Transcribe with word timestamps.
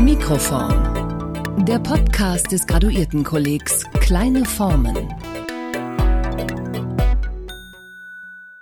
Mikroform. 0.00 1.64
Der 1.64 1.78
Podcast 1.78 2.52
des 2.52 2.66
Graduiertenkollegs 2.66 3.84
Kleine 4.00 4.44
Formen. 4.44 5.14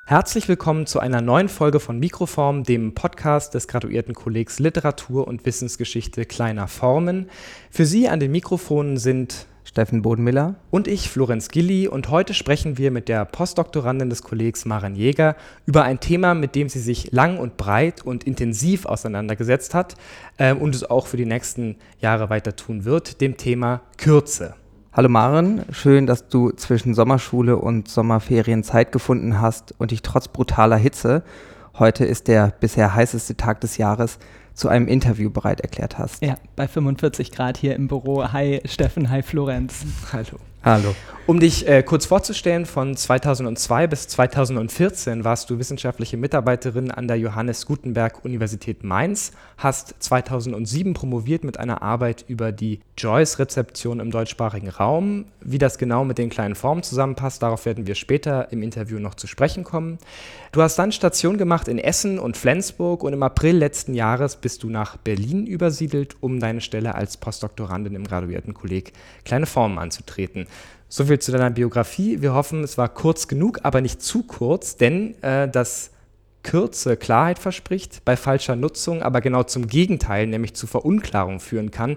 Herzlich 0.05 0.49
willkommen 0.49 0.87
zu 0.87 1.01
einer 1.01 1.21
neuen 1.21 1.49
Folge 1.49 1.81
von 1.81 1.99
Mikroform, 1.99 2.63
dem 2.63 2.95
Podcast 2.95 3.55
des 3.55 3.67
Graduiertenkollegs 3.67 4.61
Literatur 4.61 5.27
und 5.27 5.45
Wissensgeschichte 5.45 6.25
kleiner 6.25 6.69
Formen. 6.69 7.29
Für 7.71 7.85
Sie 7.85 8.09
an 8.09 8.21
den 8.21 8.31
Mikrofonen 8.31 8.97
sind 8.97 9.47
Steffen 9.75 10.03
Bodenmiller. 10.03 10.55
Und 10.71 10.87
ich, 10.87 11.11
Florenz 11.11 11.49
Gilli. 11.49 11.89
Und 11.89 12.09
heute 12.09 12.33
sprechen 12.33 12.79
wir 12.79 12.93
mit 12.93 13.09
der 13.09 13.25
Postdoktorandin 13.25 14.09
des 14.09 14.23
Kollegs 14.23 14.67
Maren 14.67 14.95
Jäger 14.95 15.35
über 15.67 15.83
ein 15.83 15.99
Thema, 15.99 16.35
mit 16.35 16.55
dem 16.55 16.69
sie 16.69 16.79
sich 16.79 17.11
lang 17.11 17.39
und 17.39 17.57
breit 17.57 18.07
und 18.07 18.23
intensiv 18.23 18.87
auseinandergesetzt 18.87 19.75
hat 19.75 19.97
äh, 20.37 20.55
und 20.55 20.77
es 20.77 20.89
auch 20.89 21.09
für 21.09 21.17
die 21.17 21.27
nächsten 21.27 21.75
Jahre 21.99 22.31
weiter 22.31 22.55
tun 22.55 22.85
wird, 22.85 23.21
dem 23.21 23.37
Thema 23.37 23.81
Kürze. 23.97 24.55
Hallo 24.93 25.09
Maren, 25.09 25.65
schön, 25.73 26.07
dass 26.07 26.29
du 26.29 26.53
zwischen 26.53 26.95
Sommerschule 26.95 27.57
und 27.57 27.89
Sommerferien 27.89 28.63
Zeit 28.63 28.93
gefunden 28.93 29.41
hast 29.41 29.75
und 29.79 29.91
dich 29.91 30.03
trotz 30.03 30.29
brutaler 30.29 30.77
Hitze, 30.77 31.25
heute 31.81 32.05
ist 32.05 32.29
der 32.29 32.55
bisher 32.61 32.95
heißeste 32.95 33.37
Tag 33.37 33.61
des 33.61 33.77
Jahres, 33.77 34.21
zu 34.55 34.69
einem 34.69 34.89
Interview 34.89 35.31
bereit 35.31 35.61
erklärt 35.61 35.99
hast. 35.99 36.23
Ja, 36.23 36.37
bei 36.57 36.69
45 36.69 37.33
Grad 37.33 37.59
hier 37.59 37.75
im 37.75 37.89
Büro. 37.89 38.33
Hi 38.33 38.61
Steffen, 38.65 39.11
hi 39.11 39.23
Florenz. 39.23 39.85
Hallo. 40.13 40.39
Hallo. 40.65 40.95
Um 41.27 41.41
dich 41.41 41.67
äh, 41.67 41.83
kurz 41.83 42.05
vorzustellen, 42.05 42.67
von 42.67 42.95
2002 42.95 43.87
bis 43.87 44.09
2014 44.09 45.25
warst 45.25 45.49
du 45.49 45.59
wissenschaftliche 45.59 46.19
Mitarbeiterin 46.19 46.91
an 46.91 47.09
der 47.09 47.19
Johannes 47.19 47.65
Gutenberg 47.65 48.27
Universität 48.27 48.85
Mainz, 48.85 49.33
hast 49.57 49.95
2007 50.01 50.93
promoviert 50.93 51.43
mit 51.43 51.59
einer 51.59 51.81
Arbeit 51.81 52.27
über 52.29 52.53
die 52.53 52.81
Joyce-Rezeption 52.99 54.01
im 54.01 54.11
deutschsprachigen 54.11 54.69
Raum. 54.69 55.25
Wie 55.41 55.57
das 55.57 55.79
genau 55.79 56.05
mit 56.05 56.19
den 56.19 56.29
kleinen 56.29 56.55
Formen 56.55 56.83
zusammenpasst, 56.83 57.43
darauf 57.43 57.65
werden 57.65 57.87
wir 57.87 57.95
später 57.95 58.53
im 58.53 58.63
Interview 58.63 58.99
noch 58.99 59.15
zu 59.15 59.27
sprechen 59.27 59.65
kommen. 59.65 59.97
Du 60.53 60.61
hast 60.61 60.79
dann 60.79 60.93
Station 60.93 61.39
gemacht 61.39 61.69
in 61.69 61.79
Essen 61.79 62.19
und 62.19 62.37
Flensburg 62.37 63.03
und 63.03 63.15
im 63.15 63.23
April 63.23 63.57
letzten 63.57 63.95
Jahres 63.95 64.37
bist 64.37 64.63
du 64.63 64.69
nach 64.69 64.99
Berlin 64.99 65.47
übersiedelt, 65.47 66.17
um 66.21 66.39
deine 66.39 66.61
Stelle 66.61 66.95
als 66.95 67.17
Postdoktorandin 67.17 67.95
im 67.95 68.05
Graduiertenkolleg 68.05 68.93
Kleine 69.25 69.47
Formen 69.47 69.79
anzutreten. 69.79 70.47
Soviel 70.89 71.19
zu 71.19 71.33
deiner 71.33 71.51
Biografie. 71.51 72.23
Wir 72.23 72.35
hoffen, 72.35 72.63
es 72.63 72.79
war 72.79 72.89
kurz 72.89 73.29
genug, 73.29 73.61
aber 73.63 73.81
nicht 73.81 74.03
zu 74.03 74.23
kurz, 74.23 74.77
denn 74.77 75.21
äh, 75.23 75.49
das 75.49 75.91
Kürze 76.43 76.97
Klarheit 76.97 77.39
verspricht, 77.39 78.05
bei 78.05 78.17
falscher 78.17 78.55
Nutzung 78.55 79.03
aber 79.03 79.21
genau 79.21 79.43
zum 79.43 79.67
Gegenteil, 79.67 80.27
nämlich 80.27 80.55
zu 80.55 80.67
Verunklarung 80.67 81.41
führen 81.41 81.71
kann. 81.71 81.97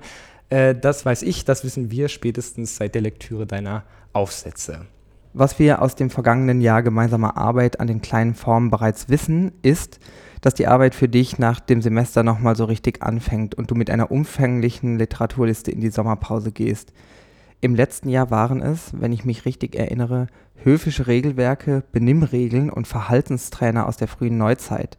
Äh, 0.49 0.73
das 0.73 1.05
weiß 1.05 1.22
ich, 1.23 1.45
das 1.45 1.64
wissen 1.64 1.91
wir 1.91 2.08
spätestens 2.08 2.77
seit 2.77 2.95
der 2.95 3.02
Lektüre 3.02 3.45
deiner 3.45 3.83
Aufsätze. 4.14 4.86
Was 5.33 5.59
wir 5.59 5.81
aus 5.81 5.95
dem 5.95 6.09
vergangenen 6.09 6.61
Jahr 6.61 6.81
gemeinsamer 6.81 7.38
Arbeit 7.38 7.80
an 7.80 7.88
den 7.88 8.02
kleinen 8.02 8.33
Formen 8.33 8.71
bereits 8.71 9.09
wissen, 9.09 9.52
ist, 9.61 9.99
dass 10.42 10.55
die 10.55 10.67
Arbeit 10.67 10.95
für 10.95 11.09
dich 11.09 11.38
nach 11.38 11.59
dem 11.59 11.81
Semester 11.81 12.23
nochmal 12.23 12.55
so 12.55 12.66
richtig 12.66 13.03
anfängt 13.03 13.53
und 13.55 13.69
du 13.69 13.75
mit 13.75 13.89
einer 13.89 14.11
umfänglichen 14.11 14.97
Literaturliste 14.97 15.71
in 15.71 15.81
die 15.81 15.89
Sommerpause 15.89 16.52
gehst. 16.52 16.94
Im 17.59 17.73
letzten 17.73 18.09
Jahr 18.09 18.30
waren 18.30 18.61
es, 18.61 18.91
wenn 18.94 19.11
ich 19.11 19.25
mich 19.25 19.45
richtig 19.45 19.75
erinnere, 19.75 20.27
höfische 20.63 21.08
Regelwerke, 21.08 21.83
Benimmregeln 21.91 22.69
und 22.69 22.88
Verhaltenstrainer 22.88 23.88
aus 23.88 23.97
der 23.97 24.08
frühen 24.08 24.38
Neuzeit. 24.38 24.97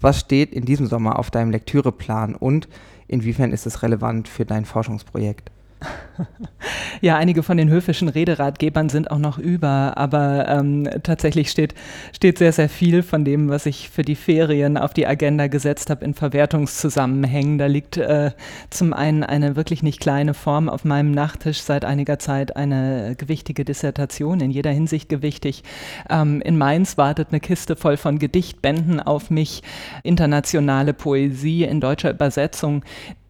Was 0.00 0.20
steht 0.20 0.52
in 0.52 0.64
diesem 0.64 0.86
Sommer 0.86 1.18
auf 1.18 1.32
deinem 1.32 1.50
Lektüreplan 1.50 2.36
und 2.36 2.68
inwiefern 3.08 3.50
ist 3.50 3.66
es 3.66 3.82
relevant 3.82 4.28
für 4.28 4.44
dein 4.44 4.64
Forschungsprojekt? 4.64 5.50
ja, 7.00 7.16
einige 7.16 7.42
von 7.42 7.56
den 7.56 7.68
höfischen 7.68 8.08
Rederatgebern 8.08 8.88
sind 8.88 9.10
auch 9.10 9.18
noch 9.18 9.38
über, 9.38 9.96
aber 9.96 10.48
ähm, 10.48 10.88
tatsächlich 11.02 11.50
steht, 11.50 11.74
steht 12.14 12.38
sehr, 12.38 12.52
sehr 12.52 12.68
viel 12.68 13.02
von 13.02 13.24
dem, 13.24 13.48
was 13.48 13.66
ich 13.66 13.90
für 13.90 14.02
die 14.02 14.14
Ferien 14.14 14.76
auf 14.76 14.94
die 14.94 15.06
Agenda 15.06 15.46
gesetzt 15.48 15.90
habe, 15.90 16.04
in 16.04 16.14
Verwertungszusammenhängen. 16.14 17.58
Da 17.58 17.66
liegt 17.66 17.96
äh, 17.96 18.32
zum 18.70 18.92
einen 18.92 19.24
eine 19.24 19.56
wirklich 19.56 19.82
nicht 19.82 20.00
kleine 20.00 20.34
Form 20.34 20.68
auf 20.68 20.84
meinem 20.84 21.10
Nachttisch 21.10 21.60
seit 21.60 21.84
einiger 21.84 22.18
Zeit, 22.18 22.56
eine 22.56 23.14
gewichtige 23.16 23.64
Dissertation, 23.64 24.40
in 24.40 24.50
jeder 24.50 24.70
Hinsicht 24.70 25.08
gewichtig. 25.08 25.62
Ähm, 26.08 26.40
in 26.40 26.56
Mainz 26.56 26.96
wartet 26.96 27.28
eine 27.30 27.40
Kiste 27.40 27.76
voll 27.76 27.96
von 27.96 28.18
Gedichtbänden 28.18 29.00
auf 29.00 29.30
mich, 29.30 29.62
internationale 30.02 30.94
Poesie 30.94 31.64
in 31.64 31.80
deutscher 31.80 32.10
Übersetzung, 32.10 32.82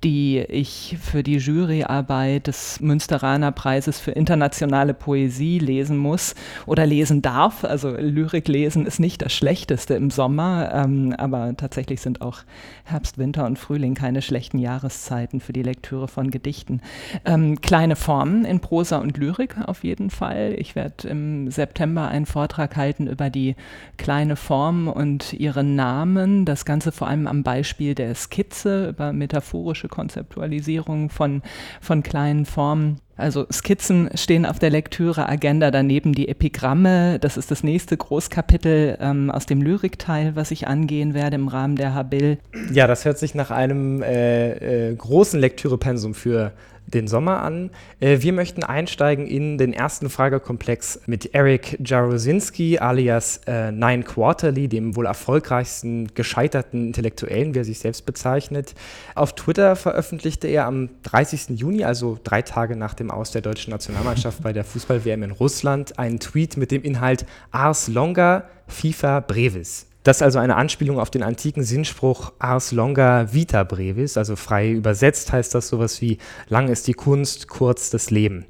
die 0.06 0.38
ich 0.38 0.96
für 1.02 1.24
die 1.24 1.38
Juryarbeit 1.38 2.46
des 2.46 2.80
Münsteraner 2.80 3.50
Preises 3.50 3.98
für 3.98 4.12
internationale 4.12 4.94
Poesie 4.94 5.58
lesen 5.58 5.96
muss 5.96 6.36
oder 6.64 6.86
lesen 6.86 7.22
darf. 7.22 7.64
Also 7.64 7.90
Lyrik 7.90 8.46
lesen 8.46 8.86
ist 8.86 9.00
nicht 9.00 9.20
das 9.20 9.32
Schlechteste 9.32 9.94
im 9.94 10.10
Sommer, 10.10 10.70
ähm, 10.72 11.12
aber 11.18 11.56
tatsächlich 11.56 12.00
sind 12.00 12.20
auch 12.20 12.42
Herbst, 12.84 13.18
Winter 13.18 13.46
und 13.46 13.58
Frühling 13.58 13.96
keine 13.96 14.22
schlechten 14.22 14.60
Jahreszeiten 14.60 15.40
für 15.40 15.52
die 15.52 15.64
Lektüre 15.64 16.06
von 16.06 16.30
Gedichten. 16.30 16.82
Ähm, 17.24 17.60
kleine 17.60 17.96
Formen 17.96 18.44
in 18.44 18.60
Prosa 18.60 18.98
und 18.98 19.18
Lyrik 19.18 19.56
auf 19.66 19.82
jeden 19.82 20.10
Fall. 20.10 20.54
Ich 20.56 20.76
werde 20.76 21.08
im 21.08 21.50
September 21.50 22.06
einen 22.06 22.26
Vortrag 22.26 22.76
halten 22.76 23.08
über 23.08 23.28
die 23.28 23.56
kleine 23.96 24.36
Form 24.36 24.86
und 24.86 25.32
ihren 25.32 25.74
Namen. 25.74 26.44
Das 26.44 26.64
Ganze 26.64 26.92
vor 26.92 27.08
allem 27.08 27.26
am 27.26 27.42
Beispiel 27.42 27.96
der 27.96 28.14
Skizze 28.14 28.90
über 28.90 29.12
metaphorische 29.12 29.88
Konzeptualisierung 29.96 31.08
von, 31.08 31.40
von 31.80 32.02
kleinen 32.02 32.44
Formen. 32.44 33.00
Also 33.16 33.46
Skizzen 33.50 34.10
stehen 34.14 34.44
auf 34.44 34.58
der 34.58 34.68
Lektüre-Agenda, 34.68 35.70
daneben 35.70 36.12
die 36.12 36.28
Epigramme. 36.28 37.18
Das 37.18 37.38
ist 37.38 37.50
das 37.50 37.62
nächste 37.62 37.96
Großkapitel 37.96 38.98
ähm, 39.00 39.30
aus 39.30 39.46
dem 39.46 39.62
Lyrikteil, 39.62 40.36
was 40.36 40.50
ich 40.50 40.68
angehen 40.68 41.14
werde 41.14 41.36
im 41.36 41.48
Rahmen 41.48 41.76
der 41.76 41.94
Habil. 41.94 42.36
Ja, 42.70 42.86
das 42.86 43.06
hört 43.06 43.16
sich 43.16 43.34
nach 43.34 43.50
einem 43.50 44.02
äh, 44.02 44.90
äh, 44.90 44.94
großen 44.94 45.40
Lektürepensum 45.40 46.12
für 46.12 46.52
den 46.86 47.08
Sommer 47.08 47.42
an. 47.42 47.70
Äh, 48.00 48.18
wir 48.20 48.32
möchten 48.32 48.62
einsteigen 48.62 49.26
in 49.26 49.58
den 49.58 49.72
ersten 49.72 50.08
Fragekomplex 50.08 51.00
mit 51.06 51.34
Eric 51.34 51.78
Jarosinski 51.84 52.78
alias 52.78 53.40
äh, 53.46 53.72
Nine 53.72 54.02
Quarterly, 54.02 54.68
dem 54.68 54.96
wohl 54.96 55.06
erfolgreichsten 55.06 56.14
gescheiterten 56.14 56.88
Intellektuellen, 56.88 57.54
wie 57.54 57.58
er 57.58 57.64
sich 57.64 57.78
selbst 57.78 58.06
bezeichnet. 58.06 58.74
Auf 59.14 59.34
Twitter 59.34 59.76
veröffentlichte 59.76 60.48
er 60.48 60.66
am 60.66 60.90
30. 61.02 61.58
Juni, 61.58 61.84
also 61.84 62.18
drei 62.22 62.42
Tage 62.42 62.76
nach 62.76 62.94
dem 62.94 63.10
Aus 63.10 63.30
der 63.30 63.42
deutschen 63.42 63.70
Nationalmannschaft 63.70 64.42
bei 64.42 64.52
der 64.52 64.64
Fußball-WM 64.76 65.22
in 65.22 65.30
Russland, 65.30 65.98
einen 65.98 66.20
Tweet 66.20 66.56
mit 66.56 66.70
dem 66.70 66.82
Inhalt 66.82 67.26
Ars 67.50 67.88
Longa 67.88 68.44
FIFA 68.68 69.20
Brevis. 69.20 69.86
Das 70.06 70.18
ist 70.18 70.22
also 70.22 70.38
eine 70.38 70.54
Anspielung 70.54 71.00
auf 71.00 71.10
den 71.10 71.24
antiken 71.24 71.64
Sinnspruch 71.64 72.32
Ars 72.38 72.70
longa 72.70 73.32
vita 73.32 73.64
brevis, 73.64 74.16
also 74.16 74.36
frei 74.36 74.70
übersetzt 74.70 75.32
heißt 75.32 75.52
das 75.52 75.66
sowas 75.66 76.00
wie 76.00 76.18
lang 76.48 76.68
ist 76.68 76.86
die 76.86 76.92
Kunst, 76.92 77.48
kurz 77.48 77.90
das 77.90 78.12
Leben. 78.12 78.46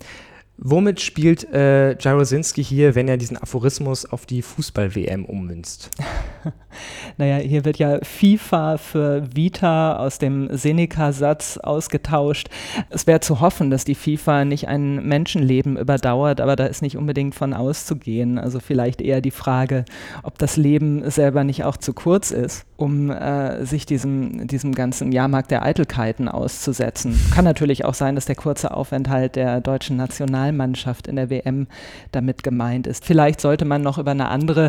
Womit 0.59 1.01
spielt 1.01 1.51
äh, 1.55 1.97
Jarosinski 1.99 2.63
hier, 2.63 2.95
wenn 2.95 3.09
er 3.09 3.17
diesen 3.17 3.39
Aphorismus 3.39 4.05
auf 4.05 4.27
die 4.27 4.43
Fußball-WM 4.43 5.25
ummünzt? 5.25 5.89
naja, 7.17 7.37
hier 7.39 7.65
wird 7.65 7.79
ja 7.79 7.99
FIFA 8.03 8.79
für 8.79 9.25
Vita 9.35 9.97
aus 9.97 10.19
dem 10.19 10.49
Seneca-Satz 10.57 11.59
ausgetauscht. 11.59 12.49
Es 12.91 13.07
wäre 13.07 13.21
zu 13.21 13.41
hoffen, 13.41 13.71
dass 13.71 13.85
die 13.85 13.95
FIFA 13.95 14.45
nicht 14.45 14.69
ein 14.69 15.07
Menschenleben 15.07 15.77
überdauert, 15.77 16.41
aber 16.41 16.57
da 16.57 16.67
ist 16.67 16.83
nicht 16.83 16.97
unbedingt 16.97 17.35
von 17.35 17.55
auszugehen. 17.55 18.39
Also 18.39 18.61
vielleicht 18.61 19.01
eher 19.01 19.21
die 19.21 19.31
Frage, 19.31 19.85
ob 20.23 20.39
das 20.39 20.57
Leben 20.57 21.09
selber 21.11 21.45
nicht 21.45 21.65
auch 21.65 21.77
zu 21.77 21.93
kurz 21.93 22.31
ist, 22.31 22.67
um 22.77 23.11
äh, 23.11 23.65
sich 23.65 23.87
diesem, 23.87 24.47
diesem 24.47 24.75
ganzen 24.75 25.13
Jahrmarkt 25.13 25.51
der 25.51 25.63
Eitelkeiten 25.63 26.29
auszusetzen. 26.29 27.19
Kann 27.35 27.45
natürlich 27.45 27.85
auch 27.85 27.95
sein, 27.95 28.15
dass 28.15 28.27
der 28.27 28.37
kurze 28.37 28.73
Aufenthalt 28.73 29.37
der 29.37 29.61
deutschen 29.61 29.97
National 29.97 30.27
Nationalmannschaft 30.27 31.07
in 31.07 31.17
der 31.17 31.31
WM 31.31 31.67
damit 32.13 32.43
gemeint 32.43 32.87
ist. 32.87 33.05
Vielleicht 33.05 33.41
sollte 33.41 33.65
man 33.65 33.83
noch 33.83 33.99
über 33.99 34.11
eine 34.11 34.29
andere 34.29 34.67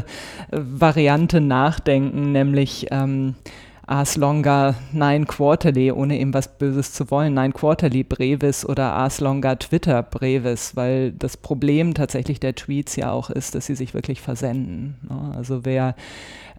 äh, 0.52 0.60
Variante 0.60 1.42
nachdenken, 1.42 1.67
nämlich 2.32 2.88
ähm, 2.92 3.36
Ars 3.88 4.18
Longa 4.18 4.76
Nine 4.92 5.26
Quarterly, 5.26 5.92
ohne 5.92 6.20
ihm 6.20 6.34
was 6.34 6.58
Böses 6.58 6.92
zu 6.92 7.10
wollen, 7.10 7.34
Nine 7.34 7.54
Quarterly 7.54 8.04
Brevis 8.04 8.66
oder 8.66 8.92
Ars 8.92 9.22
Longa 9.22 9.56
Twitter 9.56 10.04
Brevis, 10.04 10.76
weil 10.76 11.14
das 11.14 11.38
Problem 11.38 11.94
tatsächlich 11.94 12.42
der 12.42 12.54
Tweets 12.54 12.98
ja 12.98 13.12
auch 13.12 13.30
ist, 13.30 13.56
dass 13.56 13.66
sie 13.66 13.76
sich 13.76 13.94
wirklich 13.94 14.20
versenden. 14.20 14.98
Ne? 15.08 15.34
Also 15.38 15.64
wer 15.64 15.96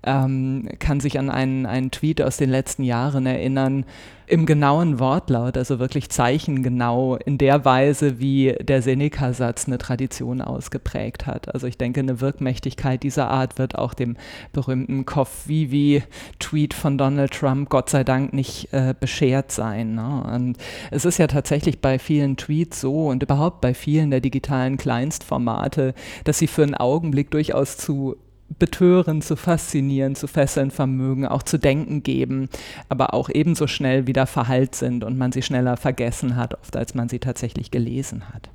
ähm, 0.04 0.68
kann 0.78 1.00
sich 1.00 1.18
an 1.18 1.30
einen, 1.30 1.66
einen 1.66 1.90
Tweet 1.90 2.22
aus 2.22 2.36
den 2.36 2.50
letzten 2.50 2.82
Jahren 2.82 3.26
erinnern, 3.26 3.84
im 4.28 4.46
genauen 4.46 4.98
Wortlaut, 4.98 5.56
also 5.56 5.78
wirklich 5.78 6.10
zeichengenau 6.10 7.16
in 7.16 7.38
der 7.38 7.64
Weise, 7.64 8.20
wie 8.20 8.54
der 8.60 8.82
Seneca-Satz 8.82 9.66
eine 9.66 9.78
Tradition 9.78 10.40
ausgeprägt 10.42 11.26
hat. 11.26 11.52
Also 11.54 11.66
ich 11.66 11.78
denke, 11.78 12.00
eine 12.00 12.20
Wirkmächtigkeit 12.20 13.02
dieser 13.02 13.30
Art 13.30 13.58
wird 13.58 13.76
auch 13.76 13.94
dem 13.94 14.16
berühmten 14.52 15.06
Koff-Vivi-Tweet 15.06 16.74
von 16.74 16.98
Donald 16.98 17.32
Trump 17.32 17.70
Gott 17.70 17.88
sei 17.90 18.04
Dank 18.04 18.32
nicht 18.32 18.72
äh, 18.72 18.94
beschert 18.98 19.50
sein. 19.50 19.94
Ne? 19.94 20.24
Und 20.34 20.58
es 20.90 21.04
ist 21.04 21.18
ja 21.18 21.26
tatsächlich 21.26 21.80
bei 21.80 21.98
vielen 21.98 22.36
Tweets 22.36 22.80
so 22.80 23.08
und 23.08 23.22
überhaupt 23.22 23.60
bei 23.60 23.72
vielen 23.72 24.10
der 24.10 24.20
digitalen 24.20 24.76
Kleinstformate, 24.76 25.94
dass 26.24 26.38
sie 26.38 26.46
für 26.46 26.62
einen 26.62 26.74
Augenblick 26.74 27.30
durchaus 27.30 27.78
zu 27.78 28.16
betören, 28.58 29.22
zu 29.22 29.36
faszinieren, 29.36 30.14
zu 30.14 30.26
fesseln 30.26 30.70
vermögen, 30.70 31.26
auch 31.26 31.42
zu 31.42 31.58
denken 31.58 32.02
geben, 32.02 32.48
aber 32.88 33.14
auch 33.14 33.28
ebenso 33.28 33.66
schnell 33.66 34.06
wieder 34.06 34.26
verhallt 34.26 34.74
sind 34.74 35.04
und 35.04 35.18
man 35.18 35.32
sie 35.32 35.42
schneller 35.42 35.76
vergessen 35.76 36.36
hat, 36.36 36.54
oft 36.54 36.76
als 36.76 36.94
man 36.94 37.08
sie 37.08 37.18
tatsächlich 37.18 37.70
gelesen 37.70 38.24
hat. 38.32 38.48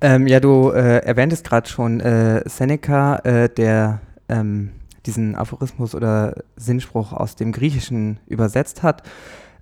Ähm, 0.00 0.26
ja, 0.26 0.40
du 0.40 0.70
äh, 0.70 0.98
erwähntest 1.04 1.44
gerade 1.44 1.68
schon 1.68 2.00
äh, 2.00 2.42
Seneca, 2.48 3.18
äh, 3.18 3.48
der 3.48 4.00
ähm, 4.28 4.72
diesen 5.06 5.36
Aphorismus 5.36 5.94
oder 5.94 6.34
Sinnspruch 6.56 7.12
aus 7.12 7.36
dem 7.36 7.52
Griechischen 7.52 8.18
übersetzt 8.26 8.82
hat. 8.82 9.02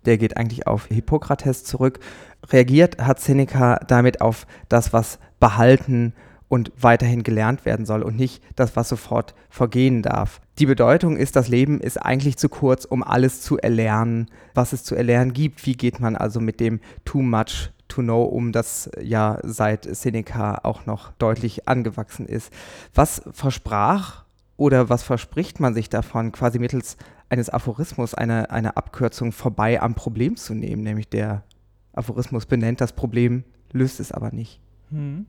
Der 0.06 0.16
geht 0.16 0.36
eigentlich 0.36 0.66
auf 0.66 0.86
Hippokrates 0.86 1.64
zurück. 1.64 2.00
Reagiert 2.48 3.02
hat 3.02 3.20
Seneca 3.20 3.80
damit 3.86 4.22
auf 4.22 4.46
das, 4.68 4.92
was 4.94 5.18
behalten 5.40 6.14
und 6.50 6.72
weiterhin 6.76 7.22
gelernt 7.22 7.64
werden 7.64 7.86
soll 7.86 8.02
und 8.02 8.16
nicht 8.16 8.42
das, 8.56 8.74
was 8.74 8.88
sofort 8.88 9.34
vergehen 9.48 10.02
darf. 10.02 10.40
Die 10.58 10.66
Bedeutung 10.66 11.16
ist, 11.16 11.36
das 11.36 11.46
Leben 11.46 11.80
ist 11.80 11.96
eigentlich 11.96 12.36
zu 12.36 12.48
kurz, 12.48 12.84
um 12.84 13.04
alles 13.04 13.40
zu 13.40 13.56
erlernen, 13.56 14.26
was 14.52 14.72
es 14.72 14.82
zu 14.82 14.96
erlernen 14.96 15.32
gibt. 15.32 15.64
Wie 15.64 15.76
geht 15.76 16.00
man 16.00 16.16
also 16.16 16.40
mit 16.40 16.58
dem 16.58 16.80
Too 17.04 17.22
Much 17.22 17.70
to 17.86 18.02
Know 18.02 18.24
um, 18.24 18.50
das 18.50 18.90
ja 19.00 19.38
seit 19.44 19.84
Seneca 19.84 20.58
auch 20.64 20.86
noch 20.86 21.12
deutlich 21.12 21.68
angewachsen 21.68 22.26
ist. 22.26 22.52
Was 22.94 23.22
versprach 23.32 24.24
oder 24.56 24.88
was 24.88 25.04
verspricht 25.04 25.60
man 25.60 25.72
sich 25.72 25.88
davon, 25.88 26.32
quasi 26.32 26.58
mittels 26.58 26.96
eines 27.28 27.48
Aphorismus 27.48 28.12
eine, 28.12 28.50
eine 28.50 28.76
Abkürzung 28.76 29.30
vorbei 29.30 29.80
am 29.80 29.94
Problem 29.94 30.34
zu 30.34 30.54
nehmen, 30.54 30.82
nämlich 30.82 31.08
der 31.08 31.44
Aphorismus 31.92 32.44
benennt 32.44 32.80
das 32.80 32.92
Problem, 32.92 33.44
löst 33.72 34.00
es 34.00 34.10
aber 34.10 34.32
nicht. 34.32 34.60
Hm. 34.90 35.26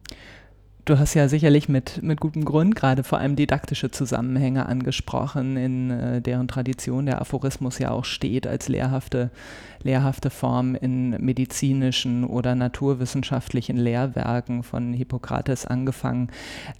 Du 0.84 0.98
hast 0.98 1.14
ja 1.14 1.28
sicherlich 1.28 1.70
mit, 1.70 2.02
mit 2.02 2.20
gutem 2.20 2.44
Grund 2.44 2.76
gerade 2.76 3.04
vor 3.04 3.20
allem 3.20 3.36
didaktische 3.36 3.92
Zusammenhänge 3.92 4.66
angesprochen, 4.66 5.56
in 5.56 5.92
äh, 5.92 6.22
deren 6.22 6.48
Tradition 6.48 7.06
der 7.06 7.22
Aphorismus 7.22 7.78
ja 7.78 7.92
auch 7.92 8.04
steht 8.04 8.48
als 8.48 8.68
lehrhafte, 8.68 9.30
lehrhafte 9.84 10.32
Form 10.32 10.74
in 10.74 11.12
medizinischen 11.24 12.24
oder 12.24 12.56
naturwissenschaftlichen 12.56 13.78
Lehrwerken 13.78 14.64
von 14.64 14.94
Hippokrates 14.94 15.68
angefangen. 15.68 16.30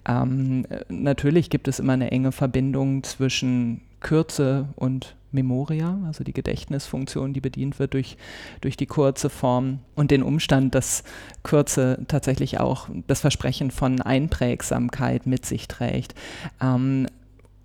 Ähm, 0.08 0.66
natürlich 0.88 1.48
gibt 1.48 1.68
es 1.68 1.78
immer 1.78 1.92
eine 1.92 2.10
enge 2.10 2.32
Verbindung 2.32 3.04
zwischen 3.04 3.82
Kürze 4.00 4.68
und 4.74 5.14
Memoria, 5.32 5.98
also 6.06 6.24
die 6.24 6.32
Gedächtnisfunktion, 6.32 7.32
die 7.32 7.40
bedient 7.40 7.78
wird 7.78 7.94
durch, 7.94 8.16
durch 8.60 8.76
die 8.76 8.86
kurze 8.86 9.30
Form 9.30 9.80
und 9.94 10.10
den 10.10 10.22
Umstand, 10.22 10.74
dass 10.74 11.04
Kürze 11.42 12.04
tatsächlich 12.08 12.60
auch 12.60 12.88
das 13.06 13.20
Versprechen 13.20 13.70
von 13.70 14.00
Einprägsamkeit 14.00 15.26
mit 15.26 15.46
sich 15.46 15.68
trägt. 15.68 16.14
Ähm, 16.60 17.06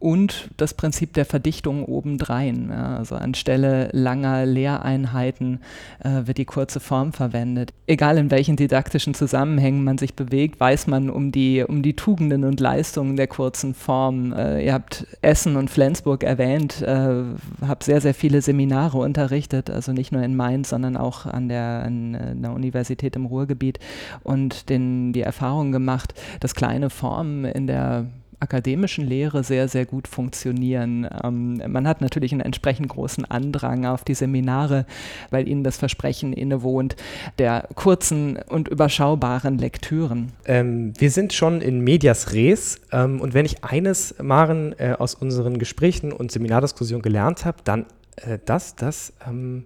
und 0.08 0.52
das 0.56 0.74
Prinzip 0.74 1.12
der 1.16 1.26
Verdichtung 1.26 1.84
obendrein. 1.84 2.70
Ja, 2.72 2.96
also 2.96 3.16
anstelle 3.16 3.90
langer 3.92 4.46
Lehreinheiten 4.46 5.60
äh, 6.00 6.26
wird 6.28 6.38
die 6.38 6.46
kurze 6.46 6.80
Form 6.80 7.12
verwendet. 7.12 7.74
Egal 7.88 8.18
in 8.18 8.32
welchen 8.32 8.56
didaktischen 8.56 9.14
Zusammenhängen 9.14 9.84
man 9.84 9.98
sich 9.98 10.14
bewegt, 10.14 10.62
weiß 10.62 10.88
man 10.88 11.10
um 11.10 11.34
die, 11.34 11.62
um 11.62 11.84
die 11.84 11.94
Tugenden 11.98 12.46
und 12.46 12.62
Leistungen 12.62 13.18
der 13.18 13.28
kurzen 13.28 13.74
Form. 13.74 14.32
Äh, 14.32 14.66
ihr 14.66 14.74
habt 14.74 15.06
Essen 15.22 15.58
und 15.58 15.70
Flensburg 15.70 16.24
erwähnt, 16.24 16.82
äh, 16.84 17.26
habe 17.68 17.84
sehr, 17.84 18.00
sehr 18.00 18.14
viele 18.14 18.42
Seminare 18.42 19.00
unterrichtet, 19.00 19.70
also 19.70 19.92
nicht 19.92 20.14
nur 20.14 20.24
in 20.24 20.38
Mainz, 20.38 20.70
sondern 20.70 20.96
auch 20.96 21.26
an 21.26 21.50
der, 21.50 21.84
an 21.86 22.14
äh, 22.14 22.34
der 22.34 22.54
Universität 22.54 23.18
im 23.18 23.26
Ruhrgebiet 23.26 23.80
und 24.24 24.70
den, 24.70 25.12
die 25.12 25.20
Erfahrung 25.20 25.74
gemacht, 25.74 26.14
dass 26.40 26.56
kleine 26.56 26.90
Formen 26.90 27.44
in 27.44 27.68
der 27.68 28.06
akademischen 28.40 29.06
Lehre 29.06 29.44
sehr, 29.44 29.68
sehr 29.68 29.86
gut 29.86 30.08
funktionieren. 30.08 31.08
Ähm, 31.24 31.62
man 31.68 31.88
hat 31.88 32.02
natürlich 32.02 32.32
einen 32.32 32.42
entsprechend 32.42 32.90
großen 32.90 33.26
Andrang 33.26 33.86
auf 33.86 34.04
die 34.04 34.14
Seminare, 34.14 34.86
weil 35.32 35.48
ihnen 35.48 35.64
das 35.64 35.78
Versprechen 35.78 36.34
innewohnt 36.34 36.96
der 37.40 37.68
kurzen 37.76 38.38
und 38.48 38.68
überschaubaren 38.68 39.58
Lektüren. 39.58 40.32
Ähm, 40.46 40.94
wir 40.98 41.10
sind 41.10 41.34
schon 41.34 41.62
in 41.62 41.82
Medias 41.82 42.34
Res 42.34 42.80
ähm, 42.92 43.22
und 43.22 43.34
wenn 43.34 43.46
ich 43.46 43.64
eines, 43.64 44.16
Maren, 44.22 44.76
äh, 44.78 44.96
aus 44.98 45.16
unseren 45.16 45.58
Gesprächen 45.58 46.12
und 46.12 46.32
Seminardiskussionen 46.32 47.02
gelernt 47.02 47.46
habe, 47.46 47.58
dann 47.64 47.86
äh, 48.18 48.38
das, 48.46 48.76
dass 48.76 49.14
ähm, 49.28 49.66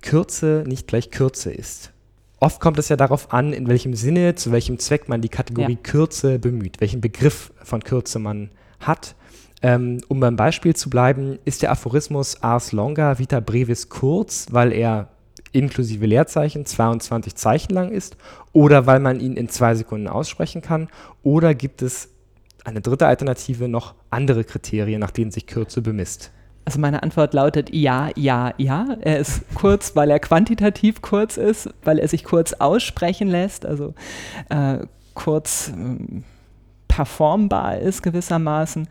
Kürze 0.00 0.64
nicht 0.66 0.88
gleich 0.88 1.10
Kürze 1.10 1.52
ist 1.52 1.91
oft 2.42 2.60
kommt 2.60 2.78
es 2.78 2.88
ja 2.88 2.96
darauf 2.96 3.32
an, 3.32 3.52
in 3.52 3.68
welchem 3.68 3.94
Sinne, 3.94 4.34
zu 4.34 4.50
welchem 4.50 4.78
Zweck 4.78 5.08
man 5.08 5.20
die 5.20 5.28
Kategorie 5.28 5.74
ja. 5.74 5.78
Kürze 5.80 6.40
bemüht, 6.40 6.80
welchen 6.80 7.00
Begriff 7.00 7.52
von 7.62 7.84
Kürze 7.84 8.18
man 8.18 8.50
hat. 8.80 9.14
Ähm, 9.62 10.00
um 10.08 10.18
beim 10.18 10.34
Beispiel 10.34 10.74
zu 10.74 10.90
bleiben, 10.90 11.38
ist 11.44 11.62
der 11.62 11.70
Aphorismus 11.70 12.42
Ars 12.42 12.72
longa 12.72 13.20
vita 13.20 13.38
brevis 13.38 13.88
kurz, 13.88 14.48
weil 14.50 14.72
er 14.72 15.10
inklusive 15.52 16.04
Leerzeichen 16.04 16.66
22 16.66 17.36
Zeichen 17.36 17.74
lang 17.74 17.92
ist 17.92 18.16
oder 18.52 18.86
weil 18.86 18.98
man 18.98 19.20
ihn 19.20 19.36
in 19.36 19.48
zwei 19.48 19.76
Sekunden 19.76 20.08
aussprechen 20.08 20.62
kann 20.62 20.88
oder 21.22 21.54
gibt 21.54 21.80
es 21.80 22.08
eine 22.64 22.80
dritte 22.80 23.06
Alternative 23.06 23.68
noch 23.68 23.94
andere 24.10 24.42
Kriterien, 24.42 25.00
nach 25.00 25.10
denen 25.12 25.30
sich 25.30 25.46
Kürze 25.46 25.80
bemisst? 25.80 26.32
Also 26.64 26.78
meine 26.78 27.02
Antwort 27.02 27.34
lautet 27.34 27.74
ja, 27.74 28.10
ja, 28.16 28.54
ja. 28.56 28.96
Er 29.00 29.18
ist 29.18 29.42
kurz, 29.54 29.96
weil 29.96 30.10
er 30.10 30.20
quantitativ 30.20 31.02
kurz 31.02 31.36
ist, 31.36 31.68
weil 31.84 31.98
er 31.98 32.08
sich 32.08 32.24
kurz 32.24 32.52
aussprechen 32.52 33.28
lässt, 33.28 33.66
also 33.66 33.94
äh, 34.48 34.78
kurz 35.14 35.70
äh, 35.70 36.22
performbar 36.92 37.78
ist 37.78 38.02
gewissermaßen 38.02 38.86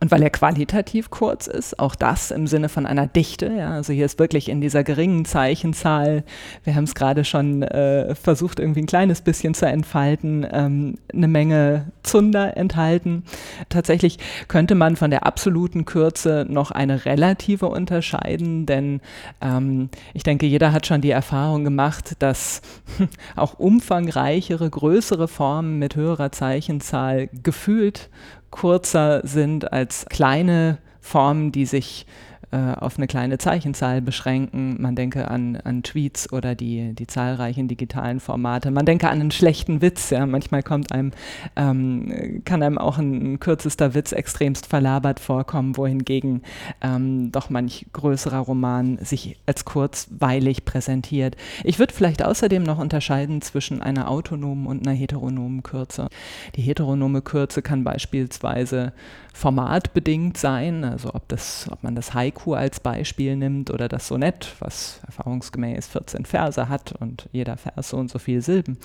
und 0.00 0.10
weil 0.10 0.24
er 0.24 0.30
qualitativ 0.30 1.10
kurz 1.10 1.46
ist, 1.46 1.78
auch 1.78 1.94
das 1.94 2.32
im 2.32 2.48
Sinne 2.48 2.68
von 2.68 2.84
einer 2.84 3.06
Dichte. 3.06 3.46
Ja, 3.46 3.70
also 3.70 3.92
hier 3.92 4.06
ist 4.06 4.18
wirklich 4.18 4.48
in 4.48 4.60
dieser 4.60 4.82
geringen 4.82 5.24
Zeichenzahl, 5.24 6.24
wir 6.64 6.74
haben 6.74 6.82
es 6.82 6.96
gerade 6.96 7.24
schon 7.24 7.62
äh, 7.62 8.16
versucht, 8.16 8.58
irgendwie 8.58 8.80
ein 8.80 8.86
kleines 8.86 9.20
bisschen 9.20 9.54
zu 9.54 9.66
entfalten, 9.66 10.44
ähm, 10.50 10.98
eine 11.12 11.28
Menge 11.28 11.92
Zunder 12.02 12.56
enthalten. 12.56 13.22
Tatsächlich 13.68 14.18
könnte 14.48 14.74
man 14.74 14.96
von 14.96 15.12
der 15.12 15.24
absoluten 15.24 15.84
Kürze 15.84 16.46
noch 16.48 16.72
eine 16.72 17.04
relative 17.04 17.66
unterscheiden, 17.68 18.66
denn 18.66 19.00
ähm, 19.40 19.90
ich 20.12 20.24
denke, 20.24 20.46
jeder 20.46 20.72
hat 20.72 20.88
schon 20.88 21.02
die 21.02 21.12
Erfahrung 21.12 21.62
gemacht, 21.62 22.16
dass 22.18 22.62
auch 23.36 23.60
umfangreichere, 23.60 24.68
größere 24.68 25.28
Formen 25.28 25.78
mit 25.78 25.94
höherer 25.94 26.32
Zeichenzahl 26.32 27.28
gefühlt 27.44 28.10
kurzer 28.50 29.20
sind 29.24 29.72
als 29.72 30.06
kleine 30.06 30.78
Formen, 31.00 31.52
die 31.52 31.66
sich 31.66 32.06
äh, 32.54 32.76
auf 32.78 32.98
eine 32.98 33.08
kleine 33.08 33.36
Zeichenzahl 33.38 34.00
beschränken. 34.00 34.80
Man 34.80 34.94
denke 34.94 35.28
an, 35.28 35.56
an 35.56 35.82
Tweets 35.82 36.32
oder 36.32 36.54
die, 36.54 36.94
die 36.94 37.08
zahlreichen 37.08 37.66
digitalen 37.66 38.20
Formate. 38.20 38.70
Man 38.70 38.86
denke 38.86 39.08
an 39.08 39.20
einen 39.20 39.32
schlechten 39.32 39.82
Witz. 39.82 40.10
Ja. 40.10 40.24
Manchmal 40.24 40.62
kommt 40.62 40.92
einem, 40.92 41.10
ähm, 41.56 42.42
kann 42.44 42.62
einem 42.62 42.78
auch 42.78 42.98
ein, 42.98 43.34
ein, 43.34 43.40
kürzester 43.40 43.94
Witz 43.94 44.12
extremst 44.12 44.66
verlabert 44.66 45.18
vorkommen, 45.18 45.76
wohingegen 45.76 46.42
ähm, 46.80 47.32
doch 47.32 47.50
manch 47.50 47.86
größerer 47.92 48.38
Roman 48.38 48.98
sich 48.98 49.36
als 49.46 49.64
kurzweilig 49.64 50.64
präsentiert. 50.64 51.36
Ich 51.64 51.80
würde 51.80 51.92
vielleicht 51.92 52.24
außerdem 52.24 52.62
noch 52.62 52.78
unterscheiden 52.78 53.42
zwischen 53.42 53.82
einer 53.82 54.08
autonomen 54.08 54.68
und 54.68 54.86
einer 54.86 54.96
heteronomen 54.96 55.64
Kürze. 55.64 56.06
Die 56.54 56.62
heteronome 56.62 57.20
Kürze 57.20 57.62
kann 57.62 57.82
beispielsweise 57.82 58.92
formatbedingt 59.34 60.38
sein, 60.38 60.84
also 60.84 61.12
ob, 61.12 61.26
das, 61.28 61.68
ob 61.70 61.82
man 61.82 61.96
das 61.96 62.14
Haiku 62.14 62.54
als 62.54 62.78
Beispiel 62.78 63.34
nimmt 63.34 63.70
oder 63.70 63.88
das 63.88 64.06
Sonett, 64.06 64.54
was 64.60 65.00
erfahrungsgemäß 65.06 65.88
14 65.88 66.24
Verse 66.24 66.68
hat 66.68 66.94
und 67.00 67.28
jeder 67.32 67.56
Vers 67.56 67.90
so 67.90 67.96
und 67.96 68.10
so 68.10 68.20
viele 68.20 68.42
Silben. 68.42 68.78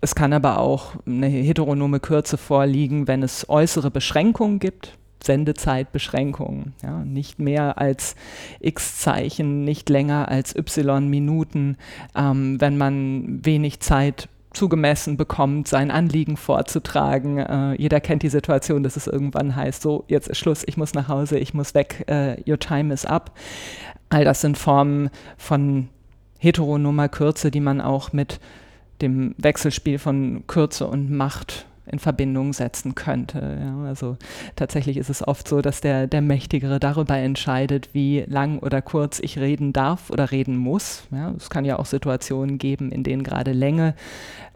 Es 0.00 0.14
kann 0.14 0.32
aber 0.32 0.60
auch 0.60 0.94
eine 1.04 1.26
heteronome 1.26 1.98
Kürze 1.98 2.38
vorliegen, 2.38 3.08
wenn 3.08 3.24
es 3.24 3.48
äußere 3.48 3.90
Beschränkungen 3.90 4.60
gibt, 4.60 4.96
Sendezeitbeschränkungen. 5.22 6.74
Ja, 6.80 7.04
nicht 7.04 7.40
mehr 7.40 7.78
als 7.78 8.14
x 8.60 9.00
Zeichen, 9.00 9.64
nicht 9.64 9.88
länger 9.88 10.28
als 10.28 10.54
y 10.54 11.08
Minuten, 11.10 11.76
ähm, 12.14 12.60
wenn 12.60 12.78
man 12.78 13.44
wenig 13.44 13.80
Zeit 13.80 14.28
zugemessen 14.58 15.16
bekommt, 15.16 15.68
sein 15.68 15.90
Anliegen 15.90 16.36
vorzutragen. 16.36 17.38
Äh, 17.38 17.74
jeder 17.74 18.00
kennt 18.00 18.24
die 18.24 18.28
Situation, 18.28 18.82
dass 18.82 18.96
es 18.96 19.06
irgendwann 19.06 19.54
heißt, 19.54 19.80
so, 19.80 20.04
jetzt 20.08 20.28
ist 20.28 20.38
Schluss, 20.38 20.64
ich 20.66 20.76
muss 20.76 20.94
nach 20.94 21.08
Hause, 21.08 21.38
ich 21.38 21.54
muss 21.54 21.74
weg, 21.74 22.04
uh, 22.10 22.34
your 22.46 22.58
time 22.58 22.92
is 22.92 23.06
up. 23.06 23.32
All 24.10 24.24
das 24.24 24.40
sind 24.40 24.58
Formen 24.58 25.10
von 25.36 25.88
heteronomer 26.38 27.08
Kürze, 27.08 27.50
die 27.50 27.60
man 27.60 27.80
auch 27.80 28.12
mit 28.12 28.40
dem 29.00 29.34
Wechselspiel 29.38 29.98
von 29.98 30.44
Kürze 30.48 30.86
und 30.86 31.10
Macht 31.10 31.66
in 31.90 31.98
Verbindung 31.98 32.52
setzen 32.52 32.94
könnte. 32.94 33.58
Ja, 33.60 33.84
also 33.84 34.16
tatsächlich 34.56 34.96
ist 34.96 35.10
es 35.10 35.26
oft 35.26 35.48
so, 35.48 35.60
dass 35.60 35.80
der, 35.80 36.06
der 36.06 36.22
Mächtigere 36.22 36.80
darüber 36.80 37.16
entscheidet, 37.16 37.90
wie 37.92 38.24
lang 38.26 38.58
oder 38.58 38.82
kurz 38.82 39.18
ich 39.20 39.38
reden 39.38 39.72
darf 39.72 40.10
oder 40.10 40.30
reden 40.30 40.56
muss. 40.56 41.04
Ja, 41.10 41.32
es 41.36 41.50
kann 41.50 41.64
ja 41.64 41.78
auch 41.78 41.86
Situationen 41.86 42.58
geben, 42.58 42.92
in 42.92 43.02
denen 43.02 43.22
gerade 43.22 43.52
Länge 43.52 43.94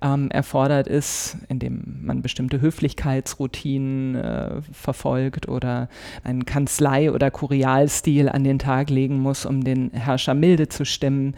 ähm, 0.02 0.30
erfordert 0.30 0.88
ist, 0.88 1.36
indem 1.48 2.00
man 2.02 2.22
bestimmte 2.22 2.60
Höflichkeitsroutinen 2.60 4.16
äh, 4.16 4.62
verfolgt 4.72 5.48
oder 5.48 5.88
einen 6.24 6.44
Kanzlei- 6.44 7.12
oder 7.12 7.30
Kurialstil 7.30 8.28
an 8.28 8.44
den 8.44 8.58
Tag 8.58 8.90
legen 8.90 9.20
muss, 9.20 9.46
um 9.46 9.62
den 9.62 9.90
Herrscher 9.92 10.34
milde 10.34 10.68
zu 10.68 10.84
stimmen. 10.84 11.34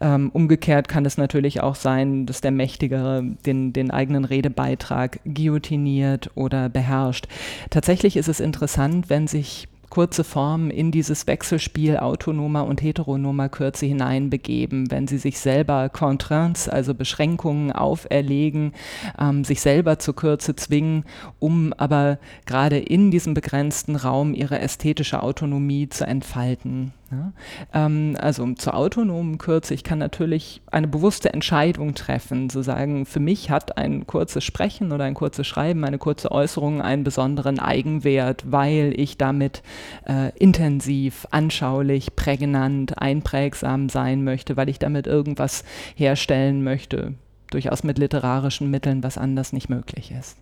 Ähm, 0.00 0.30
umgekehrt 0.32 0.88
kann 0.88 1.04
es 1.04 1.18
natürlich 1.18 1.60
auch 1.60 1.74
sein, 1.74 2.26
dass 2.26 2.40
der 2.40 2.50
Mächtigere 2.50 3.22
den, 3.44 3.72
den 3.72 3.90
eigenen 3.90 4.24
Redebeitrag 4.24 5.20
guillotiniert 5.36 6.30
oder 6.34 6.68
beherrscht. 6.68 7.28
Tatsächlich 7.70 8.16
ist 8.16 8.28
es 8.28 8.40
interessant, 8.40 9.10
wenn 9.10 9.26
sich 9.28 9.68
kurze 9.90 10.24
Formen 10.24 10.70
in 10.70 10.90
dieses 10.90 11.26
Wechselspiel 11.26 11.96
autonomer 11.96 12.66
und 12.66 12.82
heteronomer 12.82 13.48
Kürze 13.48 13.86
hineinbegeben, 13.86 14.90
wenn 14.90 15.06
sie 15.06 15.18
sich 15.18 15.38
selber 15.38 15.88
Contraintes, 15.88 16.68
also 16.68 16.94
Beschränkungen 16.94 17.72
auferlegen, 17.72 18.72
ähm, 19.18 19.44
sich 19.44 19.60
selber 19.60 19.98
zur 19.98 20.16
Kürze 20.16 20.56
zwingen, 20.56 21.04
um 21.38 21.72
aber 21.72 22.18
gerade 22.46 22.78
in 22.78 23.10
diesem 23.10 23.34
begrenzten 23.34 23.96
Raum 23.96 24.34
ihre 24.34 24.58
ästhetische 24.58 25.22
Autonomie 25.22 25.88
zu 25.88 26.06
entfalten. 26.06 26.92
Ja, 27.10 27.32
ähm, 27.72 28.16
also 28.18 28.52
zur 28.54 28.74
autonomen 28.74 29.38
Kürze, 29.38 29.74
ich 29.74 29.84
kann 29.84 29.98
natürlich 29.98 30.60
eine 30.72 30.88
bewusste 30.88 31.32
Entscheidung 31.32 31.94
treffen, 31.94 32.50
zu 32.50 32.62
sagen, 32.62 33.06
für 33.06 33.20
mich 33.20 33.48
hat 33.48 33.78
ein 33.78 34.08
kurzes 34.08 34.42
Sprechen 34.42 34.90
oder 34.90 35.04
ein 35.04 35.14
kurzes 35.14 35.46
Schreiben, 35.46 35.84
eine 35.84 35.98
kurze 35.98 36.32
Äußerung 36.32 36.82
einen 36.82 37.04
besonderen 37.04 37.60
Eigenwert, 37.60 38.50
weil 38.50 38.92
ich 38.96 39.18
damit 39.18 39.62
äh, 40.08 40.36
intensiv, 40.36 41.28
anschaulich, 41.30 42.16
prägnant, 42.16 42.98
einprägsam 42.98 43.88
sein 43.88 44.24
möchte, 44.24 44.56
weil 44.56 44.68
ich 44.68 44.80
damit 44.80 45.06
irgendwas 45.06 45.62
herstellen 45.94 46.64
möchte, 46.64 47.14
durchaus 47.50 47.84
mit 47.84 47.98
literarischen 47.98 48.68
Mitteln, 48.68 49.04
was 49.04 49.16
anders 49.16 49.52
nicht 49.52 49.68
möglich 49.68 50.10
ist. 50.10 50.36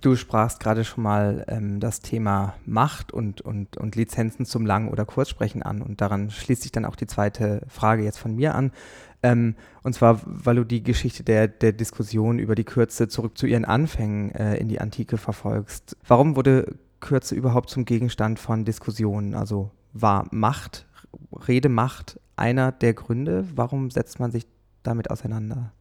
Du 0.00 0.14
sprachst 0.14 0.60
gerade 0.60 0.84
schon 0.84 1.02
mal 1.02 1.44
ähm, 1.48 1.80
das 1.80 2.00
Thema 2.00 2.54
Macht 2.66 3.12
und, 3.12 3.40
und, 3.40 3.76
und 3.76 3.96
Lizenzen 3.96 4.44
zum 4.44 4.66
Lang- 4.66 4.88
oder 4.88 5.04
Kurzsprechen 5.04 5.62
an. 5.62 5.82
Und 5.82 6.00
daran 6.00 6.30
schließt 6.30 6.62
sich 6.62 6.72
dann 6.72 6.84
auch 6.84 6.96
die 6.96 7.06
zweite 7.06 7.62
Frage 7.68 8.04
jetzt 8.04 8.18
von 8.18 8.34
mir 8.34 8.54
an. 8.54 8.72
Ähm, 9.22 9.56
und 9.82 9.94
zwar, 9.94 10.20
weil 10.24 10.56
du 10.56 10.64
die 10.64 10.82
Geschichte 10.82 11.24
der, 11.24 11.48
der 11.48 11.72
Diskussion 11.72 12.38
über 12.38 12.54
die 12.54 12.64
Kürze 12.64 13.08
zurück 13.08 13.38
zu 13.38 13.46
ihren 13.46 13.64
Anfängen 13.64 14.30
äh, 14.32 14.56
in 14.56 14.68
die 14.68 14.80
Antike 14.80 15.16
verfolgst. 15.16 15.96
Warum 16.06 16.36
wurde 16.36 16.76
Kürze 17.00 17.34
überhaupt 17.34 17.70
zum 17.70 17.84
Gegenstand 17.84 18.38
von 18.38 18.64
Diskussionen? 18.64 19.34
Also 19.34 19.70
war 19.92 20.26
Macht, 20.30 20.86
Redemacht 21.32 22.20
einer 22.36 22.70
der 22.70 22.92
Gründe? 22.92 23.46
Warum 23.54 23.90
setzt 23.90 24.20
man 24.20 24.30
sich 24.30 24.46
damit 24.82 25.10
auseinander? 25.10 25.72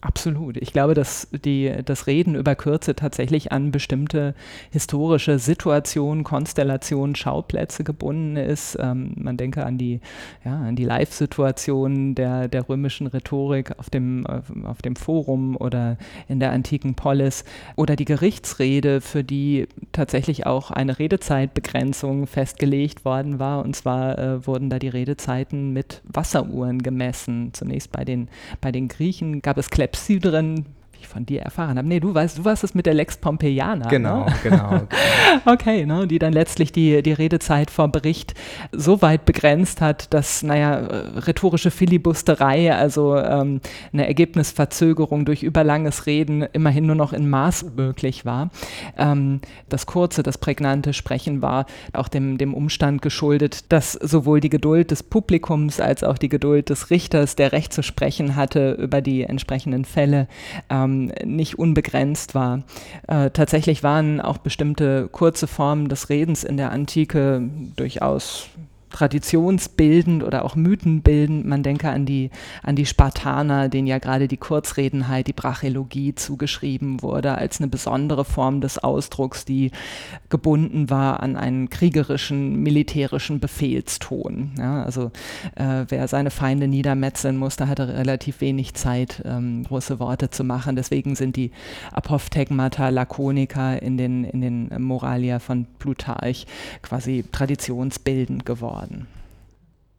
Absolut. 0.00 0.56
Ich 0.58 0.72
glaube, 0.72 0.94
dass 0.94 1.26
die, 1.32 1.74
das 1.84 2.06
Reden 2.06 2.36
über 2.36 2.54
Kürze 2.54 2.94
tatsächlich 2.94 3.50
an 3.50 3.72
bestimmte 3.72 4.36
historische 4.70 5.40
Situationen, 5.40 6.22
Konstellationen, 6.22 7.16
Schauplätze 7.16 7.82
gebunden 7.82 8.36
ist. 8.36 8.78
Ähm, 8.80 9.14
man 9.16 9.36
denke 9.36 9.66
an 9.66 9.76
die, 9.76 10.00
ja, 10.44 10.54
an 10.56 10.76
die 10.76 10.84
Live-Situation 10.84 12.14
der, 12.14 12.46
der 12.46 12.68
römischen 12.68 13.08
Rhetorik 13.08 13.76
auf 13.76 13.90
dem, 13.90 14.24
auf 14.24 14.82
dem 14.82 14.94
Forum 14.94 15.56
oder 15.56 15.98
in 16.28 16.38
der 16.38 16.52
antiken 16.52 16.94
Polis 16.94 17.44
oder 17.74 17.96
die 17.96 18.04
Gerichtsrede, 18.04 19.00
für 19.00 19.24
die 19.24 19.66
tatsächlich 19.90 20.46
auch 20.46 20.70
eine 20.70 21.00
Redezeitbegrenzung 21.00 22.28
festgelegt 22.28 23.04
worden 23.04 23.40
war. 23.40 23.64
Und 23.64 23.74
zwar 23.74 24.16
äh, 24.16 24.46
wurden 24.46 24.70
da 24.70 24.78
die 24.78 24.86
Redezeiten 24.86 25.72
mit 25.72 26.02
Wasseruhren 26.04 26.84
gemessen. 26.84 27.50
Zunächst 27.52 27.90
bei 27.90 28.04
den, 28.04 28.28
bei 28.60 28.70
den 28.70 28.86
Griechen 28.86 29.42
gab 29.42 29.58
es 29.58 29.70
Klett 29.70 29.87
Pepsi 29.88 30.18
drin 30.18 30.64
ich 31.00 31.06
von 31.06 31.24
dir 31.24 31.42
erfahren 31.42 31.78
habe. 31.78 31.86
Nee, 31.86 32.00
du 32.00 32.12
weißt, 32.12 32.38
du 32.38 32.44
warst 32.44 32.64
es 32.64 32.74
mit 32.74 32.84
der 32.84 32.94
Lex 32.94 33.18
Pompeiana. 33.18 33.88
Genau, 33.88 34.24
ne? 34.24 34.34
genau. 34.42 34.68
genau. 34.70 34.82
okay, 35.44 35.86
ne, 35.86 36.08
die 36.08 36.18
dann 36.18 36.32
letztlich 36.32 36.72
die, 36.72 37.02
die 37.02 37.12
Redezeit 37.12 37.70
vor 37.70 37.88
Bericht 37.88 38.34
so 38.72 39.00
weit 39.00 39.24
begrenzt 39.24 39.80
hat, 39.80 40.12
dass, 40.12 40.42
naja, 40.42 40.76
rhetorische 40.76 41.70
Filibusterei, 41.70 42.74
also 42.74 43.16
ähm, 43.16 43.60
eine 43.92 44.08
Ergebnisverzögerung 44.08 45.24
durch 45.24 45.44
überlanges 45.44 46.06
Reden 46.06 46.42
immerhin 46.42 46.86
nur 46.86 46.96
noch 46.96 47.12
in 47.12 47.30
Maß 47.30 47.76
möglich 47.76 48.24
war. 48.24 48.50
Ähm, 48.96 49.40
das 49.68 49.86
kurze, 49.86 50.24
das 50.24 50.38
prägnante 50.38 50.94
Sprechen 50.94 51.42
war 51.42 51.66
auch 51.92 52.08
dem, 52.08 52.38
dem 52.38 52.54
Umstand 52.54 53.02
geschuldet, 53.02 53.70
dass 53.72 53.92
sowohl 53.92 54.40
die 54.40 54.50
Geduld 54.50 54.90
des 54.90 55.04
Publikums 55.04 55.80
als 55.80 56.02
auch 56.02 56.18
die 56.18 56.28
Geduld 56.28 56.70
des 56.70 56.90
Richters, 56.90 57.36
der 57.36 57.52
Recht 57.52 57.72
zu 57.72 57.82
sprechen 57.82 58.34
hatte 58.34 58.72
über 58.72 59.00
die 59.00 59.22
entsprechenden 59.22 59.84
Fälle, 59.84 60.26
ähm, 60.68 60.87
ähm, 60.88 61.12
nicht 61.24 61.58
unbegrenzt 61.58 62.34
war. 62.34 62.62
Äh, 63.06 63.30
tatsächlich 63.30 63.82
waren 63.82 64.20
auch 64.20 64.38
bestimmte 64.38 65.08
kurze 65.10 65.46
Formen 65.46 65.88
des 65.88 66.08
Redens 66.08 66.44
in 66.44 66.56
der 66.56 66.72
Antike 66.72 67.48
durchaus 67.76 68.48
traditionsbildend 68.98 70.24
oder 70.24 70.44
auch 70.44 70.56
mythenbildend. 70.56 71.46
Man 71.46 71.62
denke 71.62 71.88
an 71.88 72.04
die, 72.04 72.30
an 72.64 72.74
die 72.74 72.84
Spartaner, 72.84 73.68
denen 73.68 73.86
ja 73.86 73.98
gerade 73.98 74.26
die 74.26 74.36
Kurzredenheit, 74.36 75.28
die 75.28 75.32
Brachologie 75.32 76.16
zugeschrieben 76.16 77.00
wurde, 77.00 77.38
als 77.38 77.60
eine 77.60 77.68
besondere 77.68 78.24
Form 78.24 78.60
des 78.60 78.78
Ausdrucks, 78.78 79.44
die 79.44 79.70
gebunden 80.30 80.90
war 80.90 81.20
an 81.20 81.36
einen 81.36 81.70
kriegerischen, 81.70 82.56
militärischen 82.56 83.38
Befehlston. 83.38 84.50
Ja, 84.58 84.82
also 84.82 85.12
äh, 85.54 85.84
wer 85.88 86.08
seine 86.08 86.32
Feinde 86.32 86.66
niedermetzeln 86.66 87.36
musste, 87.36 87.68
hatte 87.68 87.86
relativ 87.86 88.40
wenig 88.40 88.74
Zeit, 88.74 89.22
ähm, 89.24 89.62
große 89.62 90.00
Worte 90.00 90.30
zu 90.30 90.42
machen. 90.42 90.74
Deswegen 90.74 91.14
sind 91.14 91.36
die 91.36 91.52
Apophthegmata 91.92 92.88
Lakonika 92.88 93.74
in 93.74 93.96
den, 93.96 94.24
in 94.24 94.40
den 94.40 94.82
Moralia 94.82 95.38
von 95.38 95.66
Plutarch 95.78 96.46
quasi 96.82 97.24
traditionsbildend 97.30 98.44
geworden 98.44 98.87
worden. 98.88 99.06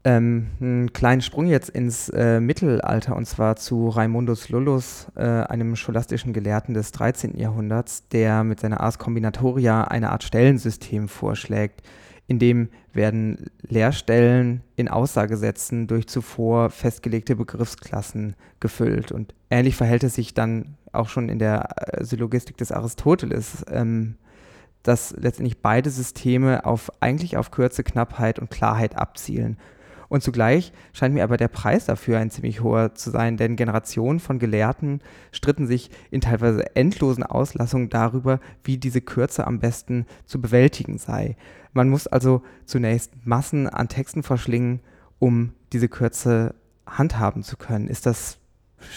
Ähm, 0.06 0.48
einen 0.62 0.94
kleinen 0.94 1.22
Sprung 1.22 1.48
jetzt 1.48 1.70
ins 1.70 2.08
äh, 2.10 2.40
Mittelalter 2.40 3.18
und 3.18 3.26
zwar 3.26 3.58
zu 3.58 3.90
Raimundus 3.90 4.48
Lullus, 4.48 5.08
äh, 5.16 5.24
einem 5.24 5.76
scholastischen 5.76 6.32
Gelehrten 6.32 6.74
des 6.74 6.94
13. 6.94 7.38
Jahrhunderts, 7.38 8.08
der 8.08 8.46
mit 8.46 8.62
seiner 8.62 8.80
Ars 8.80 8.98
Combinatoria 8.98 9.84
eine 9.84 10.12
Art 10.12 10.24
Stellensystem 10.24 11.10
vorschlägt, 11.10 11.82
in 12.28 12.40
dem 12.40 12.70
werden 12.94 13.48
Leerstellen 13.62 14.62
in 14.78 14.88
Aussagesätzen 14.88 15.88
durch 15.88 16.08
zuvor 16.08 16.70
festgelegte 16.70 17.36
Begriffsklassen 17.36 18.36
gefüllt. 18.62 19.12
Und 19.12 19.34
ähnlich 19.50 19.76
verhält 19.76 20.04
es 20.04 20.16
sich 20.16 20.34
dann 20.34 20.78
auch 20.94 21.10
schon 21.10 21.28
in 21.28 21.40
der 21.40 21.68
äh, 21.76 22.06
Syllogistik 22.06 22.56
des 22.56 22.72
Aristoteles. 22.72 23.66
Ähm, 23.70 24.16
dass 24.84 25.12
letztendlich 25.18 25.62
beide 25.62 25.90
Systeme 25.90 26.66
auf, 26.66 26.92
eigentlich 27.02 27.38
auf 27.38 27.52
Kürze, 27.52 27.84
Knappheit 27.84 28.40
und 28.40 28.50
Klarheit 28.50 28.96
abzielen. 28.96 29.58
Und 30.10 30.24
zugleich 30.24 30.74
scheint 30.92 31.14
mir 31.14 31.24
aber 31.24 31.38
der 31.38 31.48
Preis 31.48 31.86
dafür 31.86 32.18
ein 32.18 32.32
ziemlich 32.32 32.62
hoher 32.62 32.96
zu 32.96 33.12
sein, 33.12 33.38
denn 33.38 33.56
Generationen 33.56 34.20
von 34.20 34.40
Gelehrten 34.40 35.02
stritten 35.32 35.68
sich 35.68 35.92
in 36.10 36.20
teilweise 36.20 36.76
endlosen 36.76 37.24
Auslassungen 37.24 37.90
darüber, 37.90 38.40
wie 38.64 38.78
diese 38.78 39.02
Kürze 39.02 39.46
am 39.46 39.60
besten 39.60 40.08
zu 40.26 40.42
bewältigen 40.42 40.98
sei. 40.98 41.38
Man 41.74 41.90
muss 41.90 42.08
also 42.08 42.42
zunächst 42.66 43.12
Massen 43.24 43.68
an 43.68 43.88
Texten 43.88 44.24
verschlingen, 44.24 44.80
um 45.20 45.54
diese 45.74 45.90
Kürze 45.90 46.56
handhaben 46.88 47.44
zu 47.44 47.56
können. 47.56 47.88
Ist 47.88 48.08
das, 48.08 48.40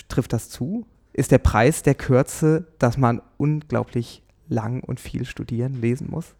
trifft 0.09 0.33
das 0.33 0.49
zu? 0.49 0.87
Ist 1.13 1.31
der 1.31 1.39
Preis 1.39 1.83
der 1.83 1.95
Kürze, 1.95 2.69
dass 2.79 2.97
man 2.97 3.21
unglaublich 3.37 4.22
lang 4.53 4.83
und 4.83 5.01
viel 5.01 5.25
studieren, 5.25 5.81
lesen 5.81 6.09
muss? 6.11 6.35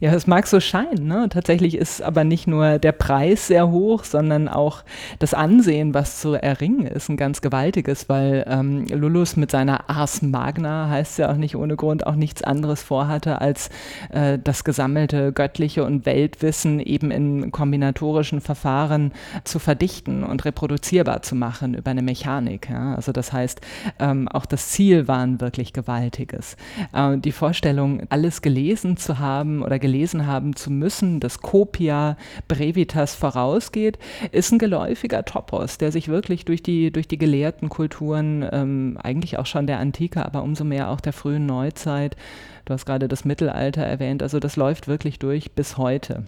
Ja, 0.00 0.12
es 0.12 0.26
mag 0.26 0.46
so 0.46 0.60
scheinen. 0.60 1.06
Ne? 1.06 1.28
Tatsächlich 1.30 1.76
ist 1.76 2.02
aber 2.02 2.22
nicht 2.24 2.46
nur 2.46 2.78
der 2.78 2.92
Preis 2.92 3.46
sehr 3.46 3.70
hoch, 3.70 4.04
sondern 4.04 4.48
auch 4.48 4.84
das 5.18 5.34
Ansehen, 5.34 5.94
was 5.94 6.20
zu 6.20 6.34
erringen 6.34 6.86
ist, 6.86 7.08
ein 7.08 7.16
ganz 7.16 7.40
gewaltiges, 7.40 8.08
weil 8.08 8.44
ähm, 8.48 8.86
Lullus 8.86 9.36
mit 9.36 9.50
seiner 9.50 9.88
Ars 9.88 10.22
Magna, 10.22 10.88
heißt 10.88 11.18
ja 11.18 11.32
auch 11.32 11.36
nicht 11.36 11.56
ohne 11.56 11.76
Grund, 11.76 12.06
auch 12.06 12.14
nichts 12.14 12.42
anderes 12.42 12.82
vorhatte, 12.82 13.40
als 13.40 13.70
äh, 14.10 14.38
das 14.42 14.62
gesammelte 14.62 15.32
göttliche 15.32 15.84
und 15.84 16.06
Weltwissen 16.06 16.80
eben 16.80 17.10
in 17.10 17.50
kombinatorischen 17.50 18.40
Verfahren 18.40 19.12
zu 19.44 19.58
verdichten 19.58 20.22
und 20.22 20.44
reproduzierbar 20.44 21.22
zu 21.22 21.34
machen 21.34 21.74
über 21.74 21.90
eine 21.90 22.02
Mechanik. 22.02 22.68
Ja? 22.70 22.94
Also 22.94 23.12
das 23.12 23.32
heißt, 23.32 23.60
ähm, 23.98 24.28
auch 24.28 24.46
das 24.46 24.68
Ziel 24.68 25.08
war 25.08 25.20
ein 25.20 25.40
wirklich 25.40 25.72
gewaltiges. 25.72 26.56
Äh, 26.92 27.16
die 27.18 27.32
Vorstellung, 27.32 28.02
alles 28.10 28.42
gelesen 28.42 28.96
zu 28.96 29.18
haben 29.18 29.62
oder 29.62 29.77
oder 29.78 29.92
gelesen 29.92 30.26
haben 30.26 30.56
zu 30.56 30.70
müssen, 30.70 31.20
das 31.20 31.38
Copia 31.38 32.16
Brevitas 32.48 33.14
vorausgeht, 33.14 33.98
ist 34.32 34.52
ein 34.52 34.58
geläufiger 34.58 35.24
Topos, 35.24 35.78
der 35.78 35.92
sich 35.92 36.08
wirklich 36.08 36.44
durch 36.44 36.62
die, 36.62 36.90
durch 36.90 37.06
die 37.06 37.18
gelehrten 37.18 37.68
Kulturen, 37.68 38.46
ähm, 38.50 38.98
eigentlich 39.02 39.38
auch 39.38 39.46
schon 39.46 39.66
der 39.66 39.78
Antike, 39.78 40.24
aber 40.24 40.42
umso 40.42 40.64
mehr 40.64 40.90
auch 40.90 41.00
der 41.00 41.12
frühen 41.12 41.46
Neuzeit, 41.46 42.16
du 42.64 42.74
hast 42.74 42.86
gerade 42.86 43.08
das 43.08 43.24
Mittelalter 43.24 43.82
erwähnt, 43.82 44.22
also 44.22 44.40
das 44.40 44.56
läuft 44.56 44.88
wirklich 44.88 45.18
durch 45.18 45.52
bis 45.52 45.78
heute 45.78 46.24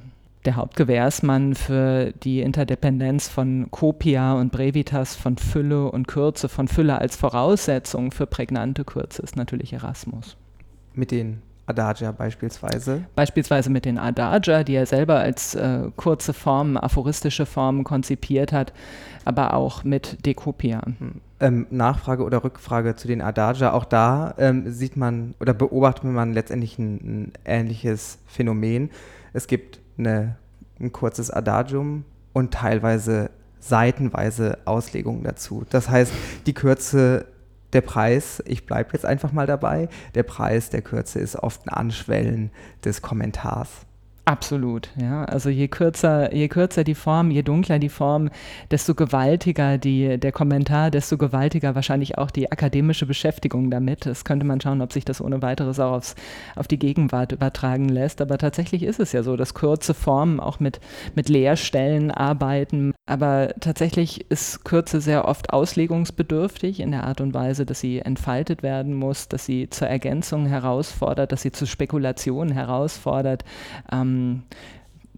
der 0.47 0.57
Hauptgewährsmann 0.57 1.55
für 1.55 2.13
die 2.23 2.41
Interdependenz 2.41 3.29
von 3.29 3.71
Copia 3.71 4.33
und 4.35 4.53
Brevitas, 4.53 5.15
von 5.15 5.37
Fülle 5.37 5.91
und 5.91 6.09
Kürze, 6.09 6.49
von 6.49 6.67
Fülle 6.67 6.99
als 6.99 7.17
Voraussetzung 7.17 8.11
für 8.11 8.27
prägnante 8.27 8.85
Kürze 8.85 9.21
ist 9.21 9.37
natürlich 9.37 9.75
Erasmus. 9.75 10.39
Mit 10.95 11.11
den 11.11 11.43
Adagia 11.71 12.13
beispielsweise? 12.13 13.05
Beispielsweise 13.15 13.71
mit 13.71 13.85
den 13.85 13.99
Adagia, 13.99 14.65
die 14.65 14.75
er 14.75 14.87
selber 14.87 15.19
als 15.19 15.55
äh, 15.55 15.91
kurze 15.97 16.33
Formen, 16.33 16.77
aphoristische 16.77 17.47
Formen 17.47 17.85
konzipiert 17.85 18.53
hat, 18.53 18.73
aber 19.25 19.55
auch 19.55 19.85
mit 19.85 20.25
Decopia. 20.27 20.83
Hm. 20.85 21.21
Ähm, 21.41 21.67
Nachfrage 21.71 22.23
oder 22.23 22.45
Rückfrage 22.45 22.97
zu 22.97 23.09
den 23.09 23.23
Adagia. 23.23 23.73
Auch 23.73 23.85
da 23.85 24.35
ähm, 24.39 24.71
sieht 24.71 24.97
man 24.97 25.35
oder 25.41 25.55
beobachtet 25.55 26.05
man 26.05 26.33
letztendlich 26.33 26.79
ein, 26.79 26.95
ein 26.95 27.33
ähnliches 27.45 28.19
Phänomen. 28.27 28.91
Es 29.33 29.47
gibt 29.47 29.81
eine, 29.97 30.37
ein 30.79 30.93
kurzes 30.93 31.31
Adagium 31.31 32.05
und 32.33 32.53
teilweise 32.53 33.31
seitenweise 33.61 34.59
Auslegungen 34.65 35.23
dazu. 35.23 35.65
Das 35.71 35.89
heißt, 35.89 36.13
die 36.47 36.55
Kürze, 36.55 37.27
der 37.73 37.81
Preis, 37.81 38.43
ich 38.47 38.67
bleibe 38.67 38.91
jetzt 38.93 39.07
einfach 39.07 39.33
mal 39.33 39.47
dabei, 39.47 39.89
der 40.15 40.23
Preis 40.23 40.71
der 40.71 40.83
Kürze 40.83 41.19
ist 41.19 41.37
oft 41.37 41.67
ein 41.67 41.71
Anschwellen 41.71 42.51
des 42.85 43.03
Kommentars. 43.03 43.87
Absolut, 44.31 44.91
ja. 44.97 45.25
Also 45.25 45.49
je 45.51 45.67
kürzer, 45.67 46.33
je 46.33 46.47
kürzer 46.47 46.85
die 46.85 46.95
Form, 46.95 47.33
je 47.33 47.43
dunkler 47.43 47.81
die 47.81 47.89
Form, 47.89 48.31
desto 48.71 48.95
gewaltiger 48.95 49.77
die, 49.77 50.19
der 50.19 50.31
Kommentar, 50.31 50.93
desto 50.93 51.19
gewaltiger 51.19 51.75
wahrscheinlich 51.75 52.17
auch 52.17 52.31
die 52.31 52.53
akademische 52.53 53.07
Beschäftigung 53.07 53.73
damit. 53.73 54.07
Das 54.07 54.25
könnte 54.25 54.47
man 54.47 54.61
schauen, 54.61 54.83
ob 54.83 54.93
sich 54.93 55.05
das 55.05 55.21
ohne 55.21 55.43
weiteres 55.43 55.81
auch 55.81 55.95
aufs, 55.95 56.15
auf 56.55 56.69
die 56.69 56.79
Gegenwart 56.79 57.33
übertragen 57.33 57.89
lässt. 57.89 58.21
Aber 58.21 58.39
tatsächlich 58.39 58.85
ist 58.85 59.01
es 59.01 59.11
ja 59.11 59.25
so, 59.25 59.37
dass 59.37 59.55
kurze 59.55 59.95
Formen 59.95 60.39
auch 60.39 60.61
mit, 60.61 60.81
mit 61.17 61.29
Leerstellen 61.29 62.13
arbeiten. 62.13 62.93
Aber 63.07 63.55
tatsächlich 63.59 64.31
ist 64.31 64.65
Kürze 64.65 65.01
sehr 65.01 65.27
oft 65.27 65.53
auslegungsbedürftig 65.53 66.79
in 66.79 66.93
der 66.93 67.05
Art 67.05 67.21
und 67.21 67.35
Weise, 67.35 67.67
dass 67.67 67.81
sie 67.81 67.99
entfaltet 67.99 68.63
werden 68.63 68.95
muss, 68.95 69.27
dass 69.27 69.45
sie 69.45 69.69
zur 69.69 69.89
Ergänzung 69.89 70.47
herausfordert, 70.47 71.33
dass 71.33 71.43
sie 71.43 71.51
zu 71.51 71.67
Spekulationen 71.67 72.53
herausfordert. 72.53 73.45
Ähm, 73.91 74.45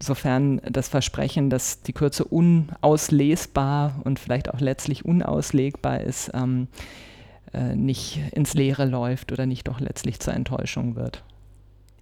sofern 0.01 0.59
das 0.65 0.87
Versprechen, 0.87 1.49
dass 1.49 1.83
die 1.83 1.93
Kürze 1.93 2.25
unauslesbar 2.25 4.01
und 4.03 4.19
vielleicht 4.19 4.51
auch 4.53 4.59
letztlich 4.59 5.05
unauslegbar 5.05 6.01
ist, 6.01 6.31
ähm, 6.33 6.67
äh, 7.53 7.75
nicht 7.75 8.19
ins 8.31 8.53
Leere 8.53 8.85
läuft 8.85 9.31
oder 9.31 9.45
nicht 9.45 9.67
doch 9.67 9.79
letztlich 9.79 10.19
zur 10.19 10.33
Enttäuschung 10.33 10.95
wird. 10.95 11.23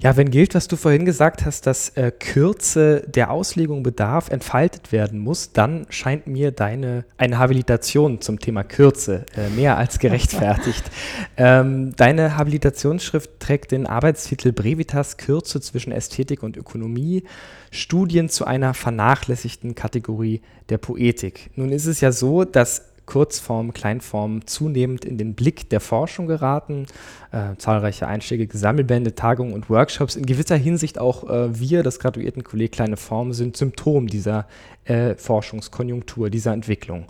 Ja, 0.03 0.17
wenn 0.17 0.31
gilt, 0.31 0.55
was 0.55 0.67
du 0.67 0.77
vorhin 0.77 1.05
gesagt 1.05 1.45
hast, 1.45 1.67
dass 1.67 1.89
äh, 1.89 2.11
Kürze 2.11 3.03
der 3.07 3.29
Auslegung 3.29 3.83
bedarf, 3.83 4.29
entfaltet 4.29 4.91
werden 4.91 5.19
muss, 5.19 5.51
dann 5.53 5.85
scheint 5.89 6.25
mir 6.25 6.51
deine 6.51 7.05
eine 7.17 7.37
Habilitation 7.37 8.19
zum 8.19 8.39
Thema 8.39 8.63
Kürze 8.63 9.27
äh, 9.37 9.49
mehr 9.49 9.77
als 9.77 9.99
gerechtfertigt. 9.99 10.89
ähm, 11.37 11.95
deine 11.97 12.35
Habilitationsschrift 12.35 13.39
trägt 13.39 13.71
den 13.71 13.85
Arbeitstitel 13.85 14.51
Brevitas 14.51 15.17
Kürze 15.17 15.61
zwischen 15.61 15.91
Ästhetik 15.91 16.41
und 16.41 16.57
Ökonomie, 16.57 17.23
Studien 17.69 18.27
zu 18.27 18.45
einer 18.45 18.73
vernachlässigten 18.73 19.75
Kategorie 19.75 20.41
der 20.69 20.79
Poetik. 20.79 21.51
Nun 21.55 21.71
ist 21.71 21.85
es 21.85 22.01
ja 22.01 22.11
so, 22.11 22.43
dass 22.43 22.90
Kurzform, 23.11 23.73
Kleinform 23.73 24.47
zunehmend 24.47 25.03
in 25.03 25.17
den 25.17 25.35
Blick 25.35 25.69
der 25.69 25.81
Forschung 25.81 26.27
geraten. 26.27 26.85
Äh, 27.33 27.57
zahlreiche 27.57 28.07
einschlägige 28.07 28.57
Sammelbände, 28.57 29.15
Tagungen 29.15 29.53
und 29.53 29.69
Workshops. 29.69 30.15
In 30.15 30.25
gewisser 30.25 30.55
Hinsicht 30.55 30.97
auch 30.97 31.29
äh, 31.29 31.59
wir, 31.59 31.83
das 31.83 31.99
Graduiertenkolleg 31.99 32.71
Kleine 32.71 32.95
Form, 32.95 33.33
sind 33.33 33.57
Symptom 33.57 34.07
dieser 34.07 34.47
äh, 34.85 35.15
Forschungskonjunktur, 35.15 36.29
dieser 36.29 36.53
Entwicklung. 36.53 37.07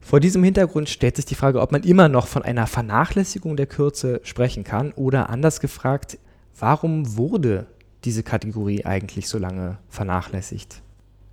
Vor 0.00 0.18
diesem 0.18 0.42
Hintergrund 0.42 0.88
stellt 0.88 1.14
sich 1.14 1.24
die 1.24 1.36
Frage, 1.36 1.60
ob 1.60 1.70
man 1.70 1.84
immer 1.84 2.08
noch 2.08 2.26
von 2.26 2.42
einer 2.42 2.66
Vernachlässigung 2.66 3.56
der 3.56 3.66
Kürze 3.66 4.20
sprechen 4.24 4.64
kann 4.64 4.90
oder 4.96 5.30
anders 5.30 5.60
gefragt, 5.60 6.18
warum 6.58 7.16
wurde 7.16 7.66
diese 8.02 8.24
Kategorie 8.24 8.84
eigentlich 8.84 9.28
so 9.28 9.38
lange 9.38 9.78
vernachlässigt? 9.88 10.82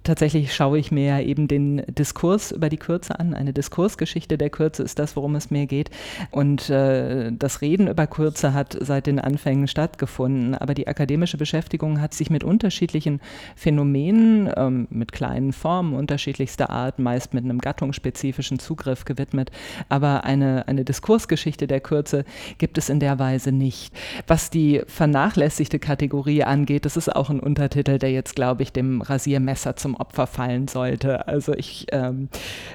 Tatsächlich 0.08 0.56
schaue 0.56 0.80
ich 0.80 0.92
mir 0.92 1.22
eben 1.22 1.48
den 1.48 1.84
Diskurs 1.88 2.52
über 2.52 2.70
die 2.70 2.78
Kürze 2.78 3.20
an. 3.20 3.34
Eine 3.34 3.54
Diskursgeschichte 3.54 4.38
der 4.38 4.50
Kürze 4.50 4.84
ist 4.84 5.00
das, 5.00 5.16
worum 5.16 5.36
es 5.36 5.52
mir 5.52 5.68
geht. 5.68 5.90
Und 6.32 6.70
äh, 6.70 7.32
das 7.32 7.62
Reden 7.62 7.88
über 7.88 8.08
Kürze 8.08 8.54
hat 8.54 8.78
seit 8.80 9.08
den 9.08 9.20
Anfängen 9.20 9.68
stattgefunden. 9.68 10.56
Aber 10.56 10.74
die 10.74 10.88
akademische 10.88 11.38
Beschäftigung 11.38 12.02
hat 12.02 12.14
sich 12.14 12.30
mit 12.30 12.44
unterschiedlichen 12.44 13.20
Phänomenen, 13.56 14.50
ähm, 14.56 14.88
mit 14.90 15.12
kleinen 15.12 15.52
Formen 15.52 15.94
unterschiedlichster 15.94 16.70
Art, 16.70 17.00
meist 17.00 17.34
mit 17.34 17.44
einem 17.44 17.60
gattungsspezifischen 17.60 18.60
Zugriff 18.60 19.04
gewidmet. 19.04 19.52
Aber 19.90 20.24
eine, 20.24 20.68
eine 20.68 20.86
Diskursgeschichte 20.86 21.68
der 21.68 21.82
Kürze 21.82 22.24
gibt 22.58 22.78
es 22.78 22.90
in 22.90 23.02
der 23.02 23.20
Weise 23.20 23.52
nicht. 23.52 23.94
Was 24.26 24.50
die 24.50 24.82
vernachlässigte 24.88 25.80
Kategorie 25.80 26.44
angeht, 26.44 26.86
das 26.86 26.96
ist 26.96 27.14
auch 27.14 27.30
ein 27.30 27.42
Untertitel, 27.42 28.00
der 28.00 28.12
jetzt, 28.12 28.36
glaube 28.36 28.64
ich, 28.64 28.72
dem 28.72 29.02
Rasiermesser 29.02 29.76
zum 29.76 29.97
Opfer 30.00 30.28
fallen 30.28 30.68
sollte. 30.68 31.28
Also 31.28 31.54
ich 31.54 31.88
ähm, 31.92 32.30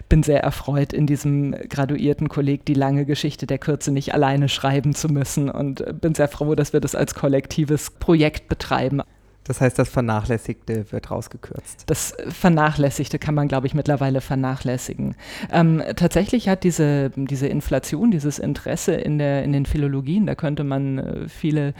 bin 0.08 0.22
sehr 0.22 0.42
erfreut, 0.42 0.92
in 0.92 1.06
diesem 1.06 1.52
graduierten 1.68 2.28
Kolleg 2.28 2.64
die 2.66 2.74
lange 2.74 3.04
Geschichte 3.04 3.46
der 3.46 3.58
Kürze 3.58 3.92
nicht 3.92 4.14
alleine 4.14 4.48
schreiben 4.48 4.94
zu 4.94 5.08
müssen 5.08 5.50
und 5.50 6.00
bin 6.00 6.14
sehr 6.14 6.28
froh, 6.28 6.54
dass 6.54 6.72
wir 6.72 6.80
das 6.80 6.94
als 6.94 7.14
kollektives 7.14 7.90
Projekt 7.90 8.48
betreiben. 8.48 9.02
Das 9.44 9.60
heißt, 9.60 9.76
das 9.78 9.88
Vernachlässigte 9.88 10.92
wird 10.92 11.10
rausgekürzt. 11.10 11.84
Das 11.86 12.14
Vernachlässigte 12.28 13.18
kann 13.18 13.34
man, 13.34 13.48
glaube 13.48 13.66
ich, 13.66 13.74
mittlerweile 13.74 14.20
vernachlässigen. 14.20 15.16
Ähm, 15.50 15.82
tatsächlich 15.96 16.48
hat 16.48 16.62
diese, 16.62 17.10
diese 17.16 17.48
Inflation, 17.48 18.12
dieses 18.12 18.38
Interesse 18.38 18.94
in, 18.94 19.18
der, 19.18 19.42
in 19.42 19.52
den 19.52 19.66
Philologien, 19.66 20.26
da 20.26 20.36
könnte 20.36 20.62
man 20.62 20.98
äh, 20.98 21.28
viele 21.28 21.74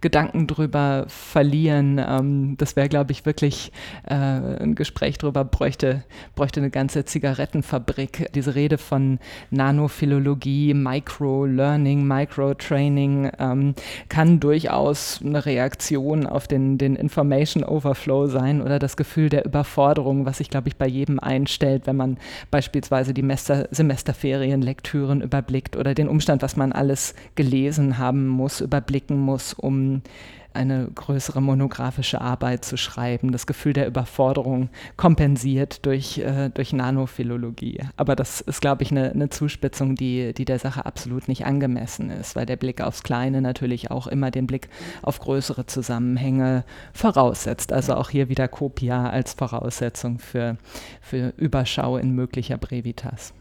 Gedanken 0.00 0.46
drüber 0.46 1.04
verlieren. 1.08 1.98
Ähm, 1.98 2.56
das 2.56 2.76
wäre, 2.76 2.88
glaube 2.88 3.12
ich, 3.12 3.26
wirklich 3.26 3.72
äh, 4.06 4.14
ein 4.14 4.74
Gespräch 4.74 5.18
drüber, 5.18 5.44
bräuchte, 5.44 6.04
bräuchte 6.34 6.60
eine 6.60 6.70
ganze 6.70 7.04
Zigarettenfabrik. 7.04 8.30
Diese 8.34 8.54
Rede 8.54 8.78
von 8.78 9.18
Nanophilologie, 9.50 10.74
Micro-Learning, 10.74 12.06
Micro-Training 12.06 13.30
ähm, 13.38 13.74
kann 14.08 14.40
durchaus 14.40 15.20
eine 15.24 15.44
Reaktion 15.44 16.26
auf 16.26 16.48
den, 16.48 16.78
den 16.78 16.96
Information 16.96 17.64
Overflow 17.64 18.26
sein 18.26 18.62
oder 18.62 18.78
das 18.78 18.96
Gefühl 18.96 19.28
der 19.28 19.44
Überforderung, 19.44 20.24
was 20.24 20.38
sich, 20.38 20.48
glaube 20.50 20.68
ich, 20.68 20.76
bei 20.76 20.86
jedem 20.86 21.20
einstellt, 21.20 21.86
wenn 21.86 21.96
man 21.96 22.18
beispielsweise 22.50 23.12
die 23.12 23.22
Mester 23.22 23.68
Semesterferienlektüren 23.70 25.20
überblickt 25.20 25.76
oder 25.76 25.94
den 25.94 26.08
Umstand, 26.08 26.42
was 26.42 26.56
man 26.56 26.72
alles 26.72 27.14
gelesen 27.34 27.98
haben 27.98 28.26
muss, 28.26 28.60
überblicken 28.60 29.18
muss, 29.18 29.52
um 29.52 29.89
eine 30.52 30.88
größere 30.92 31.40
monografische 31.40 32.20
Arbeit 32.20 32.64
zu 32.64 32.76
schreiben, 32.76 33.32
das 33.32 33.46
Gefühl 33.46 33.72
der 33.72 33.86
Überforderung 33.86 34.68
kompensiert 34.96 35.86
durch, 35.86 36.18
äh, 36.18 36.50
durch 36.50 36.72
Nanophilologie. 36.72 37.80
Aber 37.96 38.16
das 38.16 38.40
ist, 38.40 38.60
glaube 38.60 38.82
ich, 38.82 38.90
eine, 38.90 39.12
eine 39.12 39.30
Zuspitzung, 39.30 39.94
die, 39.94 40.34
die 40.34 40.44
der 40.44 40.58
Sache 40.58 40.86
absolut 40.86 41.28
nicht 41.28 41.46
angemessen 41.46 42.10
ist, 42.10 42.34
weil 42.34 42.46
der 42.46 42.56
Blick 42.56 42.80
aufs 42.80 43.02
Kleine 43.02 43.40
natürlich 43.40 43.90
auch 43.90 44.06
immer 44.06 44.30
den 44.30 44.46
Blick 44.46 44.68
auf 45.02 45.20
größere 45.20 45.66
Zusammenhänge 45.66 46.64
voraussetzt. 46.92 47.72
Also 47.72 47.94
auch 47.94 48.10
hier 48.10 48.28
wieder 48.28 48.48
Copia 48.48 49.08
als 49.08 49.34
Voraussetzung 49.34 50.18
für, 50.18 50.56
für 51.00 51.32
Überschau 51.36 51.96
in 51.96 52.10
möglicher 52.12 52.58
Brevitas. 52.58 53.34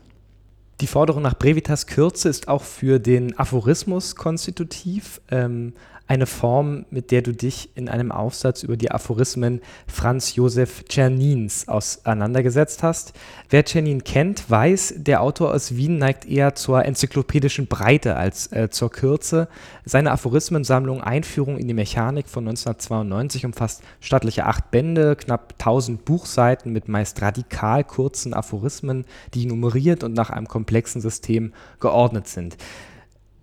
Die 0.82 0.88
Forderung 0.88 1.24
nach 1.24 1.38
Brevitas 1.38 1.88
Kürze 1.88 2.30
ist 2.30 2.48
auch 2.48 2.64
für 2.64 3.00
den 3.00 3.38
Aphorismus 3.38 4.16
konstitutiv. 4.16 5.20
Ähm, 5.30 5.74
eine 6.10 6.26
Form, 6.26 6.86
mit 6.90 7.12
der 7.12 7.22
du 7.22 7.34
dich 7.34 7.70
in 7.76 7.88
einem 7.88 8.12
Aufsatz 8.12 8.64
über 8.64 8.78
die 8.78 8.90
Aphorismen 8.90 9.62
Franz 9.88 10.36
Josef 10.36 10.84
Czernins 10.86 11.68
auseinandergesetzt 11.68 12.82
hast. 12.82 13.14
Wer 13.52 13.64
Czernin 13.64 14.04
kennt, 14.04 14.50
weiß, 14.50 14.96
der 14.98 15.22
Autor 15.22 15.54
aus 15.54 15.76
Wien 15.76 16.00
neigt 16.00 16.26
eher 16.26 16.56
zur 16.56 16.84
enzyklopädischen 16.84 17.68
Breite 17.68 18.16
als 18.16 18.52
äh, 18.52 18.72
zur 18.72 18.90
Kürze. 18.90 19.50
Seine 19.86 20.10
Aphorismensammlung 20.10 21.02
Einführung 21.02 21.60
in 21.60 21.68
die 21.68 21.76
Mechanik 21.76 22.28
von 22.28 22.48
1992 22.48 23.46
umfasst 23.46 23.84
stattliche 24.00 24.48
acht 24.48 24.72
Bände, 24.72 25.16
knapp 25.16 25.54
1000 25.60 26.06
Buchseiten 26.06 26.74
mit 26.74 26.88
meist 26.88 27.22
radikal 27.22 27.84
kurzen 27.84 28.34
Aphorismen, 28.34 29.06
die 29.36 29.46
nummeriert 29.46 30.04
und 30.04 30.14
nach 30.14 30.32
einem 30.32 30.48
komplexen 30.48 31.02
System 31.02 31.54
geordnet 31.80 32.28
sind. 32.28 32.58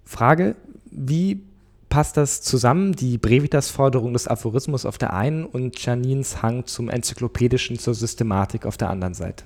Frage, 0.04 0.56
wie 0.90 1.42
passt 1.96 2.18
das 2.18 2.42
zusammen, 2.42 2.92
die 2.92 3.16
Brevitas-Forderung 3.16 4.12
des 4.12 4.28
Aphorismus 4.28 4.84
auf 4.84 4.98
der 4.98 5.14
einen 5.14 5.46
und 5.46 5.82
Janins 5.82 6.42
Hang 6.42 6.66
zum 6.66 6.90
Enzyklopädischen, 6.90 7.78
zur 7.78 7.94
Systematik 7.94 8.66
auf 8.66 8.76
der 8.76 8.90
anderen 8.90 9.14
Seite? 9.14 9.44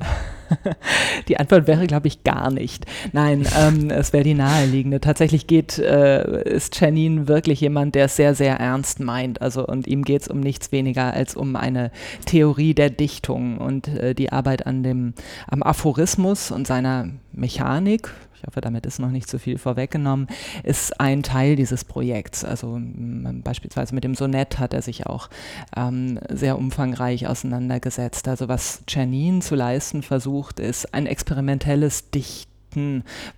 Die 1.29 1.37
Antwort 1.37 1.69
wäre, 1.69 1.87
glaube 1.87 2.09
ich, 2.09 2.25
gar 2.25 2.51
nicht. 2.51 2.87
Nein, 3.13 3.47
ähm, 3.57 3.89
es 3.91 4.13
wäre 4.13 4.25
die 4.25 4.35
naheliegende. 4.35 5.01
Tatsächlich 5.01 5.47
geht, 5.47 5.79
äh, 5.79 6.43
ist 6.43 6.81
Janine 6.81 7.29
wirklich 7.29 7.61
jemand, 7.61 7.95
der 7.95 8.07
es 8.07 8.17
sehr, 8.17 8.35
sehr 8.35 8.57
ernst 8.57 8.99
meint. 8.99 9.41
Also, 9.41 9.65
und 9.65 9.87
ihm 9.87 10.03
geht 10.03 10.23
es 10.23 10.29
um 10.29 10.41
nichts 10.41 10.73
weniger 10.73 11.15
als 11.15 11.37
um 11.37 11.55
eine 11.55 11.93
Theorie 12.27 12.75
der 12.75 12.91
Dichtung 12.91 13.59
und 13.59 13.87
äh, 13.87 14.13
die 14.13 14.33
Arbeit 14.33 14.67
an 14.67 14.83
dem, 14.83 15.15
am 15.47 15.63
Aphorismus 15.63 16.51
und 16.51 16.67
seiner 16.67 17.11
Mechanik, 17.33 18.11
ich 18.41 18.47
hoffe, 18.47 18.63
damit 18.63 18.87
ist 18.87 18.99
noch 18.99 19.11
nicht 19.11 19.29
zu 19.29 19.39
viel 19.39 19.59
vorweggenommen, 19.59 20.27
ist 20.63 20.99
ein 20.99 21.23
Teil 21.23 21.57
dieses 21.57 21.85
Projekts. 21.85 22.43
Also 22.45 22.79
beispielsweise 22.81 23.95
mit 23.95 24.05
dem 24.05 24.15
Sonett 24.15 24.59
hat 24.59 24.73
er 24.73 24.81
sich 24.81 25.07
auch 25.07 25.29
ähm, 25.77 26.19
sehr 26.31 26.57
umfangreich 26.57 27.27
auseinandergesetzt. 27.27 28.29
Also 28.29 28.49
was 28.49 28.83
Czernin 28.87 29.43
zu 29.43 29.55
leisten 29.55 30.03
versucht, 30.03 30.59
ist 30.59 30.95
ein 30.95 31.07
experimentelles 31.07 32.11
Dichten 32.11 32.51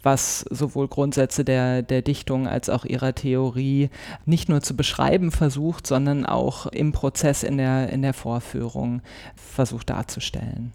was 0.02 0.40
sowohl 0.50 0.88
Grundsätze 0.88 1.42
der, 1.42 1.80
der 1.80 2.02
Dichtung 2.02 2.46
als 2.46 2.68
auch 2.68 2.84
ihrer 2.84 3.14
Theorie 3.14 3.88
nicht 4.26 4.50
nur 4.50 4.60
zu 4.60 4.76
beschreiben 4.76 5.30
versucht, 5.30 5.86
sondern 5.86 6.26
auch 6.26 6.66
im 6.66 6.92
Prozess 6.92 7.42
in 7.42 7.56
der, 7.56 7.88
in 7.88 8.02
der 8.02 8.12
Vorführung 8.12 9.00
versucht 9.34 9.88
darzustellen. 9.88 10.74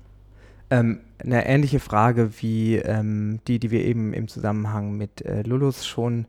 Ähm, 0.69 0.99
eine 1.19 1.45
ähnliche 1.45 1.79
Frage 1.79 2.41
wie 2.41 2.75
ähm, 2.75 3.39
die, 3.47 3.59
die 3.59 3.71
wir 3.71 3.83
eben 3.85 4.13
im 4.13 4.27
Zusammenhang 4.27 4.97
mit 4.97 5.21
äh, 5.21 5.41
Lulus 5.43 5.85
schon 5.85 6.25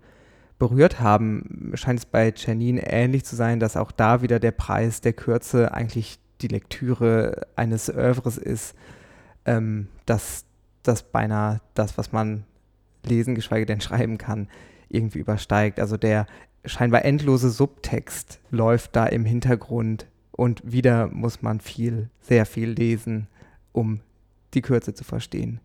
berührt 0.58 1.00
haben, 1.00 1.72
scheint 1.74 2.00
es 2.00 2.06
bei 2.06 2.32
Janine 2.34 2.90
ähnlich 2.90 3.24
zu 3.24 3.36
sein, 3.36 3.60
dass 3.60 3.76
auch 3.76 3.92
da 3.92 4.22
wieder 4.22 4.40
der 4.40 4.50
Preis 4.50 5.00
der 5.00 5.12
Kürze 5.12 5.72
eigentlich 5.72 6.18
die 6.40 6.48
Lektüre 6.48 7.46
eines 7.56 7.88
Övres 7.88 8.38
ist, 8.38 8.74
ähm, 9.44 9.88
dass 10.06 10.44
das 10.82 11.02
beinahe 11.02 11.60
das, 11.74 11.98
was 11.98 12.12
man 12.12 12.44
lesen, 13.04 13.34
geschweige 13.34 13.66
denn 13.66 13.80
schreiben 13.80 14.18
kann, 14.18 14.48
irgendwie 14.88 15.18
übersteigt. 15.18 15.80
Also 15.80 15.96
der 15.96 16.26
scheinbar 16.64 17.04
endlose 17.04 17.50
Subtext 17.50 18.40
läuft 18.50 18.96
da 18.96 19.06
im 19.06 19.24
Hintergrund 19.24 20.06
und 20.32 20.62
wieder 20.64 21.08
muss 21.08 21.42
man 21.42 21.60
viel, 21.60 22.10
sehr 22.20 22.46
viel 22.46 22.70
lesen, 22.70 23.26
um 23.72 24.00
die 24.54 24.62
Kürze 24.62 24.94
zu 24.94 25.04
verstehen. 25.04 25.60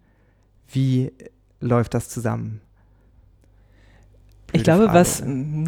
Wie 0.68 1.12
läuft 1.60 1.94
das 1.94 2.10
zusammen? 2.10 2.62
Blöde 4.48 4.58
ich 4.58 4.64
glaube, 4.64 4.86
Frage, 4.86 5.00
was, 5.00 5.24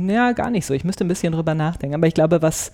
ja, 0.07 0.31
gar 0.33 0.49
nicht 0.51 0.65
so. 0.65 0.73
Ich 0.73 0.83
müsste 0.83 1.05
ein 1.05 1.07
bisschen 1.07 1.33
drüber 1.33 1.55
nachdenken. 1.55 1.95
Aber 1.95 2.07
ich 2.07 2.13
glaube, 2.13 2.41
was 2.41 2.71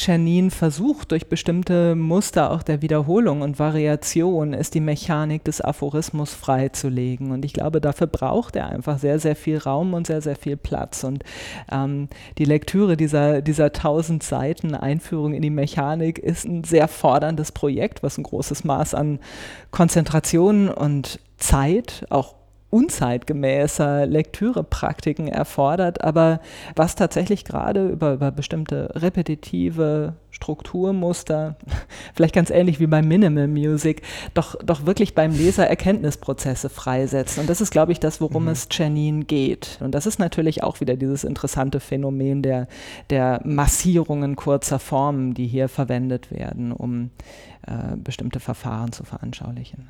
Czernin 0.00 0.50
versucht, 0.50 1.12
durch 1.12 1.28
bestimmte 1.28 1.94
Muster 1.94 2.52
auch 2.52 2.62
der 2.62 2.80
Wiederholung 2.80 3.42
und 3.42 3.58
Variation, 3.58 4.54
ist 4.54 4.72
die 4.72 4.80
Mechanik 4.80 5.44
des 5.44 5.60
Aphorismus 5.60 6.32
freizulegen. 6.32 7.32
Und 7.32 7.44
ich 7.44 7.52
glaube, 7.52 7.82
dafür 7.82 8.06
braucht 8.06 8.56
er 8.56 8.70
einfach 8.70 8.98
sehr, 8.98 9.18
sehr 9.18 9.36
viel 9.36 9.58
Raum 9.58 9.92
und 9.92 10.06
sehr, 10.06 10.22
sehr 10.22 10.36
viel 10.36 10.56
Platz. 10.56 11.04
Und 11.04 11.22
ähm, 11.70 12.08
die 12.38 12.46
Lektüre 12.46 12.96
dieser, 12.96 13.42
dieser 13.42 13.72
tausend 13.72 14.22
Seiten 14.22 14.74
Einführung 14.74 15.34
in 15.34 15.42
die 15.42 15.50
Mechanik 15.50 16.18
ist 16.18 16.46
ein 16.46 16.64
sehr 16.64 16.88
forderndes 16.88 17.52
Projekt, 17.52 18.02
was 18.02 18.16
ein 18.16 18.24
großes 18.24 18.64
Maß 18.64 18.94
an 18.94 19.18
Konzentration 19.70 20.70
und 20.70 21.20
Zeit, 21.36 22.06
auch 22.08 22.39
unzeitgemäßer 22.70 24.06
Lektürepraktiken 24.06 25.26
erfordert, 25.28 26.02
aber 26.02 26.40
was 26.76 26.94
tatsächlich 26.94 27.44
gerade 27.44 27.88
über, 27.88 28.14
über 28.14 28.30
bestimmte 28.30 28.92
repetitive 28.94 30.14
Strukturmuster, 30.30 31.56
vielleicht 32.14 32.34
ganz 32.34 32.50
ähnlich 32.50 32.78
wie 32.78 32.86
bei 32.86 33.02
Minimal 33.02 33.48
Music, 33.48 34.02
doch, 34.34 34.54
doch 34.64 34.86
wirklich 34.86 35.16
beim 35.16 35.32
Leser 35.32 35.66
Erkenntnisprozesse 35.66 36.68
freisetzt. 36.68 37.38
Und 37.38 37.50
das 37.50 37.60
ist, 37.60 37.72
glaube 37.72 37.90
ich, 37.90 37.98
das, 37.98 38.20
worum 38.20 38.44
mhm. 38.44 38.50
es 38.50 38.68
Janine 38.70 39.24
geht. 39.24 39.78
Und 39.80 39.92
das 39.92 40.06
ist 40.06 40.20
natürlich 40.20 40.62
auch 40.62 40.80
wieder 40.80 40.96
dieses 40.96 41.24
interessante 41.24 41.80
Phänomen 41.80 42.42
der, 42.42 42.68
der 43.10 43.40
Massierungen 43.44 44.36
kurzer 44.36 44.78
Formen, 44.78 45.34
die 45.34 45.48
hier 45.48 45.68
verwendet 45.68 46.30
werden, 46.30 46.70
um 46.70 47.10
äh, 47.66 47.96
bestimmte 47.96 48.38
Verfahren 48.38 48.92
zu 48.92 49.04
veranschaulichen 49.04 49.88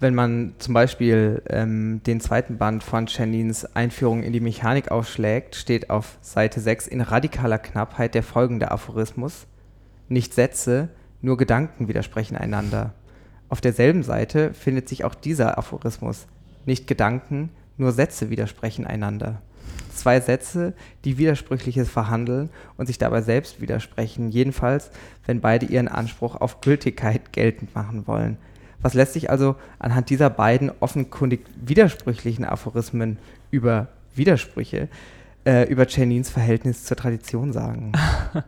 wenn 0.00 0.14
man 0.14 0.54
zum 0.58 0.72
Beispiel 0.72 1.42
ähm, 1.50 2.02
den 2.04 2.20
zweiten 2.20 2.56
Band 2.56 2.82
von 2.82 3.06
Chanins 3.06 3.66
Einführung 3.76 4.22
in 4.22 4.32
die 4.32 4.40
Mechanik 4.40 4.90
aufschlägt, 4.90 5.54
steht 5.56 5.90
auf 5.90 6.16
Seite 6.22 6.58
6 6.60 6.86
in 6.86 7.02
radikaler 7.02 7.58
Knappheit 7.58 8.14
der 8.14 8.22
folgende 8.22 8.70
Aphorismus. 8.70 9.46
Nicht 10.08 10.32
Sätze, 10.32 10.88
nur 11.20 11.36
Gedanken 11.36 11.86
widersprechen 11.86 12.38
einander. 12.38 12.94
Auf 13.50 13.60
derselben 13.60 14.02
Seite 14.02 14.54
findet 14.54 14.88
sich 14.88 15.04
auch 15.04 15.14
dieser 15.14 15.58
Aphorismus. 15.58 16.26
Nicht 16.64 16.86
Gedanken, 16.86 17.50
nur 17.76 17.92
Sätze 17.92 18.30
widersprechen 18.30 18.86
einander. 18.86 19.42
Zwei 19.94 20.20
Sätze, 20.20 20.72
die 21.04 21.18
Widersprüchliches 21.18 21.90
verhandeln 21.90 22.48
und 22.78 22.86
sich 22.86 22.96
dabei 22.96 23.20
selbst 23.20 23.60
widersprechen, 23.60 24.30
jedenfalls, 24.30 24.90
wenn 25.26 25.42
beide 25.42 25.66
ihren 25.66 25.88
Anspruch 25.88 26.40
auf 26.40 26.62
Gültigkeit 26.62 27.34
geltend 27.34 27.74
machen 27.74 28.06
wollen– 28.06 28.38
was 28.82 28.94
lässt 28.94 29.12
sich 29.12 29.30
also 29.30 29.56
anhand 29.78 30.10
dieser 30.10 30.30
beiden 30.30 30.70
offenkundig 30.80 31.40
widersprüchlichen 31.56 32.44
Aphorismen 32.44 33.18
über 33.50 33.88
Widersprüche 34.14 34.88
äh, 35.44 35.68
über 35.70 35.86
Chanins 35.86 36.30
Verhältnis 36.30 36.84
zur 36.84 36.96
Tradition 36.96 37.52
sagen? 37.52 37.92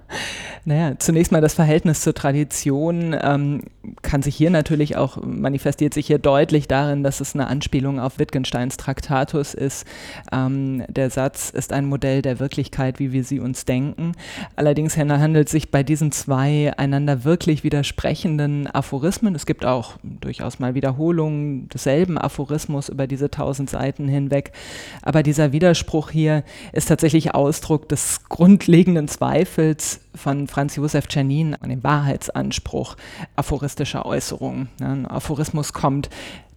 naja, 0.64 0.94
zunächst 0.98 1.32
mal 1.32 1.40
das 1.40 1.54
Verhältnis 1.54 2.02
zur 2.02 2.14
Tradition 2.14 3.16
ähm, 3.20 3.62
kann 4.02 4.22
sich 4.22 4.36
hier 4.36 4.50
natürlich 4.50 4.96
auch, 4.96 5.18
manifestiert 5.22 5.94
sich 5.94 6.06
hier 6.06 6.18
deutlich 6.18 6.68
darin, 6.68 7.02
dass 7.02 7.20
es 7.20 7.34
eine 7.34 7.46
Anspielung 7.46 7.98
auf 7.98 8.18
Wittgensteins 8.18 8.76
Traktatus 8.76 9.54
ist. 9.54 9.86
Ähm, 10.32 10.84
der 10.88 11.10
Satz 11.10 11.50
ist 11.50 11.72
ein 11.72 11.86
Modell 11.86 12.22
der 12.22 12.40
Wirklichkeit, 12.40 12.98
wie 12.98 13.12
wir 13.12 13.24
sie 13.24 13.40
uns 13.40 13.64
denken. 13.64 14.12
Allerdings 14.56 14.96
handelt 14.96 15.46
es 15.46 15.52
sich 15.52 15.70
bei 15.70 15.82
diesen 15.82 16.12
zwei 16.12 16.72
einander 16.76 17.24
wirklich 17.24 17.64
widersprechenden 17.64 18.66
Aphorismen, 18.66 19.34
es 19.34 19.46
gibt 19.46 19.64
auch 19.64 19.94
durchaus 20.02 20.58
mal 20.58 20.74
Wiederholungen 20.74 21.68
desselben 21.68 22.18
Aphorismus 22.18 22.88
über 22.88 23.06
diese 23.06 23.30
tausend 23.30 23.70
Seiten 23.70 24.08
hinweg, 24.08 24.52
aber 25.00 25.22
dieser 25.22 25.52
Widerspruch 25.52 26.10
hier 26.10 26.44
ist 26.72 26.81
ist 26.82 26.88
tatsächlich 26.88 27.32
Ausdruck 27.32 27.88
des 27.88 28.28
grundlegenden 28.28 29.06
Zweifels 29.06 30.00
von 30.16 30.48
Franz 30.48 30.74
Josef 30.74 31.06
Czernin 31.06 31.54
an 31.54 31.70
den 31.70 31.84
Wahrheitsanspruch 31.84 32.96
aphoristischer 33.36 34.04
Äußerungen. 34.04 34.68
Ein 34.80 35.06
Aphorismus 35.06 35.72
kommt 35.72 36.10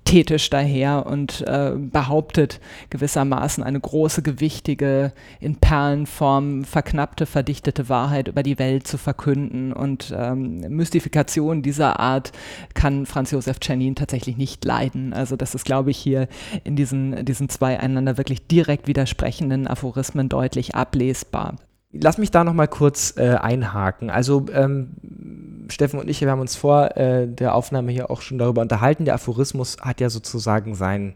ästhetisch 0.06 0.50
daher 0.52 1.08
und 1.08 1.42
äh, 1.48 1.72
behauptet 1.76 2.60
gewissermaßen 2.92 3.64
eine 3.64 3.80
große, 3.80 4.22
gewichtige, 4.22 5.14
in 5.40 5.56
Perlenform 5.56 6.64
verknappte, 6.64 7.26
verdichtete 7.26 7.90
Wahrheit 7.90 8.28
über 8.28 8.44
die 8.44 8.60
Welt 8.60 8.88
zu 8.88 8.98
verkünden. 8.98 9.74
Und 9.74 10.14
ähm, 10.16 10.60
Mystifikation 10.70 11.64
dieser 11.64 12.00
Art 12.00 12.32
kann 12.76 13.08
Franz 13.08 13.32
Josef 13.32 13.60
Czernin 13.60 13.96
tatsächlich 13.96 14.38
nicht 14.38 14.64
leiden. 14.64 15.12
Also 15.12 15.36
das 15.36 15.56
ist, 15.56 15.66
glaube 15.66 15.90
ich, 15.90 15.98
hier 15.98 16.28
in 16.64 16.76
diesen, 16.76 17.26
diesen 17.26 17.50
zwei 17.50 17.80
einander 17.80 18.18
wirklich 18.18 18.46
direkt 18.48 18.88
widersprechenden 18.88 19.68
Aphorismen 19.68 20.30
deutlich 20.30 20.76
ablesbar. 20.76 21.56
Lass 22.02 22.18
mich 22.18 22.32
da 22.32 22.44
noch 22.44 22.54
mal 22.54 22.68
kurz 22.68 23.14
äh, 23.18 23.36
einhaken. 23.36 24.10
Also 24.10 24.46
ähm, 24.54 24.90
Steffen 25.72 26.00
und 26.00 26.10
ich, 26.10 26.22
wir 26.22 26.30
haben 26.30 26.40
uns 26.40 26.56
vor 26.56 26.96
äh, 26.98 27.28
der 27.28 27.56
Aufnahme 27.56 27.92
hier 27.92 28.10
auch 28.12 28.22
schon 28.22 28.38
darüber 28.38 28.62
unterhalten. 28.62 29.06
Der 29.06 29.16
Aphorismus 29.16 29.78
hat 29.82 30.02
ja 30.02 30.10
sozusagen 30.10 30.76
sein, 30.76 31.16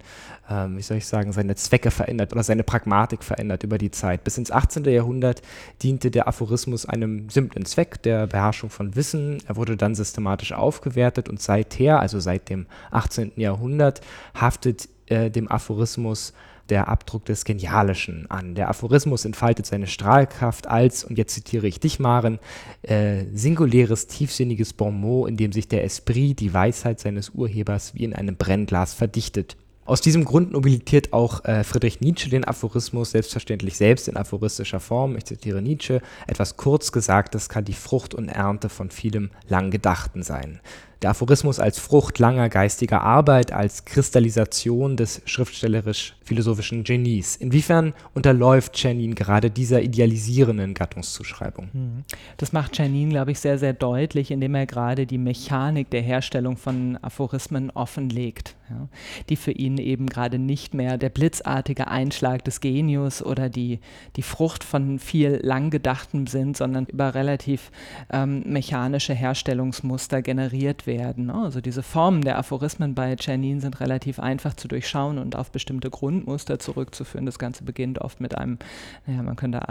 ähm, 0.50 0.78
wie 0.78 0.82
soll 0.82 0.98
ich 0.98 1.08
sagen, 1.08 1.32
seine 1.32 1.56
Zwecke 1.56 1.92
verändert 1.92 2.34
oder 2.34 2.44
seine 2.44 2.64
Pragmatik 2.64 3.24
verändert 3.24 3.64
über 3.64 3.78
die 3.78 3.92
Zeit. 3.92 4.24
Bis 4.24 4.38
ins 4.38 4.52
18. 4.52 4.86
Jahrhundert 4.86 5.42
diente 5.82 6.12
der 6.12 6.28
Aphorismus 6.28 6.86
einem 6.86 7.30
simplen 7.30 7.66
Zweck, 7.66 8.02
der 8.04 8.28
Beherrschung 8.28 8.70
von 8.70 8.96
Wissen. 8.96 9.40
Er 9.48 9.56
wurde 9.56 9.78
dann 9.78 9.96
systematisch 9.96 10.54
aufgewertet 10.54 11.30
und 11.30 11.42
seither, 11.42 12.00
also 12.00 12.20
seit 12.20 12.50
dem 12.50 12.66
18. 12.92 13.34
Jahrhundert, 13.36 14.02
haftet 14.34 14.90
äh, 15.08 15.30
dem 15.30 15.50
Aphorismus 15.50 16.34
der 16.70 16.88
Abdruck 16.88 17.26
des 17.26 17.46
Genialischen 17.46 18.30
an. 18.30 18.56
Der 18.56 18.70
Aphorismus 18.70 19.26
entfaltet 19.26 19.66
seine 19.66 19.88
Strahlkraft 19.88 20.68
als, 20.68 21.04
und 21.04 21.18
jetzt 21.18 21.34
zitiere 21.34 21.68
ich 21.68 21.80
dich, 21.80 22.00
Maren, 22.00 22.40
äh, 22.84 23.26
singuläres, 23.34 24.08
tiefsinniges 24.08 24.74
Bonmot, 24.74 25.30
in 25.30 25.38
dem 25.38 25.52
sich 25.52 25.68
der 25.68 25.84
Esprit, 25.84 26.40
die 26.40 26.54
Weisheit 26.54 27.00
seines 27.00 27.30
Urhebers 27.32 27.96
wie 27.96 28.04
in 28.04 28.14
einem 28.14 28.36
Brennglas 28.36 28.94
verdichtet. 28.94 29.58
Aus 29.90 30.02
diesem 30.02 30.24
Grund 30.24 30.52
nobilitiert 30.52 31.14
auch 31.14 31.44
äh, 31.46 31.64
Friedrich 31.64 32.00
Nietzsche 32.00 32.30
den 32.30 32.46
Aphorismus 32.46 33.10
selbstverständlich 33.10 33.76
selbst 33.76 34.08
in 34.08 34.18
aphoristischer 34.18 34.80
Form. 34.80 35.18
Ich 35.18 35.26
zitiere 35.26 35.64
Nietzsche, 35.64 36.04
etwas 36.28 36.58
kurz 36.58 36.92
Gesagtes 36.92 37.50
kann 37.50 37.66
die 37.66 37.74
Frucht 37.74 38.14
und 38.14 38.30
Ernte 38.30 38.70
von 38.70 38.92
vielem 38.92 39.32
lang 39.48 39.72
Gedachten 39.72 40.22
sein. 40.22 40.60
Der 41.02 41.12
Aphorismus 41.12 41.62
als 41.62 41.80
Frucht 41.80 42.20
langer 42.20 42.50
geistiger 42.50 43.02
Arbeit, 43.02 43.54
als 43.54 43.86
Kristallisation 43.86 44.98
des 44.98 45.22
schriftstellerisch-philosophischen 45.24 46.84
Genies. 46.84 47.38
Inwiefern 47.38 47.94
unterläuft 48.14 48.74
Czernin 48.74 49.16
gerade 49.16 49.50
dieser 49.50 49.82
idealisierenden 49.82 50.74
Gattungszuschreibung? 50.74 51.70
Hm. 51.72 52.04
Das 52.36 52.52
macht 52.52 52.74
Czernin, 52.74 53.12
glaube 53.12 53.32
ich, 53.32 53.40
sehr, 53.40 53.58
sehr 53.58 53.72
deutlich, 53.72 54.30
indem 54.30 54.56
er 54.56 54.66
gerade 54.66 55.06
die 55.06 55.18
Mechanik 55.18 55.90
der 55.90 56.02
Herstellung 56.02 56.58
von 56.58 56.98
Aphorismen 57.02 57.72
offenlegt, 57.72 58.58
ja, 58.70 58.90
die 59.30 59.38
für 59.38 59.52
ihn 59.52 59.78
eben 59.78 60.08
gerade 60.08 60.38
nicht 60.38 60.74
mehr 60.74 60.98
der 60.98 61.10
blitzartige 61.10 61.88
Einschlag 61.88 62.44
des 62.44 62.60
Genius 62.60 63.24
oder 63.24 63.48
die, 63.48 63.80
die 64.18 64.22
Frucht 64.22 64.66
von 64.66 65.00
viel 65.00 65.40
Langgedachtem 65.44 66.28
sind, 66.28 66.58
sondern 66.58 66.88
über 66.88 67.16
relativ 67.16 67.72
ähm, 68.12 68.44
mechanische 68.46 69.14
Herstellungsmuster 69.14 70.22
generiert 70.22 70.88
werden. 70.88 70.89
Ne? 70.98 71.34
Also 71.34 71.62
diese 71.62 71.84
Formen 71.84 72.22
der 72.22 72.38
Aphorismen 72.38 72.96
bei 72.96 73.16
Czernin 73.16 73.60
sind 73.60 73.80
relativ 73.80 74.20
einfach 74.20 74.54
zu 74.54 74.68
durchschauen 74.68 75.18
und 75.18 75.36
auf 75.36 75.52
bestimmte 75.52 75.90
Grundmuster 75.90 76.60
zurückzuführen. 76.60 77.26
Das 77.26 77.40
Ganze 77.40 77.64
beginnt 77.64 78.00
oft 78.00 78.20
mit 78.22 78.38
einem, 78.38 78.58
naja, 79.06 79.24
man 79.24 79.36
könnte 79.36 79.62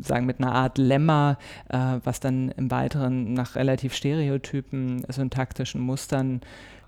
sagen, 0.00 0.26
mit 0.26 0.40
einer 0.40 0.52
Art 0.52 0.78
Lemma, 0.78 1.38
äh, 1.68 1.98
was 2.04 2.20
dann 2.20 2.50
im 2.50 2.70
Weiteren 2.70 3.34
nach 3.34 3.56
relativ 3.56 3.94
stereotypen 3.94 5.04
syntaktischen 5.08 5.80
Mustern 5.80 6.40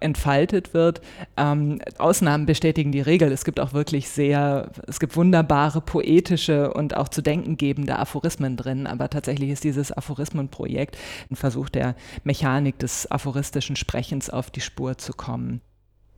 entfaltet 0.05 0.75
wird. 0.75 1.01
Ähm, 1.37 1.81
Ausnahmen 1.99 2.47
bestätigen 2.47 2.93
die 2.93 3.01
Regel. 3.01 3.33
Es 3.33 3.45
gibt 3.45 3.59
auch 3.59 3.73
wirklich 3.73 4.09
sehr, 4.09 4.71
es 4.87 5.01
gibt 5.01 5.17
wunderbare 5.17 5.81
poetische 5.81 6.73
und 6.73 6.97
auch 6.97 7.09
zu 7.09 7.23
denken 7.23 7.57
gebende 7.57 7.99
Aphorismen 7.99 8.57
drin, 8.57 8.87
aber 8.87 9.11
tatsächlich 9.11 9.51
ist 9.51 9.65
dieses 9.65 9.91
Aphorismenprojekt 9.91 10.97
ein 11.31 11.37
Versuch 11.37 11.69
der 11.69 11.97
Mechanik 12.23 12.79
des 12.79 13.11
aphoristischen 13.11 13.77
Sprechens 13.77 14.31
auf 14.31 14.51
die 14.51 14.61
Spur 14.61 14.99
zu 14.99 15.13
kommen. 15.13 15.61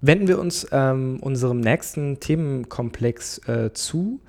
Wenden 0.01 0.29
wir 0.29 0.38
uns 0.38 0.66
ähm, 0.72 1.18
unserem 1.20 1.61
nächsten 1.61 2.20
Themenkomplex 2.20 3.38
äh, 3.49 3.72
zu, 3.72 4.20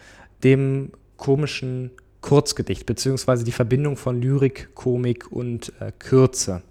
dem 0.43 0.91
komischen 1.17 1.91
Kurzgedicht, 2.21 2.85
beziehungsweise 2.85 3.43
die 3.43 3.51
Verbindung 3.51 3.97
von 3.97 4.21
Lyrik, 4.21 4.69
Komik 4.75 5.31
und 5.31 5.73
äh, 5.79 5.91
Kürze. 5.97 6.61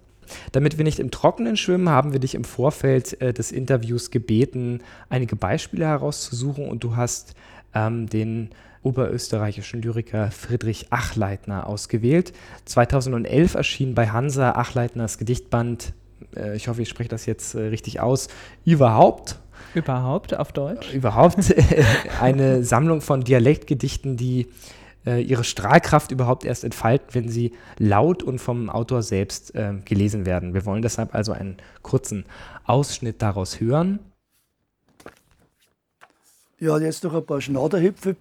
Damit 0.51 0.77
wir 0.77 0.83
nicht 0.83 0.99
im 0.99 1.11
Trockenen 1.11 1.57
schwimmen, 1.57 1.89
haben 1.89 2.13
wir 2.13 2.19
dich 2.19 2.35
im 2.35 2.43
Vorfeld 2.43 3.21
äh, 3.21 3.33
des 3.33 3.51
Interviews 3.51 4.11
gebeten, 4.11 4.81
einige 5.09 5.35
Beispiele 5.35 5.85
herauszusuchen 5.85 6.67
und 6.67 6.83
du 6.83 6.95
hast 6.95 7.35
ähm, 7.73 8.07
den 8.07 8.49
oberösterreichischen 8.83 9.81
Lyriker 9.81 10.31
Friedrich 10.31 10.87
Achleitner 10.91 11.67
ausgewählt. 11.67 12.33
2011 12.65 13.55
erschien 13.55 13.95
bei 13.95 14.07
Hansa 14.07 14.51
Achleitners 14.51 15.17
Gedichtband, 15.17 15.93
äh, 16.35 16.55
ich 16.55 16.67
hoffe, 16.67 16.81
ich 16.81 16.89
spreche 16.89 17.09
das 17.09 17.25
jetzt 17.25 17.55
äh, 17.55 17.59
richtig 17.59 17.99
aus, 17.99 18.27
überhaupt. 18.65 19.39
Überhaupt 19.73 20.37
auf 20.37 20.51
Deutsch? 20.51 20.93
Überhaupt 20.93 21.37
eine 22.21 22.63
Sammlung 22.63 23.01
von 23.01 23.21
Dialektgedichten, 23.21 24.17
die 24.17 24.47
äh, 25.07 25.21
ihre 25.21 25.45
Strahlkraft 25.45 26.11
überhaupt 26.11 26.43
erst 26.43 26.65
entfalten, 26.65 27.07
wenn 27.13 27.29
sie 27.29 27.53
laut 27.77 28.23
und 28.23 28.39
vom 28.39 28.69
Autor 28.69 29.01
selbst 29.01 29.55
äh, 29.55 29.73
gelesen 29.85 30.25
werden. 30.25 30.53
Wir 30.53 30.65
wollen 30.65 30.81
deshalb 30.81 31.15
also 31.15 31.31
einen 31.31 31.57
kurzen 31.81 32.25
Ausschnitt 32.65 33.21
daraus 33.21 33.59
hören. 33.59 33.99
Ja, 36.59 36.77
jetzt 36.77 37.03
noch 37.03 37.13
ein 37.13 37.25
paar 37.25 37.39
Schnaderhüpfe. 37.39 38.17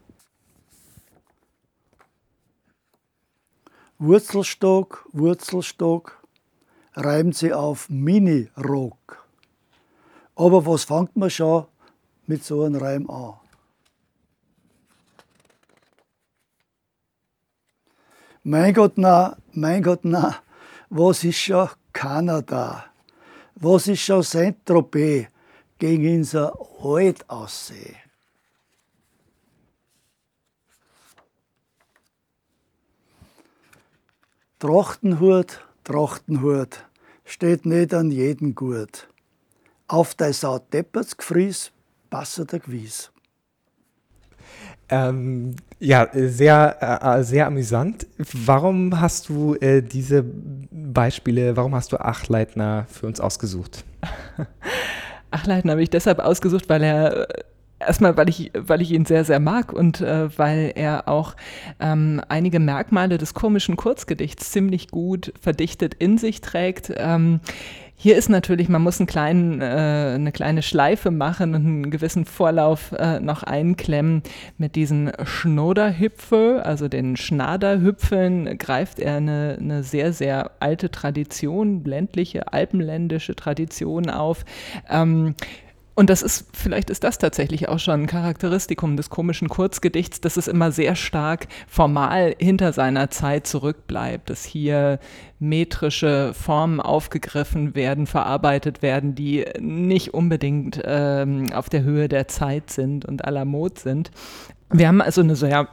Wurzelstock, 3.99 5.09
Wurzelstock, 5.12 6.22
reimt 6.94 7.35
sie 7.35 7.53
auf 7.53 7.88
Mini-Rock. 7.88 9.27
Aber 10.35 10.66
was 10.66 10.85
fängt 10.85 11.16
man 11.16 11.31
schon 11.31 11.64
mit 12.27 12.44
so 12.44 12.62
einem 12.62 12.77
Reim 12.81 13.11
an? 13.11 13.35
Mein 18.48 18.72
Gott, 18.74 18.96
na, 18.96 19.37
mein 19.54 19.82
Gott, 19.82 20.04
na, 20.04 20.37
was 20.88 21.24
ist 21.24 21.37
schon 21.37 21.68
Kanada? 21.92 22.85
Was 23.56 23.88
ist 23.88 24.02
schon 24.02 24.22
Saint-Tropez 24.22 25.26
gegen 25.80 26.18
unser 26.18 26.56
Alt 26.80 27.28
aussehen? 27.28 27.96
Trachtenhut, 34.61 35.66
Trachtenhut, 35.82 36.85
steht 37.24 37.66
nicht 37.66 37.92
an 37.92 38.12
jeden 38.12 38.54
gut. 38.54 39.09
Auf 39.88 40.14
dei 40.14 40.30
Sau 40.30 40.61
depperts 40.61 41.16
gefries, 41.16 41.72
passet 42.11 42.52
der 42.52 42.61
Gewies. 42.61 43.11
Ähm, 44.88 45.57
ja, 45.79 46.09
sehr, 46.12 47.01
äh, 47.03 47.22
sehr 47.25 47.46
amüsant. 47.46 48.07
Warum 48.18 49.01
hast 49.01 49.29
du 49.29 49.55
äh, 49.57 49.83
diese 49.83 50.25
Beispiele, 50.70 51.57
warum 51.57 51.75
hast 51.75 51.92
du 51.92 52.01
Achleitner 52.01 52.87
für 52.88 53.07
uns 53.07 53.20
ausgesucht? 53.20 53.85
Achleitner 55.31 55.72
habe 55.72 55.83
ich 55.83 55.90
deshalb 55.90 56.20
ausgesucht, 56.20 56.68
weil 56.68 56.83
er 56.83 57.29
äh, 57.29 57.42
erstmal, 57.79 58.16
weil 58.16 58.29
ich, 58.29 58.53
weil 58.55 58.81
ich 58.81 58.92
ihn 58.92 59.05
sehr, 59.05 59.25
sehr 59.25 59.40
mag 59.40 59.72
und 59.72 60.01
äh, 60.01 60.29
weil 60.38 60.72
er 60.75 61.09
auch 61.09 61.35
ähm, 61.81 62.22
einige 62.29 62.61
Merkmale 62.61 63.18
des 63.18 63.35
komischen 63.35 63.77
Kurzgedichts 63.77 64.51
ziemlich 64.51 64.88
gut 64.88 65.33
verdichtet 65.40 65.94
in 65.94 66.16
sich 66.16 66.40
trägt. 66.40 66.92
Ähm, 66.96 67.40
hier 67.98 68.16
ist 68.16 68.28
natürlich, 68.28 68.68
man 68.68 68.82
muss 68.82 69.00
einen 69.00 69.06
kleinen, 69.06 69.62
äh, 69.62 69.64
eine 70.14 70.30
kleine 70.30 70.62
Schleife 70.62 71.11
machen 71.11 71.54
und 71.54 71.66
einen 71.66 71.90
gewissen 71.90 72.26
Vorlauf 72.26 72.92
äh, 72.92 73.20
noch 73.20 73.42
einklemmen. 73.42 74.22
Mit 74.59 74.76
diesen 74.76 75.12
Schnoderhüpfe, 75.24 76.62
also 76.64 76.88
den 76.88 77.16
Schnaderhüpfeln, 77.16 78.59
greift 78.59 78.98
er 78.98 79.16
eine, 79.16 79.56
eine 79.59 79.82
sehr, 79.82 80.12
sehr 80.12 80.50
alte 80.61 80.90
Tradition, 80.90 81.85
ländliche, 81.85 82.52
alpenländische 82.52 83.35
Tradition 83.35 84.11
auf. 84.11 84.44
Ähm, 84.90 85.35
und 85.96 86.11
das 86.11 86.20
ist, 86.20 86.46
vielleicht 86.52 86.90
ist 86.90 87.04
das 87.04 87.16
tatsächlich 87.16 87.70
auch 87.70 87.78
schon 87.78 88.02
ein 88.02 88.06
Charakteristikum 88.06 88.98
des 88.98 89.09
komischen 89.09 89.48
Kurzgedichts, 89.48 90.20
dass 90.20 90.37
es 90.37 90.46
immer 90.46 90.70
sehr 90.70 90.94
stark 90.94 91.46
formal 91.66 92.35
hinter 92.38 92.74
seiner 92.74 93.09
Zeit 93.09 93.46
zurückbleibt, 93.46 94.28
dass 94.28 94.44
hier 94.44 95.00
metrische 95.38 96.35
Formen 96.35 96.82
aufgegriffen 96.82 97.74
werden, 97.74 98.06
verarbeitet 98.06 98.82
werden, 98.82 99.14
die 99.14 99.46
nicht 99.59 100.12
unbedingt 100.12 100.82
ähm, 100.85 101.50
auf 101.54 101.70
der 101.70 101.82
Höhe 101.82 102.09
der 102.09 102.28
Zeit 102.28 102.68
sind 102.70 103.06
und 103.06 103.24
aller 103.24 103.46
Mod 103.46 103.78
sind. 103.78 104.11
Wir 104.72 104.88
haben 104.88 105.00
also 105.00 105.20
eine 105.20 105.37
sehr 105.37 105.68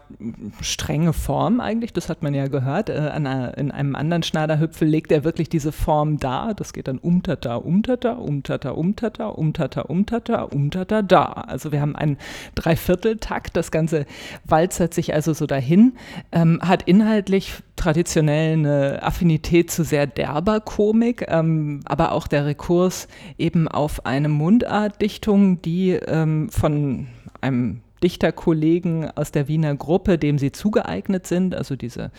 strenge 0.62 1.14
Form 1.14 1.60
eigentlich, 1.60 1.94
das 1.94 2.10
hat 2.10 2.22
man 2.22 2.36
ja 2.36 2.48
gehört. 2.48 2.90
Äh, 2.90 3.10
einer, 3.12 3.58
in 3.58 3.72
einem 3.72 3.96
anderen 3.96 4.22
Schnaderhüpfel 4.22 4.88
legt 4.88 5.12
er 5.12 5.24
wirklich 5.24 5.50
diese 5.50 5.72
Form 5.72 6.20
dar. 6.20 6.54
Das 6.54 6.74
geht 6.74 6.88
dann 6.88 7.00
umtata, 7.00 7.56
umtata, 7.56 8.14
umtata, 8.14 8.70
umtata, 8.70 9.30
umtata, 9.30 9.82
umtata, 9.82 10.44
umtata, 10.44 11.02
da. 11.02 11.26
Also 11.26 11.72
wir 11.72 11.82
haben 11.82 11.96
einen 11.96 12.18
Dreivierteltakt, 12.54 13.58
das 13.58 13.72
Ganze 13.72 14.06
walzert 14.46 14.94
sich 14.94 15.12
also 15.16 15.34
so 15.34 15.48
dahin, 15.48 15.94
ähm, 16.32 16.60
hat 16.62 16.84
inhaltlich 16.84 17.64
traditionell 17.76 18.54
eine 18.54 19.02
Affinität 19.02 19.72
zu 19.72 19.84
sehr 19.84 20.06
derber 20.06 20.60
Komik, 20.60 21.26
ähm, 21.30 21.80
aber 21.86 22.12
auch 22.12 22.28
der 22.28 22.46
Rekurs 22.46 23.08
eben 23.40 23.68
auf 23.68 24.06
eine 24.06 24.30
Mundartdichtung, 24.30 25.64
die 25.64 25.94
ähm, 25.94 26.50
von 26.52 27.08
einem 27.42 27.82
Dichterkollegen 28.04 29.10
aus 29.16 29.32
der 29.32 29.48
Wiener 29.48 29.74
Gruppe, 29.76 30.18
dem 30.18 30.38
sie 30.38 30.52
zugeeignet 30.52 31.26
sind. 31.26 31.56
Also 31.56 31.76
diese 31.78 32.12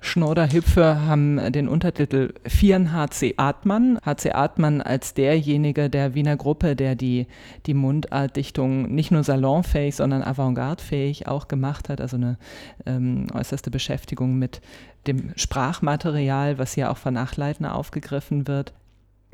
Schnorderhüpfer 0.00 1.06
haben 1.06 1.52
den 1.52 1.68
Untertitel 1.68 2.32
Vieren 2.46 2.92
HC 2.92 3.34
Artmann. 3.36 3.98
HC 4.04 4.32
Artmann 4.32 4.80
als 4.80 5.12
derjenige 5.14 5.90
der 5.90 6.14
Wiener 6.14 6.36
Gruppe, 6.36 6.74
der 6.74 6.94
die, 6.94 7.26
die 7.66 7.74
Mundartdichtung 7.74 8.94
nicht 8.94 9.10
nur 9.10 9.22
salonfähig, 9.22 9.94
sondern 9.94 10.22
avantgardefähig 10.22 11.28
auch 11.28 11.48
gemacht 11.48 11.90
hat. 11.90 12.00
Also 12.00 12.16
eine 12.16 12.38
ähm, 12.86 13.26
äußerste 13.34 13.70
Beschäftigung 13.70 14.38
mit 14.38 14.62
dem 15.06 15.32
Sprachmaterial, 15.36 16.58
was 16.58 16.72
hier 16.72 16.90
auch 16.90 16.96
von 16.96 17.14
Nachleitner 17.14 17.74
aufgegriffen 17.74 18.48
wird. 18.48 18.72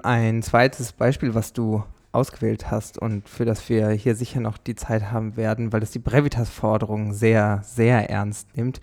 Ein 0.03 0.43
zweites 0.43 0.93
Beispiel, 0.93 1.35
was 1.35 1.53
du 1.53 1.85
ausgewählt 2.13 2.71
hast 2.71 2.99
und 2.99 3.29
für 3.29 3.45
das 3.45 3.69
wir 3.69 3.91
hier 3.91 4.15
sicher 4.15 4.41
noch 4.41 4.59
die 4.59 4.75
Zeit 4.75 5.11
haben 5.11 5.37
werden, 5.37 5.73
weil 5.73 5.83
es 5.83 5.91
die 5.91 5.99
Brevitas-Forderung 5.99 7.15
sehr, 7.15 7.63
sehr 7.65 8.11
ernst 8.11 8.55
nimmt, 8.57 8.81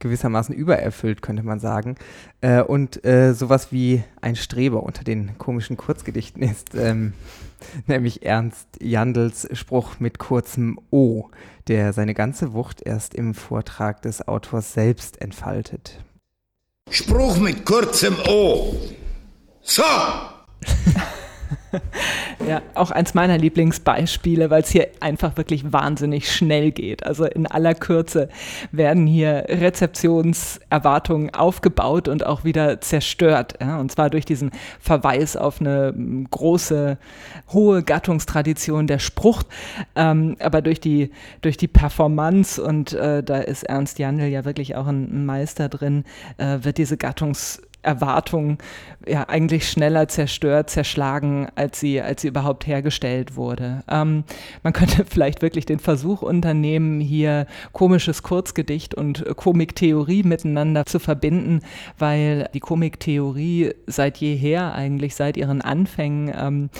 gewissermaßen 0.00 0.54
übererfüllt, 0.54 1.22
könnte 1.22 1.44
man 1.44 1.60
sagen. 1.60 1.96
Äh, 2.40 2.62
und 2.62 3.04
äh, 3.04 3.34
sowas 3.34 3.70
wie 3.70 4.02
ein 4.20 4.36
Streber 4.36 4.82
unter 4.82 5.04
den 5.04 5.38
komischen 5.38 5.76
Kurzgedichten 5.76 6.42
ist, 6.42 6.74
ähm, 6.74 7.14
nämlich 7.86 8.26
Ernst 8.26 8.66
Jandls 8.80 9.48
Spruch 9.52 10.00
mit 10.00 10.18
kurzem 10.18 10.78
O, 10.90 11.30
der 11.68 11.92
seine 11.92 12.14
ganze 12.14 12.52
Wucht 12.52 12.82
erst 12.82 13.14
im 13.14 13.34
Vortrag 13.34 14.02
des 14.02 14.26
Autors 14.26 14.72
selbst 14.72 15.20
entfaltet. 15.20 16.04
Spruch 16.90 17.38
mit 17.38 17.64
kurzem 17.64 18.16
O. 18.28 18.74
So! 19.62 19.82
ja, 22.48 22.62
auch 22.74 22.90
eins 22.90 23.14
meiner 23.14 23.38
Lieblingsbeispiele, 23.38 24.50
weil 24.50 24.62
es 24.62 24.70
hier 24.70 24.88
einfach 25.00 25.36
wirklich 25.36 25.72
wahnsinnig 25.72 26.30
schnell 26.32 26.70
geht. 26.70 27.04
Also 27.04 27.24
in 27.24 27.46
aller 27.46 27.74
Kürze 27.74 28.28
werden 28.70 29.06
hier 29.06 29.46
Rezeptionserwartungen 29.48 31.34
aufgebaut 31.34 32.08
und 32.08 32.26
auch 32.26 32.44
wieder 32.44 32.80
zerstört. 32.80 33.54
Ja? 33.60 33.78
Und 33.78 33.92
zwar 33.92 34.10
durch 34.10 34.24
diesen 34.24 34.50
Verweis 34.80 35.36
auf 35.36 35.60
eine 35.60 35.94
große, 36.30 36.98
hohe 37.52 37.82
Gattungstradition 37.82 38.86
der 38.86 38.98
Sprucht, 38.98 39.46
ähm, 39.96 40.36
aber 40.40 40.62
durch 40.62 40.80
die, 40.80 41.10
durch 41.40 41.56
die 41.56 41.68
Performance, 41.68 42.62
und 42.62 42.92
äh, 42.92 43.22
da 43.22 43.38
ist 43.38 43.64
Ernst 43.64 43.98
Jandl 43.98 44.26
ja 44.26 44.44
wirklich 44.44 44.76
auch 44.76 44.86
ein 44.86 45.26
Meister 45.26 45.68
drin, 45.68 46.04
äh, 46.38 46.58
wird 46.62 46.78
diese 46.78 46.96
Gattungs 46.96 47.62
Erwartungen 47.82 48.58
ja 49.06 49.28
eigentlich 49.28 49.68
schneller 49.68 50.08
zerstört, 50.08 50.70
zerschlagen, 50.70 51.48
als 51.54 51.80
sie, 51.80 52.00
als 52.00 52.22
sie 52.22 52.28
überhaupt 52.28 52.66
hergestellt 52.66 53.36
wurde. 53.36 53.82
Ähm, 53.88 54.24
man 54.62 54.72
könnte 54.72 55.04
vielleicht 55.08 55.42
wirklich 55.42 55.66
den 55.66 55.78
Versuch 55.78 56.22
unternehmen, 56.22 57.00
hier 57.00 57.46
komisches 57.72 58.22
Kurzgedicht 58.22 58.94
und 58.94 59.24
Komiktheorie 59.36 60.22
miteinander 60.22 60.86
zu 60.86 60.98
verbinden, 60.98 61.60
weil 61.98 62.48
die 62.54 62.60
Komiktheorie 62.60 63.74
seit 63.86 64.18
jeher 64.18 64.74
eigentlich 64.74 65.14
seit 65.14 65.36
ihren 65.36 65.60
Anfängen 65.60 66.32
ähm, 66.36 66.70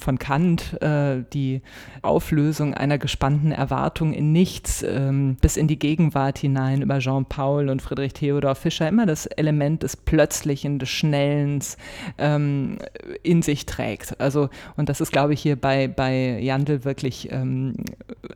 von 0.00 0.18
Kant 0.18 0.80
äh, 0.82 1.22
die 1.32 1.62
Auflösung 2.02 2.74
einer 2.74 2.98
gespannten 2.98 3.52
Erwartung 3.52 4.12
in 4.12 4.32
nichts 4.32 4.82
ähm, 4.82 5.36
bis 5.40 5.56
in 5.56 5.68
die 5.68 5.78
Gegenwart 5.78 6.38
hinein 6.38 6.82
über 6.82 6.98
Jean 6.98 7.24
Paul 7.24 7.68
und 7.68 7.82
Friedrich 7.82 8.12
Theodor 8.12 8.54
Fischer 8.54 8.88
immer 8.88 9.06
das 9.06 9.26
Element 9.26 9.82
des 9.82 9.96
Plötzlichen, 9.96 10.78
des 10.78 10.88
Schnellens 10.88 11.76
ähm, 12.18 12.78
in 13.22 13.42
sich 13.42 13.66
trägt. 13.66 14.20
Also, 14.20 14.48
und 14.76 14.88
das 14.88 15.00
ist, 15.00 15.12
glaube 15.12 15.34
ich, 15.34 15.40
hier 15.40 15.56
bei, 15.56 15.88
bei 15.88 16.40
Jandl 16.40 16.84
wirklich 16.84 17.30
ähm, 17.30 17.74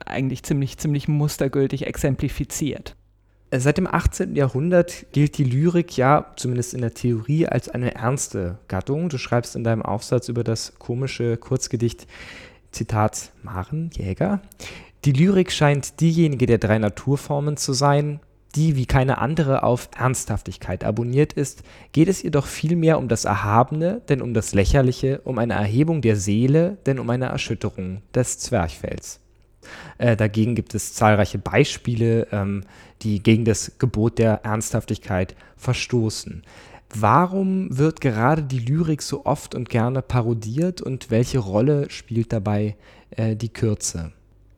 eigentlich 0.07 0.43
ziemlich, 0.43 0.79
ziemlich 0.79 1.09
mustergültig 1.09 1.87
exemplifiziert. 1.87 2.97
Seit 3.57 3.79
dem 3.79 3.87
18. 3.87 4.35
Jahrhundert 4.35 5.07
gilt 5.13 5.39
die 5.39 5.45
Lyrik 5.45 5.97
ja, 5.97 6.33
zumindest 6.35 6.75
in 6.75 6.81
der 6.81 6.95
Theorie, 6.95 7.47
als 7.47 7.69
eine 7.69 7.95
ernste 7.95 8.59
Gattung. 8.67 9.09
Du 9.11 9.19
schreibst 9.19 9.55
in 9.55 9.63
deinem 9.63 9.83
Aufsatz 9.83 10.29
über 10.29 10.43
das 10.43 10.75
komische 10.81 11.37
Kurzgedicht, 11.37 12.09
Zitat 12.73 13.31
Maren, 13.45 13.91
Jäger. 13.95 14.41
Die 15.05 15.13
Lyrik 15.13 15.53
scheint 15.53 16.01
diejenige 16.01 16.47
der 16.47 16.59
drei 16.59 16.79
Naturformen 16.79 17.57
zu 17.57 17.75
sein, 17.75 18.19
die 18.57 18.75
wie 18.75 18.87
keine 18.87 19.19
andere 19.19 19.63
auf 19.63 19.89
Ernsthaftigkeit 19.97 20.83
abonniert 20.83 21.33
ist, 21.33 21.63
geht 21.93 22.09
es 22.09 22.25
ihr 22.25 22.33
doch 22.33 22.47
vielmehr 22.47 22.99
um 22.99 23.07
das 23.07 23.25
Erhabene, 23.25 24.01
denn 24.09 24.21
um 24.21 24.35
das 24.35 24.55
Lächerliche, 24.55 25.21
um 25.23 25.39
eine 25.39 25.55
Erhebung 25.55 26.01
der 26.01 26.17
Seele, 26.17 26.79
denn 26.87 26.99
um 26.99 27.09
eine 27.09 27.27
Erschütterung 27.27 28.03
des 28.15 28.39
Zwerchfells. 28.41 29.21
Äh, 29.99 30.17
dagegen 30.17 30.55
gibt 30.55 30.75
es 30.75 30.95
zahlreiche 30.95 31.39
Beispiele, 31.39 32.29
ähm, 32.33 32.65
die 33.03 33.23
gegen 33.23 33.45
das 33.45 33.73
Gebot 33.79 34.19
der 34.19 34.45
Ernsthaftigkeit 34.45 35.35
verstoßen. 35.57 36.43
Warum 36.95 37.77
wird 37.77 38.01
gerade 38.01 38.43
die 38.43 38.61
Lyrik 38.61 39.03
so 39.03 39.27
oft 39.27 39.55
und 39.55 39.69
gerne 39.69 40.01
parodiert 40.01 40.81
und 40.81 41.11
welche 41.11 41.39
Rolle 41.39 41.91
spielt 41.91 42.33
dabei 42.33 42.77
äh, 43.11 43.35
die 43.35 43.49
Kürze? 43.49 44.13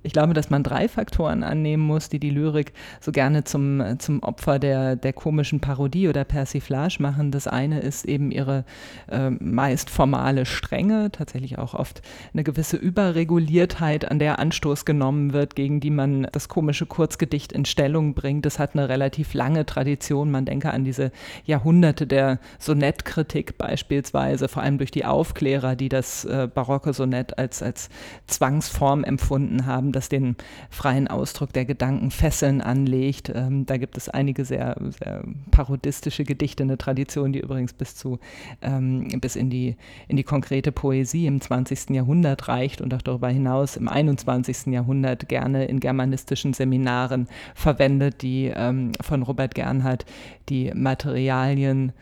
Ich 0.07 0.13
glaube, 0.13 0.35
dass 0.35 0.51
man 0.51 0.63
drei 0.63 0.87
Faktoren 0.87 1.43
annehmen 1.43 1.83
muss, 1.83 2.09
die 2.09 2.21
die 2.21 2.31
Lyrik 2.31 2.73
so 3.01 3.11
gerne 3.11 3.43
zum, 3.43 3.83
zum 3.99 4.23
Opfer 4.23 4.61
der, 4.61 4.95
der 4.95 5.13
komischen 5.13 5.59
Parodie 5.59 6.07
oder 6.07 6.23
Persiflage 6.23 6.99
machen. 7.01 7.33
Das 7.33 7.49
eine 7.49 7.81
ist 7.81 8.05
eben 8.05 8.31
ihre 8.31 8.65
äh, 9.11 9.31
meist 9.31 9.91
formale 9.91 10.47
Strenge, 10.47 11.11
tatsächlich 11.11 11.59
auch 11.59 11.75
oft 11.75 12.03
eine 12.33 12.45
gewisse 12.45 12.77
Überreguliertheit, 12.77 14.09
an 14.09 14.21
der 14.21 14.39
Anstoß 14.39 14.85
genommen 14.85 15.33
wird, 15.33 15.57
gegen 15.57 15.81
die 15.81 15.91
man 15.91 16.29
das 16.31 16.49
komische 16.49 16.87
Kurzgedicht 16.87 17.51
in 17.51 17.65
Stellung 17.65 18.15
bringt. 18.15 18.47
Das 18.47 18.61
hat 18.61 18.75
eine 18.75 18.89
relativ 18.89 19.35
lange 19.35 19.67
Tradition. 19.67 20.31
Man 20.31 20.45
denke 20.45 20.71
an 20.71 20.85
diese 20.85 21.11
Jahrhunderte 21.47 22.07
der 22.07 22.39
Sonettkritik 22.61 23.59
beispielsweise, 23.59 24.47
vor 24.47 24.63
allem 24.63 24.79
durch 24.79 24.93
die 24.93 25.05
Aufklärer, 25.05 25.75
die 25.75 25.89
das 25.89 26.25
äh, 26.25 26.47
barocke 26.47 26.93
Sonett 26.93 27.37
als, 27.41 27.61
als 27.61 27.89
Zwangsform 28.29 29.03
empfunden 29.03 29.67
haben 29.67 29.96
das 29.97 30.09
den 30.09 30.37
freien 30.71 31.09
Ausdruck 31.09 31.53
der 31.53 31.65
Gedanken 31.65 32.11
Fesseln 32.11 32.61
anlegt. 32.61 33.33
Ähm, 33.35 33.67
da 33.67 33.77
gibt 33.77 33.97
es 33.97 34.09
einige 34.09 34.45
sehr, 34.45 34.77
sehr, 35.01 35.25
parodistische 35.51 36.25
Gedichte, 36.25 36.63
eine 36.63 36.79
Tradition, 36.79 37.33
die 37.33 37.41
übrigens 37.41 37.73
bis 37.73 37.97
zu 37.97 38.19
ähm, 38.63 39.09
bis 39.21 39.37
in 39.37 39.51
die, 39.51 39.77
in 40.09 40.17
die 40.17 40.23
konkrete 40.23 40.73
Poesie 40.73 41.27
im 41.27 41.41
20. 41.41 41.91
Jahrhundert 41.91 42.49
reicht 42.49 42.81
und 42.81 42.93
auch 42.95 43.03
darüber 43.03 43.29
hinaus 43.29 43.77
im 43.77 43.89
21. 43.89 44.67
Jahrhundert 44.67 45.29
gerne 45.29 45.65
in 45.65 45.81
germanistischen 45.81 46.53
Seminaren 46.53 47.29
verwendet, 47.55 48.23
die 48.23 48.53
ähm, 48.55 48.93
von 49.01 49.23
Robert 49.23 49.55
Gernhardt 49.55 50.05
die 50.49 50.71
Materialien 50.75 51.93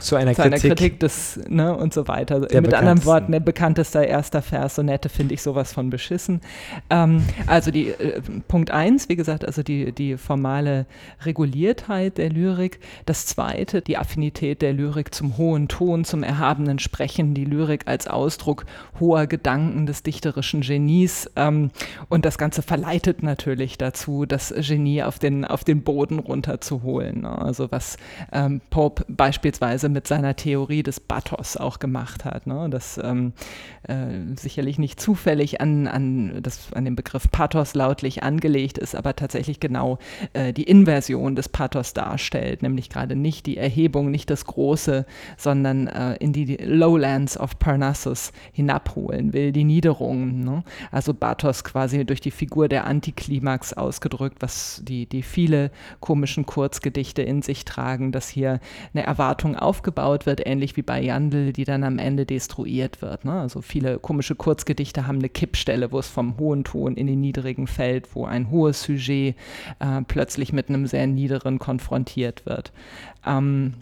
zu 0.00 0.16
einer, 0.16 0.34
zu 0.34 0.42
Kritik, 0.42 0.64
einer 0.64 0.74
Kritik 0.74 1.00
des, 1.00 1.40
ne, 1.48 1.74
und 1.74 1.92
so 1.92 2.08
weiter. 2.08 2.40
Mit 2.40 2.74
anderen 2.74 3.04
Worten, 3.04 3.32
der 3.32 3.40
bekannteste 3.40 4.04
erster 4.04 4.42
Vers, 4.42 4.76
Sonette 4.76 5.08
finde 5.08 5.34
ich 5.34 5.42
sowas 5.42 5.72
von 5.72 5.90
beschissen. 5.90 6.40
Ähm, 6.90 7.24
also 7.46 7.70
die 7.70 7.88
äh, 7.88 8.20
Punkt 8.48 8.70
eins, 8.70 9.08
wie 9.08 9.16
gesagt, 9.16 9.44
also 9.44 9.62
die, 9.62 9.92
die 9.92 10.16
formale 10.16 10.86
Reguliertheit 11.24 12.18
der 12.18 12.30
Lyrik. 12.30 12.80
Das 13.06 13.26
zweite, 13.26 13.82
die 13.82 13.96
Affinität 13.96 14.62
der 14.62 14.72
Lyrik 14.72 15.14
zum 15.14 15.36
hohen 15.38 15.68
Ton, 15.68 16.04
zum 16.04 16.22
erhabenen 16.22 16.78
Sprechen, 16.78 17.34
die 17.34 17.44
Lyrik 17.44 17.82
als 17.86 18.06
Ausdruck 18.06 18.66
hoher 19.00 19.26
Gedanken 19.26 19.86
des 19.86 20.02
dichterischen 20.02 20.60
Genies. 20.60 21.30
Ähm, 21.36 21.70
und 22.08 22.24
das 22.24 22.38
Ganze 22.38 22.62
verleitet 22.62 23.22
natürlich 23.22 23.78
dazu, 23.78 24.26
das 24.26 24.52
Genie 24.56 25.02
auf 25.02 25.18
den, 25.18 25.44
auf 25.44 25.64
den 25.64 25.82
Boden 25.82 26.18
runterzuholen. 26.18 27.22
Ne? 27.22 27.38
Also 27.38 27.70
was 27.70 27.96
ähm, 28.32 28.60
Pope 28.70 29.04
beispielsweise 29.08 29.65
Weise 29.66 29.88
mit 29.88 30.06
seiner 30.06 30.36
Theorie 30.36 30.84
des 30.84 31.00
Bathos 31.00 31.56
auch 31.56 31.80
gemacht 31.80 32.24
hat. 32.24 32.46
Ne? 32.46 32.68
Das 32.70 33.00
ähm, 33.02 33.32
äh, 33.82 34.36
sicherlich 34.36 34.78
nicht 34.78 35.00
zufällig 35.00 35.60
an, 35.60 35.88
an, 35.88 36.38
das, 36.40 36.72
an 36.72 36.84
den 36.84 36.94
Begriff 36.94 37.28
Pathos 37.32 37.74
lautlich 37.74 38.22
angelegt 38.22 38.78
ist, 38.78 38.94
aber 38.94 39.16
tatsächlich 39.16 39.58
genau 39.58 39.98
äh, 40.34 40.52
die 40.52 40.62
Inversion 40.62 41.34
des 41.34 41.48
Pathos 41.48 41.94
darstellt, 41.94 42.62
nämlich 42.62 42.90
gerade 42.90 43.16
nicht 43.16 43.46
die 43.46 43.56
Erhebung, 43.56 44.12
nicht 44.12 44.30
das 44.30 44.44
Große, 44.44 45.04
sondern 45.36 45.88
äh, 45.88 46.14
in 46.16 46.32
die 46.32 46.56
Lowlands 46.56 47.36
of 47.36 47.58
Parnassus 47.58 48.30
hinabholen 48.52 49.32
will, 49.32 49.50
die 49.50 49.64
Niederung. 49.64 50.44
Ne? 50.44 50.62
Also 50.92 51.12
Bathos 51.12 51.64
quasi 51.64 52.04
durch 52.04 52.20
die 52.20 52.30
Figur 52.30 52.68
der 52.68 52.86
Antiklimax 52.86 53.72
ausgedrückt, 53.72 54.36
was 54.40 54.80
die, 54.84 55.06
die 55.06 55.22
viele 55.22 55.72
komischen 55.98 56.46
Kurzgedichte 56.46 57.22
in 57.22 57.42
sich 57.42 57.64
tragen, 57.64 58.12
dass 58.12 58.28
hier 58.28 58.60
eine 58.94 59.04
Erwartung 59.04 59.55
aufgebaut 59.56 60.26
wird, 60.26 60.46
ähnlich 60.46 60.76
wie 60.76 60.82
bei 60.82 61.02
Jandl, 61.02 61.52
die 61.52 61.64
dann 61.64 61.84
am 61.84 61.98
Ende 61.98 62.26
destruiert 62.26 63.02
wird. 63.02 63.24
Ne? 63.24 63.32
Also 63.32 63.60
viele 63.62 63.98
komische 63.98 64.34
Kurzgedichte 64.34 65.06
haben 65.06 65.18
eine 65.18 65.28
Kippstelle, 65.28 65.92
wo 65.92 65.98
es 65.98 66.08
vom 66.08 66.38
hohen 66.38 66.64
Ton 66.64 66.96
in 66.96 67.06
den 67.06 67.20
niedrigen 67.20 67.66
fällt, 67.66 68.14
wo 68.14 68.24
ein 68.24 68.50
hohes 68.50 68.82
Sujet 68.82 69.36
äh, 69.78 70.02
plötzlich 70.06 70.52
mit 70.52 70.68
einem 70.68 70.86
sehr 70.86 71.06
niederen 71.06 71.58
konfrontiert 71.58 72.46
wird. 72.46 72.72
Ähm, 73.26 73.74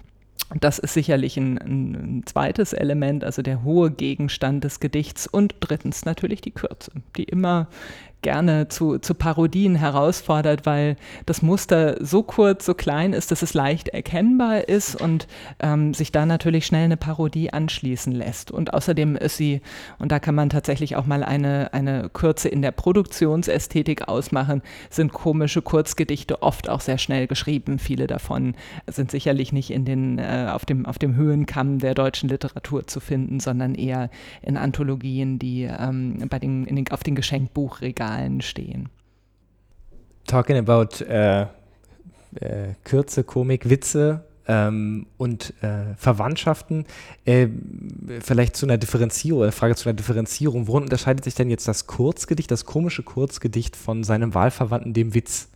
das 0.60 0.78
ist 0.78 0.94
sicherlich 0.94 1.36
ein, 1.36 1.58
ein, 1.58 2.22
zweites 2.26 2.72
Element, 2.72 3.24
also 3.24 3.42
der 3.42 3.64
hohe 3.64 3.90
Gegenstand 3.90 4.64
des 4.64 4.78
Gedichts. 4.78 5.26
Und 5.26 5.54
drittens 5.60 6.04
natürlich 6.04 6.40
die 6.42 6.50
Kürze, 6.50 6.92
die 7.16 7.24
immer 7.24 7.68
gerne 8.24 8.66
zu, 8.68 8.98
zu 8.98 9.14
Parodien 9.14 9.76
herausfordert, 9.76 10.66
weil 10.66 10.96
das 11.26 11.42
Muster 11.42 12.04
so 12.04 12.24
kurz, 12.24 12.66
so 12.66 12.74
klein 12.74 13.12
ist, 13.12 13.30
dass 13.30 13.42
es 13.42 13.54
leicht 13.54 13.88
erkennbar 13.88 14.68
ist 14.68 15.00
und 15.00 15.28
ähm, 15.60 15.94
sich 15.94 16.10
da 16.10 16.26
natürlich 16.26 16.66
schnell 16.66 16.86
eine 16.86 16.96
Parodie 16.96 17.52
anschließen 17.52 18.12
lässt. 18.12 18.50
Und 18.50 18.74
außerdem 18.74 19.14
ist 19.14 19.36
sie, 19.36 19.60
und 19.98 20.10
da 20.10 20.18
kann 20.18 20.34
man 20.34 20.50
tatsächlich 20.50 20.96
auch 20.96 21.06
mal 21.06 21.22
eine, 21.22 21.72
eine 21.72 22.08
Kürze 22.08 22.48
in 22.48 22.62
der 22.62 22.72
Produktionsästhetik 22.72 24.08
ausmachen, 24.08 24.62
sind 24.90 25.12
komische 25.12 25.62
Kurzgedichte 25.62 26.42
oft 26.42 26.68
auch 26.68 26.80
sehr 26.80 26.98
schnell 26.98 27.26
geschrieben. 27.26 27.78
Viele 27.78 28.06
davon 28.06 28.54
sind 28.86 29.10
sicherlich 29.10 29.52
nicht 29.52 29.70
in 29.70 29.84
den, 29.84 30.18
äh, 30.18 30.48
auf, 30.50 30.64
dem, 30.64 30.86
auf 30.86 30.98
dem 30.98 31.14
Höhenkamm 31.14 31.78
der 31.78 31.94
deutschen 31.94 32.30
Literatur 32.30 32.86
zu 32.86 33.00
finden, 33.00 33.38
sondern 33.38 33.74
eher 33.74 34.08
in 34.40 34.56
Anthologien, 34.56 35.38
die 35.38 35.64
ähm, 35.64 36.24
bei 36.30 36.38
den, 36.38 36.64
den, 36.64 36.90
auf 36.90 37.02
den 37.02 37.14
Geschenkbuchregalen 37.14 38.13
Zahlen 38.14 38.40
stehen. 38.40 38.88
Talking 40.26 40.56
about 40.56 41.04
äh, 41.04 41.42
äh, 41.42 42.74
Kürze, 42.84 43.24
Komik, 43.24 43.68
Witze 43.68 44.24
ähm, 44.46 45.06
und 45.18 45.52
äh, 45.62 45.94
Verwandtschaften. 45.96 46.86
Äh, 47.24 47.48
vielleicht 48.20 48.56
zu 48.56 48.66
einer 48.66 48.78
Differenzierung, 48.78 49.42
eine 49.42 49.52
Frage 49.52 49.74
zu 49.74 49.88
einer 49.88 49.96
Differenzierung. 49.96 50.66
Worin 50.66 50.84
unterscheidet 50.84 51.24
sich 51.24 51.34
denn 51.34 51.50
jetzt 51.50 51.68
das 51.68 51.86
Kurzgedicht, 51.86 52.50
das 52.50 52.64
komische 52.64 53.02
Kurzgedicht 53.02 53.76
von 53.76 54.04
seinem 54.04 54.34
Wahlverwandten, 54.34 54.94
dem 54.94 55.14
Witz? 55.14 55.48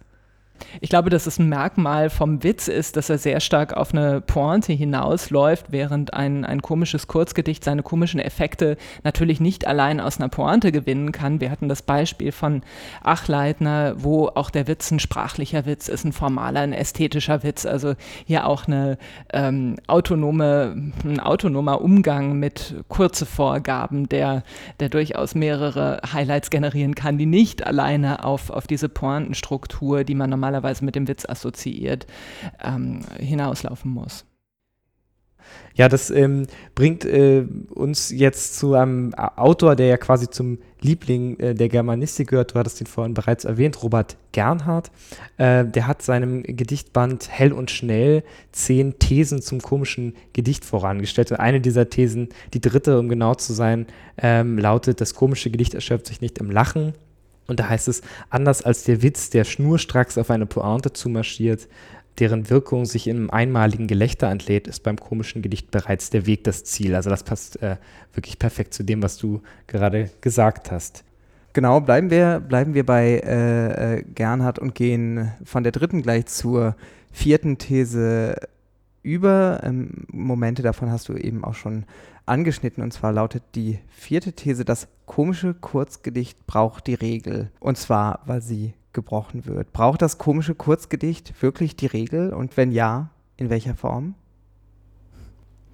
Ich 0.80 0.90
glaube, 0.90 1.10
dass 1.10 1.26
es 1.26 1.38
ein 1.38 1.48
Merkmal 1.48 2.10
vom 2.10 2.42
Witz 2.42 2.68
ist, 2.68 2.96
dass 2.96 3.10
er 3.10 3.18
sehr 3.18 3.40
stark 3.40 3.72
auf 3.74 3.92
eine 3.92 4.20
Pointe 4.20 4.72
hinausläuft, 4.72 5.66
während 5.70 6.14
ein, 6.14 6.44
ein 6.44 6.62
komisches 6.62 7.06
Kurzgedicht 7.06 7.64
seine 7.64 7.82
komischen 7.82 8.20
Effekte 8.20 8.76
natürlich 9.04 9.40
nicht 9.40 9.66
allein 9.66 10.00
aus 10.00 10.18
einer 10.18 10.28
Pointe 10.28 10.72
gewinnen 10.72 11.12
kann. 11.12 11.40
Wir 11.40 11.50
hatten 11.50 11.68
das 11.68 11.82
Beispiel 11.82 12.32
von 12.32 12.62
Achleitner, 13.02 13.94
wo 13.98 14.28
auch 14.28 14.50
der 14.50 14.66
Witz 14.68 14.90
ein 14.90 15.00
sprachlicher 15.00 15.66
Witz 15.66 15.88
ist, 15.88 16.04
ein 16.04 16.12
formaler, 16.12 16.60
ein 16.60 16.72
ästhetischer 16.72 17.42
Witz. 17.42 17.66
Also 17.66 17.94
hier 18.24 18.46
auch 18.46 18.66
eine 18.66 18.98
ähm, 19.32 19.76
autonome, 19.86 20.92
ein 21.04 21.20
autonomer 21.20 21.80
Umgang 21.80 22.38
mit 22.38 22.74
kurze 22.88 23.26
Vorgaben, 23.26 24.08
der, 24.08 24.42
der 24.80 24.88
durchaus 24.88 25.34
mehrere 25.34 26.00
Highlights 26.12 26.50
generieren 26.50 26.94
kann, 26.94 27.18
die 27.18 27.26
nicht 27.26 27.66
alleine 27.66 28.24
auf, 28.24 28.50
auf 28.50 28.66
diese 28.66 28.88
Pointenstruktur, 28.88 30.04
die 30.04 30.14
man 30.14 30.30
normalerweise 30.30 30.47
normalerweise 30.48 30.84
mit 30.84 30.94
dem 30.94 31.08
Witz 31.08 31.24
assoziiert, 31.28 32.06
ähm, 32.62 33.00
hinauslaufen 33.18 33.90
muss. 33.90 34.24
Ja, 35.74 35.88
das 35.88 36.10
ähm, 36.10 36.46
bringt 36.74 37.06
äh, 37.06 37.46
uns 37.70 38.10
jetzt 38.10 38.58
zu 38.58 38.74
einem 38.74 39.14
Autor, 39.14 39.76
der 39.76 39.86
ja 39.86 39.96
quasi 39.96 40.28
zum 40.28 40.58
Liebling 40.82 41.38
äh, 41.38 41.54
der 41.54 41.70
Germanistik 41.70 42.28
gehört. 42.28 42.52
Du 42.54 42.58
hattest 42.58 42.80
ihn 42.82 42.86
vorhin 42.86 43.14
bereits 43.14 43.44
erwähnt, 43.44 43.82
Robert 43.82 44.16
Gernhardt. 44.32 44.90
Äh, 45.38 45.64
der 45.64 45.86
hat 45.86 46.02
seinem 46.02 46.42
Gedichtband 46.42 47.30
Hell 47.30 47.52
und 47.52 47.70
Schnell 47.70 48.24
zehn 48.52 48.98
Thesen 48.98 49.40
zum 49.40 49.62
komischen 49.62 50.14
Gedicht 50.34 50.66
vorangestellt. 50.66 51.30
Und 51.30 51.38
eine 51.38 51.62
dieser 51.62 51.88
Thesen, 51.88 52.28
die 52.52 52.60
dritte, 52.60 52.98
um 52.98 53.08
genau 53.08 53.34
zu 53.34 53.54
sein, 53.54 53.86
ähm, 54.18 54.58
lautet: 54.58 55.00
Das 55.00 55.14
komische 55.14 55.50
Gedicht 55.50 55.74
erschöpft 55.74 56.08
sich 56.08 56.20
nicht 56.20 56.38
im 56.38 56.50
Lachen, 56.50 56.92
und 57.48 57.58
da 57.58 57.68
heißt 57.68 57.88
es, 57.88 58.02
anders 58.30 58.62
als 58.62 58.84
der 58.84 59.02
Witz, 59.02 59.30
der 59.30 59.44
schnurstracks 59.44 60.18
auf 60.18 60.30
eine 60.30 60.46
Pointe 60.46 60.92
zumarschiert, 60.92 61.66
deren 62.18 62.50
Wirkung 62.50 62.84
sich 62.84 63.08
im 63.08 63.30
einmaligen 63.30 63.86
Gelächter 63.86 64.28
entlädt, 64.28 64.68
ist 64.68 64.82
beim 64.82 64.96
komischen 64.96 65.42
Gedicht 65.42 65.70
bereits 65.70 66.10
der 66.10 66.26
Weg 66.26 66.44
das 66.44 66.64
Ziel. 66.64 66.94
Also 66.94 67.10
das 67.10 67.22
passt 67.22 67.62
äh, 67.62 67.76
wirklich 68.12 68.38
perfekt 68.38 68.74
zu 68.74 68.82
dem, 68.82 69.02
was 69.02 69.16
du 69.16 69.40
gerade 69.66 70.10
gesagt 70.20 70.70
hast. 70.70 71.04
Genau, 71.54 71.80
bleiben 71.80 72.10
wir, 72.10 72.40
bleiben 72.40 72.74
wir 72.74 72.84
bei 72.84 73.20
äh, 73.24 73.98
äh, 73.98 74.04
Gernhardt 74.14 74.58
und 74.58 74.74
gehen 74.74 75.32
von 75.44 75.62
der 75.62 75.72
dritten 75.72 76.02
gleich 76.02 76.26
zur 76.26 76.76
vierten 77.12 77.58
These 77.58 78.36
über. 79.08 79.60
Ähm, 79.62 80.06
Momente 80.12 80.62
davon 80.62 80.90
hast 80.90 81.08
du 81.08 81.14
eben 81.14 81.44
auch 81.44 81.54
schon 81.54 81.84
angeschnitten. 82.26 82.82
Und 82.82 82.92
zwar 82.92 83.12
lautet 83.12 83.42
die 83.54 83.78
vierte 83.88 84.32
These, 84.32 84.64
das 84.64 84.88
komische 85.06 85.54
Kurzgedicht 85.54 86.46
braucht 86.46 86.86
die 86.86 86.94
Regel. 86.94 87.50
Und 87.60 87.78
zwar, 87.78 88.20
weil 88.26 88.42
sie 88.42 88.74
gebrochen 88.92 89.46
wird. 89.46 89.72
Braucht 89.72 90.02
das 90.02 90.18
komische 90.18 90.54
Kurzgedicht 90.54 91.42
wirklich 91.42 91.76
die 91.76 91.86
Regel? 91.86 92.32
Und 92.32 92.56
wenn 92.56 92.72
ja, 92.72 93.10
in 93.36 93.50
welcher 93.50 93.74
Form? 93.74 94.14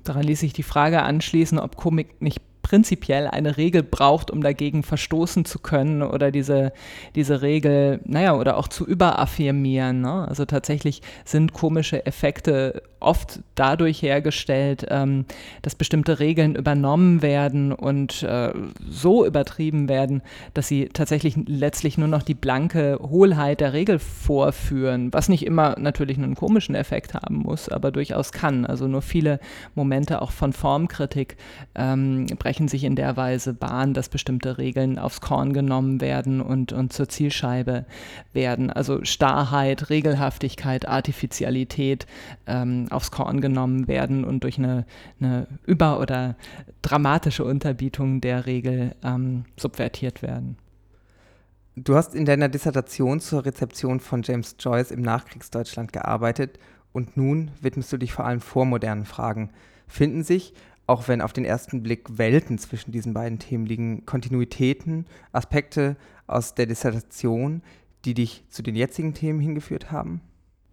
Daran 0.05 0.25
ließ 0.25 0.41
sich 0.41 0.53
die 0.53 0.63
Frage 0.63 1.03
anschließen, 1.03 1.59
ob 1.59 1.77
Komik 1.77 2.21
nicht 2.21 2.41
prinzipiell 2.65 3.29
eine 3.29 3.57
Regel 3.57 3.83
braucht, 3.83 4.31
um 4.31 4.43
dagegen 4.43 4.83
verstoßen 4.83 5.45
zu 5.45 5.59
können 5.61 6.03
oder 6.03 6.31
diese, 6.31 6.73
diese 7.15 7.43
Regel, 7.43 8.01
naja, 8.05 8.35
oder 8.35 8.57
auch 8.57 8.69
zu 8.69 8.87
überaffirmieren. 8.87 10.01
Ne? 10.01 10.27
Also 10.27 10.45
tatsächlich 10.45 11.03
sind 11.25 11.53
komische 11.53 12.05
Effekte 12.07 12.83
oft 13.05 13.41
dadurch 13.55 14.03
hergestellt, 14.03 14.87
ähm, 14.89 15.25
dass 15.63 15.75
bestimmte 15.75 16.19
Regeln 16.19 16.57
übernommen 16.57 17.23
werden 17.23 17.73
und 17.73 18.23
äh, 18.23 18.53
so 18.89 19.25
übertrieben 19.25 19.89
werden, 19.89 20.23
dass 20.55 20.69
sie 20.69 20.89
tatsächlich 20.93 21.37
letztlich 21.47 21.99
nur 21.99 22.09
noch 22.09 22.23
die 22.23 22.35
blanke 22.35 22.99
Hohlheit 23.01 23.61
der 23.61 23.73
Regel 23.73 23.99
vorführen, 23.99 25.13
was 25.13 25.29
nicht 25.29 25.47
immer 25.47 25.77
natürlich 25.79 26.19
einen 26.19 26.35
komischen 26.35 26.75
Effekt 26.75 27.15
haben 27.15 27.37
muss, 27.37 27.69
aber 27.69 27.91
durchaus 27.91 28.33
kann. 28.33 28.67
Also 28.67 28.89
nur 28.89 29.03
viele 29.03 29.41
Momente 29.75 30.23
auch 30.23 30.33
von 30.33 30.53
Formkritik 30.53 31.37
ähm, 31.75 32.27
brechen 32.39 32.69
sich 32.69 32.85
in 32.85 32.97
der 32.97 33.17
Weise 33.17 33.55
Bahn, 33.55 33.95
dass 33.95 34.09
bestimmte 34.09 34.59
Regeln 34.59 34.99
aufs 34.99 35.21
Korn 35.21 35.53
genommen 35.53 36.01
werden 36.01 36.41
und, 36.41 36.73
und 36.73 36.93
zur 36.93 37.09
Zielscheibe 37.09 37.85
werden. 38.33 38.71
Also 38.71 39.05
Starrheit, 39.05 39.91
Regelhaftigkeit, 39.91 40.89
Artificialität 40.89 42.07
ähm, 42.47 42.87
aufs 42.95 43.11
Korn 43.11 43.41
genommen 43.41 43.89
werden 43.89 44.25
und 44.25 44.45
durch 44.45 44.59
eine, 44.59 44.87
eine 45.21 45.47
über- 45.67 46.01
oder 46.01 46.37
dramatische 46.83 47.45
Unterbietung 47.45 48.21
der 48.21 48.47
Regel 48.47 48.95
ähm, 49.03 49.45
subvertiert 49.57 50.23
werden. 50.23 50.57
Du 51.77 51.97
hast 51.97 52.15
in 52.15 52.25
deiner 52.25 52.49
Dissertation 52.49 53.19
zur 53.19 53.45
Rezeption 53.45 53.99
von 53.99 54.23
James 54.23 54.57
Joyce 54.61 54.93
im 54.93 55.03
Nachkriegsdeutschland 55.03 55.93
gearbeitet 55.93 56.61
und 56.93 57.17
nun 57.17 57.51
widmest 57.61 57.93
du 57.93 57.97
dich 57.97 58.13
vor 58.13 58.25
allem 58.25 58.41
vormodernen 58.41 59.05
Fragen. 59.05 59.51
Finden 59.89 60.23
sich, 60.23 60.55
auch 60.87 61.09
wenn 61.09 61.21
auf 61.21 61.33
den 61.33 61.45
ersten 61.45 61.83
Blick 61.83 62.19
Welten 62.19 62.59
zwischen 62.59 62.93
diesen 62.93 63.13
beiden 63.13 63.41
Themen 63.41 63.67
liegen, 63.67 64.07
Kontinuitäten, 64.07 65.07
Aspekte 65.33 65.97
aus 66.29 66.55
der 66.55 66.67
Dissertation, 66.67 67.63
die 68.05 68.15
dich 68.15 68.45
zu 68.51 68.63
den 68.63 68.77
jetzigen 68.77 69.15
Themen 69.15 69.41
hingeführt 69.41 69.91
haben? 69.91 70.21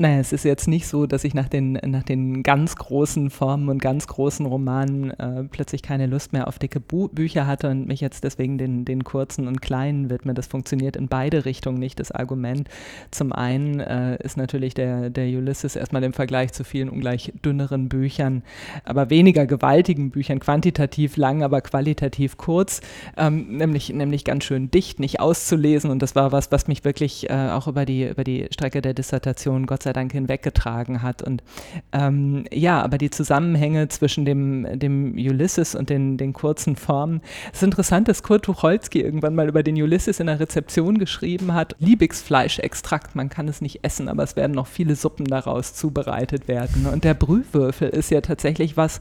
Naja, 0.01 0.17
es 0.17 0.33
ist 0.33 0.45
jetzt 0.45 0.67
nicht 0.67 0.87
so, 0.87 1.05
dass 1.05 1.23
ich 1.23 1.35
nach 1.35 1.47
den, 1.47 1.73
nach 1.73 2.01
den 2.01 2.41
ganz 2.41 2.75
großen 2.75 3.29
Formen 3.29 3.69
und 3.69 3.79
ganz 3.79 4.07
großen 4.07 4.47
Romanen 4.47 5.11
äh, 5.11 5.43
plötzlich 5.43 5.83
keine 5.83 6.07
Lust 6.07 6.33
mehr 6.33 6.47
auf 6.47 6.57
dicke 6.57 6.79
Bu 6.79 7.07
Bücher 7.07 7.45
hatte 7.45 7.69
und 7.69 7.87
mich 7.87 8.01
jetzt 8.01 8.23
deswegen 8.23 8.57
den, 8.57 8.83
den 8.83 9.03
kurzen 9.03 9.47
und 9.47 9.61
kleinen 9.61 10.09
widme. 10.09 10.33
Das 10.33 10.47
funktioniert 10.47 10.95
in 10.95 11.07
beide 11.07 11.45
Richtungen 11.45 11.77
nicht, 11.77 11.99
das 11.99 12.11
Argument. 12.11 12.67
Zum 13.11 13.31
einen 13.31 13.79
äh, 13.79 14.17
ist 14.23 14.37
natürlich 14.37 14.73
der, 14.73 15.11
der 15.11 15.25
Ulysses 15.37 15.75
erstmal 15.75 16.03
im 16.03 16.13
Vergleich 16.13 16.51
zu 16.51 16.63
vielen 16.63 16.89
ungleich 16.89 17.31
dünneren 17.45 17.87
Büchern, 17.87 18.41
aber 18.85 19.11
weniger 19.11 19.45
gewaltigen 19.45 20.09
Büchern, 20.09 20.39
quantitativ 20.39 21.15
lang, 21.15 21.43
aber 21.43 21.61
qualitativ 21.61 22.37
kurz, 22.37 22.81
ähm, 23.17 23.55
nämlich, 23.55 23.93
nämlich 23.93 24.25
ganz 24.25 24.45
schön 24.45 24.71
dicht, 24.71 24.99
nicht 24.99 25.19
auszulesen. 25.19 25.91
Und 25.91 26.01
das 26.01 26.15
war 26.15 26.31
was, 26.31 26.51
was 26.51 26.67
mich 26.67 26.85
wirklich 26.85 27.29
äh, 27.29 27.49
auch 27.51 27.67
über 27.67 27.85
die, 27.85 28.07
über 28.07 28.23
die 28.23 28.47
Strecke 28.49 28.81
der 28.81 28.95
Dissertation, 28.95 29.67
Gott 29.67 29.83
sei 29.83 29.90
sei 29.91 29.93
Dank 29.93 30.11
hinweggetragen 30.13 31.01
hat. 31.01 31.21
Und 31.21 31.43
ähm, 31.91 32.45
ja, 32.51 32.81
aber 32.81 32.97
die 32.97 33.09
Zusammenhänge 33.09 33.89
zwischen 33.89 34.25
dem, 34.25 34.79
dem 34.79 35.13
Ulysses 35.13 35.75
und 35.75 35.89
den, 35.89 36.17
den 36.17 36.33
kurzen 36.33 36.75
Formen. 36.75 37.21
Es 37.51 37.59
ist 37.59 37.63
interessant, 37.63 38.07
dass 38.07 38.23
Kurt 38.23 38.45
Tucholsky 38.45 39.01
irgendwann 39.01 39.35
mal 39.35 39.47
über 39.47 39.63
den 39.63 39.75
Ulysses 39.75 40.19
in 40.19 40.27
der 40.27 40.39
Rezeption 40.39 40.97
geschrieben 40.97 41.53
hat, 41.53 41.75
Liebigsfleischextrakt, 41.79 43.15
man 43.15 43.29
kann 43.29 43.47
es 43.47 43.61
nicht 43.61 43.83
essen, 43.83 44.07
aber 44.07 44.23
es 44.23 44.35
werden 44.35 44.53
noch 44.53 44.67
viele 44.67 44.95
Suppen 44.95 45.25
daraus 45.25 45.73
zubereitet 45.73 46.47
werden. 46.47 46.85
Und 46.85 47.03
der 47.03 47.13
Brühwürfel 47.13 47.89
ist 47.89 48.11
ja 48.11 48.21
tatsächlich 48.21 48.77
was, 48.77 48.99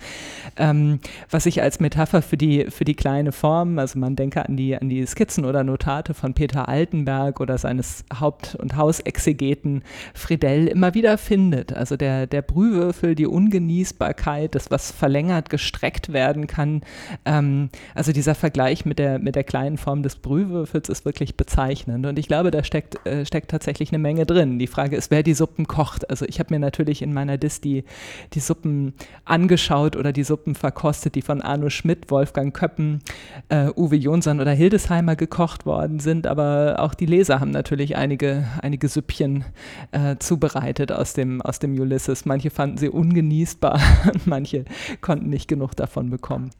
ähm, 0.56 1.00
was 1.30 1.46
ich 1.46 1.62
als 1.62 1.80
Metapher 1.80 2.22
für 2.22 2.36
die, 2.36 2.66
für 2.70 2.84
die 2.84 2.94
kleine 2.94 3.32
Form, 3.32 3.78
also 3.78 3.98
man 3.98 4.16
denke 4.16 4.44
an 4.44 4.56
die, 4.56 4.76
an 4.76 4.88
die 4.88 5.06
Skizzen 5.06 5.44
oder 5.44 5.62
Notate 5.62 6.14
von 6.14 6.34
Peter 6.34 6.68
Altenberg 6.68 7.40
oder 7.40 7.58
seines 7.58 8.04
Haupt- 8.18 8.56
und 8.56 8.76
Hausexegeten 8.76 9.82
Friedel 10.14 10.66
im 10.66 10.79
immer 10.80 10.94
wieder 10.94 11.18
findet. 11.18 11.74
Also 11.74 11.98
der, 11.98 12.26
der 12.26 12.40
Brühwürfel, 12.40 13.14
die 13.14 13.26
Ungenießbarkeit, 13.26 14.54
das, 14.54 14.70
was 14.70 14.90
verlängert 14.90 15.50
gestreckt 15.50 16.14
werden 16.14 16.46
kann. 16.46 16.80
Ähm, 17.26 17.68
also 17.94 18.12
dieser 18.12 18.34
Vergleich 18.34 18.86
mit 18.86 18.98
der, 18.98 19.18
mit 19.18 19.34
der 19.34 19.44
kleinen 19.44 19.76
Form 19.76 20.02
des 20.02 20.16
Brühwürfels 20.16 20.88
ist 20.88 21.04
wirklich 21.04 21.36
bezeichnend. 21.36 22.06
Und 22.06 22.18
ich 22.18 22.28
glaube, 22.28 22.50
da 22.50 22.64
steckt, 22.64 23.06
äh, 23.06 23.26
steckt 23.26 23.50
tatsächlich 23.50 23.90
eine 23.90 23.98
Menge 23.98 24.24
drin. 24.24 24.58
Die 24.58 24.66
Frage 24.66 24.96
ist, 24.96 25.10
wer 25.10 25.22
die 25.22 25.34
Suppen 25.34 25.66
kocht. 25.66 26.08
Also 26.08 26.24
ich 26.26 26.40
habe 26.40 26.54
mir 26.54 26.58
natürlich 26.58 27.02
in 27.02 27.12
meiner 27.12 27.36
Dis 27.36 27.60
die, 27.60 27.84
die 28.32 28.40
Suppen 28.40 28.94
angeschaut 29.26 29.96
oder 29.96 30.14
die 30.14 30.24
Suppen 30.24 30.54
verkostet, 30.54 31.14
die 31.14 31.20
von 31.20 31.42
Arno 31.42 31.68
Schmidt, 31.68 32.10
Wolfgang 32.10 32.56
Köppen, 32.56 33.00
äh, 33.50 33.68
Uwe 33.76 33.96
Jonsson 33.96 34.40
oder 34.40 34.52
Hildesheimer 34.52 35.14
gekocht 35.14 35.66
worden 35.66 36.00
sind. 36.00 36.26
Aber 36.26 36.76
auch 36.78 36.94
die 36.94 37.04
Leser 37.06 37.38
haben 37.38 37.50
natürlich 37.50 37.96
einige, 37.96 38.46
einige 38.62 38.88
Süppchen 38.88 39.44
äh, 39.92 40.16
zubereitet 40.18 40.69
abgeleitet 40.70 40.92
aus 40.92 41.14
dem, 41.14 41.42
aus 41.42 41.58
dem 41.58 41.78
Ulysses. 41.78 42.24
Manche 42.24 42.50
fanden 42.50 42.78
sie 42.78 42.88
ungenießbar, 42.88 43.80
manche 44.24 44.64
konnten 45.00 45.28
nicht 45.28 45.48
genug 45.48 45.74
davon 45.74 46.10
bekommen. 46.10 46.50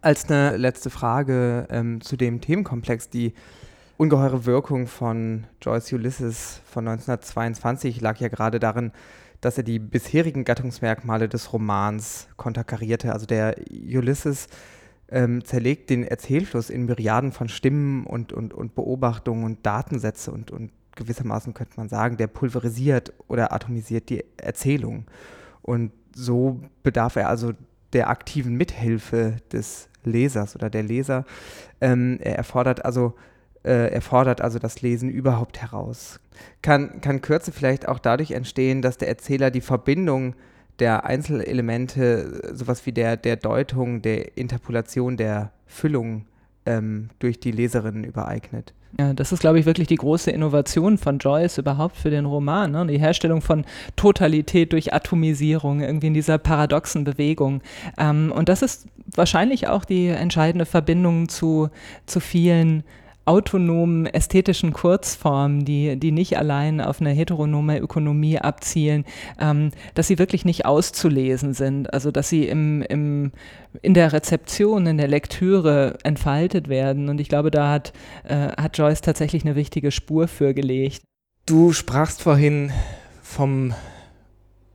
Als 0.00 0.28
eine 0.28 0.56
letzte 0.56 0.90
Frage 0.90 1.68
ähm, 1.70 2.00
zu 2.00 2.16
dem 2.16 2.40
Themenkomplex, 2.40 3.08
die 3.08 3.34
ungeheure 3.98 4.46
Wirkung 4.46 4.88
von 4.88 5.44
Joyce 5.60 5.92
Ulysses 5.92 6.60
von 6.64 6.88
1922 6.88 8.00
lag 8.00 8.18
ja 8.18 8.28
gerade 8.28 8.58
darin, 8.58 8.90
dass 9.40 9.58
er 9.58 9.64
die 9.64 9.78
bisherigen 9.78 10.44
Gattungsmerkmale 10.44 11.28
des 11.28 11.52
Romans 11.52 12.28
konterkarierte. 12.36 13.12
Also 13.12 13.26
der 13.26 13.56
Ulysses 13.70 14.48
ähm, 15.08 15.44
zerlegt 15.44 15.90
den 15.90 16.04
Erzählfluss 16.04 16.68
in 16.70 16.86
Myriaden 16.86 17.30
von 17.30 17.48
Stimmen 17.48 18.04
und, 18.06 18.32
und, 18.32 18.54
und 18.54 18.74
Beobachtungen 18.74 19.44
und 19.44 19.64
Datensätze 19.64 20.32
und, 20.32 20.50
und 20.50 20.72
gewissermaßen 20.96 21.54
könnte 21.54 21.74
man 21.76 21.88
sagen, 21.88 22.16
der 22.16 22.26
pulverisiert 22.26 23.12
oder 23.28 23.52
atomisiert 23.52 24.10
die 24.10 24.24
Erzählung. 24.36 25.06
Und 25.62 25.92
so 26.14 26.60
bedarf 26.82 27.16
er 27.16 27.28
also 27.28 27.52
der 27.92 28.08
aktiven 28.08 28.56
Mithilfe 28.56 29.36
des 29.52 29.88
Lesers 30.04 30.56
oder 30.56 30.70
der 30.70 30.82
Leser. 30.82 31.24
Ähm, 31.80 32.18
er 32.20 32.36
erfordert 32.36 32.84
also 32.84 33.14
äh, 33.64 33.92
er 33.92 34.00
fordert 34.00 34.40
also 34.40 34.58
das 34.58 34.82
Lesen 34.82 35.08
überhaupt 35.08 35.60
heraus. 35.60 36.20
Kann, 36.62 37.00
kann 37.00 37.20
Kürze 37.20 37.52
vielleicht 37.52 37.88
auch 37.88 37.98
dadurch 37.98 38.32
entstehen, 38.32 38.82
dass 38.82 38.98
der 38.98 39.08
Erzähler 39.08 39.50
die 39.50 39.60
Verbindung 39.60 40.34
der 40.78 41.04
Einzelelemente, 41.04 42.54
sowas 42.54 42.86
wie 42.86 42.92
der, 42.92 43.16
der 43.16 43.36
Deutung, 43.36 44.02
der 44.02 44.36
Interpolation, 44.36 45.16
der 45.16 45.52
Füllung 45.66 46.26
ähm, 46.66 47.10
durch 47.18 47.38
die 47.38 47.52
Leserinnen 47.52 48.04
übereignet? 48.04 48.74
Ja, 48.98 49.14
das 49.14 49.32
ist, 49.32 49.40
glaube 49.40 49.58
ich, 49.58 49.64
wirklich 49.64 49.88
die 49.88 49.96
große 49.96 50.30
Innovation 50.30 50.98
von 50.98 51.18
Joyce 51.18 51.58
überhaupt 51.58 51.96
für 51.96 52.10
den 52.10 52.26
Roman. 52.26 52.72
Ne? 52.72 52.86
Die 52.86 52.98
Herstellung 52.98 53.40
von 53.40 53.64
Totalität 53.96 54.72
durch 54.72 54.92
Atomisierung, 54.92 55.80
irgendwie 55.80 56.08
in 56.08 56.14
dieser 56.14 56.36
paradoxen 56.36 57.04
Bewegung. 57.04 57.62
Ähm, 57.98 58.32
und 58.34 58.50
das 58.50 58.60
ist 58.60 58.86
wahrscheinlich 59.14 59.68
auch 59.68 59.86
die 59.86 60.08
entscheidende 60.08 60.66
Verbindung 60.66 61.28
zu, 61.28 61.70
zu 62.04 62.20
vielen 62.20 62.84
autonomen 63.24 64.06
ästhetischen 64.06 64.72
Kurzformen, 64.72 65.64
die, 65.64 65.96
die 65.96 66.12
nicht 66.12 66.38
allein 66.38 66.80
auf 66.80 67.00
eine 67.00 67.10
heteronome 67.10 67.78
Ökonomie 67.78 68.38
abzielen, 68.38 69.04
ähm, 69.40 69.70
dass 69.94 70.08
sie 70.08 70.18
wirklich 70.18 70.44
nicht 70.44 70.66
auszulesen 70.66 71.54
sind, 71.54 71.92
also 71.92 72.10
dass 72.10 72.28
sie 72.28 72.46
im, 72.48 72.82
im, 72.82 73.32
in 73.80 73.94
der 73.94 74.12
Rezeption, 74.12 74.86
in 74.86 74.98
der 74.98 75.08
Lektüre 75.08 75.98
entfaltet 76.02 76.68
werden. 76.68 77.08
Und 77.08 77.20
ich 77.20 77.28
glaube, 77.28 77.50
da 77.50 77.70
hat, 77.70 77.92
äh, 78.24 78.48
hat 78.48 78.76
Joyce 78.76 79.02
tatsächlich 79.02 79.44
eine 79.44 79.54
wichtige 79.54 79.90
Spur 79.90 80.26
für 80.28 80.54
gelegt. 80.54 81.02
Du 81.46 81.72
sprachst 81.72 82.22
vorhin 82.22 82.72
vom 83.22 83.74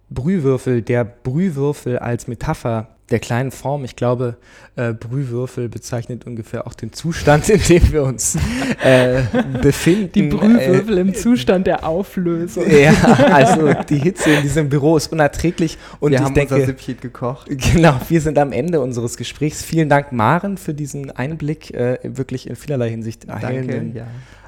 Brühwürfel, 0.10 0.82
der 0.82 1.04
Brühwürfel 1.04 2.00
als 2.00 2.28
Metapher 2.28 2.97
der 3.10 3.20
kleinen 3.20 3.52
Form. 3.52 3.86
Ich 3.86 3.96
glaube, 3.96 4.38
äh, 4.76 4.94
Brühwürfel 4.94 5.70
bezeichnet 5.70 6.26
ungefähr 6.26 6.68
auch 6.68 6.74
den 6.74 6.94
Zustand, 6.94 7.50
in 7.50 7.62
dem 7.62 7.92
wir 7.92 8.04
uns 8.04 8.38
äh, 8.84 9.24
befinden. 9.62 10.12
Die 10.14 10.24
Brühwürfel 10.24 10.98
äh, 10.98 11.02
im 11.02 11.14
Zustand 11.14 11.68
der 11.68 11.86
Auflösung. 11.86 12.66
Ja, 12.78 12.94
also 13.34 13.74
die 13.90 13.98
Hitze 13.98 14.30
in 14.32 14.44
diesem 14.44 14.70
Büro 14.70 14.98
ist 14.98 15.12
unerträglich. 15.12 15.78
Und 16.00 16.12
wir 16.12 16.20
ich 16.20 16.24
haben 16.24 16.36
denke, 16.36 16.54
unser 16.54 16.68
Süppchen 16.68 17.00
gekocht. 17.00 17.48
Genau, 17.50 18.00
wir 18.08 18.22
sind 18.22 18.38
am 18.38 18.52
Ende 18.52 18.82
unseres 18.82 19.18
Gesprächs. 19.18 19.64
Vielen 19.64 19.90
Dank, 19.90 20.12
Maren, 20.12 20.58
für 20.58 20.74
diesen 20.74 21.10
Einblick, 21.12 21.74
äh, 21.74 21.98
wirklich 22.04 22.48
in 22.48 22.56
vielerlei 22.56 22.90
Hinsicht 22.90 23.28
Danke, 23.28 23.92
ja. 23.96 24.06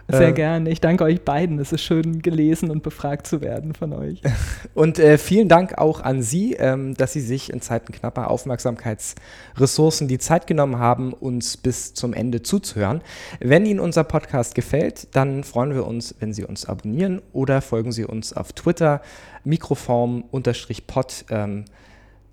Sehr 0.10 0.30
äh, 0.30 0.34
gerne. 0.34 0.70
Ich 0.72 0.82
danke 0.82 1.04
euch 1.04 1.22
beiden. 1.22 1.60
Es 1.60 1.72
ist 1.72 1.82
schön 1.82 2.22
gelesen 2.22 2.72
und 2.72 2.82
befragt 2.82 3.28
zu 3.28 3.42
werden 3.42 3.74
von 3.74 3.94
euch. 3.94 4.22
Und 4.74 4.98
äh, 4.98 5.18
vielen 5.18 5.50
Dank 5.50 5.78
auch 5.78 6.02
an 6.02 6.22
Sie, 6.22 6.54
ähm, 6.54 6.96
dass 6.96 7.14
Sie 7.14 7.22
sich 7.22 7.52
in 7.54 7.62
Zeiten 7.62 7.94
knapper 7.94 8.32
Aufmerksamkeitsressourcen 8.32 10.08
die 10.08 10.18
Zeit 10.18 10.48
genommen 10.48 10.80
haben, 10.80 11.14
uns 11.14 11.58
bis 11.58 11.94
zum 11.94 12.14
Ende 12.14 12.42
zuzuhören. 12.42 13.02
Wenn 13.40 13.66
Ihnen 13.66 13.80
unser 13.80 14.04
Podcast 14.04 14.56
gefällt, 14.56 15.16
dann 15.16 15.44
freuen 15.44 15.74
wir 15.74 15.86
uns, 15.86 16.16
wenn 16.20 16.34
Sie 16.34 16.44
uns 16.44 16.66
abonnieren 16.66 17.22
oder 17.32 17.62
folgen 17.62 17.92
Sie 17.92 18.06
uns 18.06 18.34
auf 18.34 18.54
Twitter, 18.54 19.02
Mikroform-Pod, 19.44 21.26
ähm, 21.30 21.66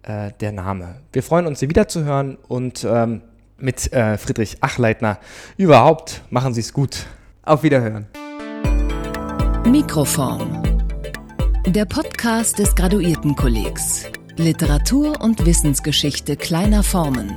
äh, 0.02 0.30
der 0.40 0.52
Name. 0.52 0.96
Wir 1.12 1.22
freuen 1.22 1.46
uns, 1.46 1.60
Sie 1.60 1.68
wiederzuhören 1.68 2.38
und 2.48 2.86
ähm, 2.88 3.22
mit 3.58 3.92
äh, 3.92 4.16
Friedrich 4.18 4.62
Achleitner 4.62 5.18
überhaupt 5.56 6.22
machen 6.30 6.54
Sie 6.54 6.60
es 6.60 6.72
gut. 6.72 7.06
Auf 7.46 7.62
Wiederhören. 7.62 8.06
Mikroform. 9.64 10.64
Der 11.68 11.84
Podcast 11.84 12.58
des 12.58 12.74
Graduiertenkollegs. 12.74 14.06
Literatur 14.36 15.20
und 15.20 15.46
Wissensgeschichte 15.46 16.36
kleiner 16.36 16.82
Formen. 16.82 17.36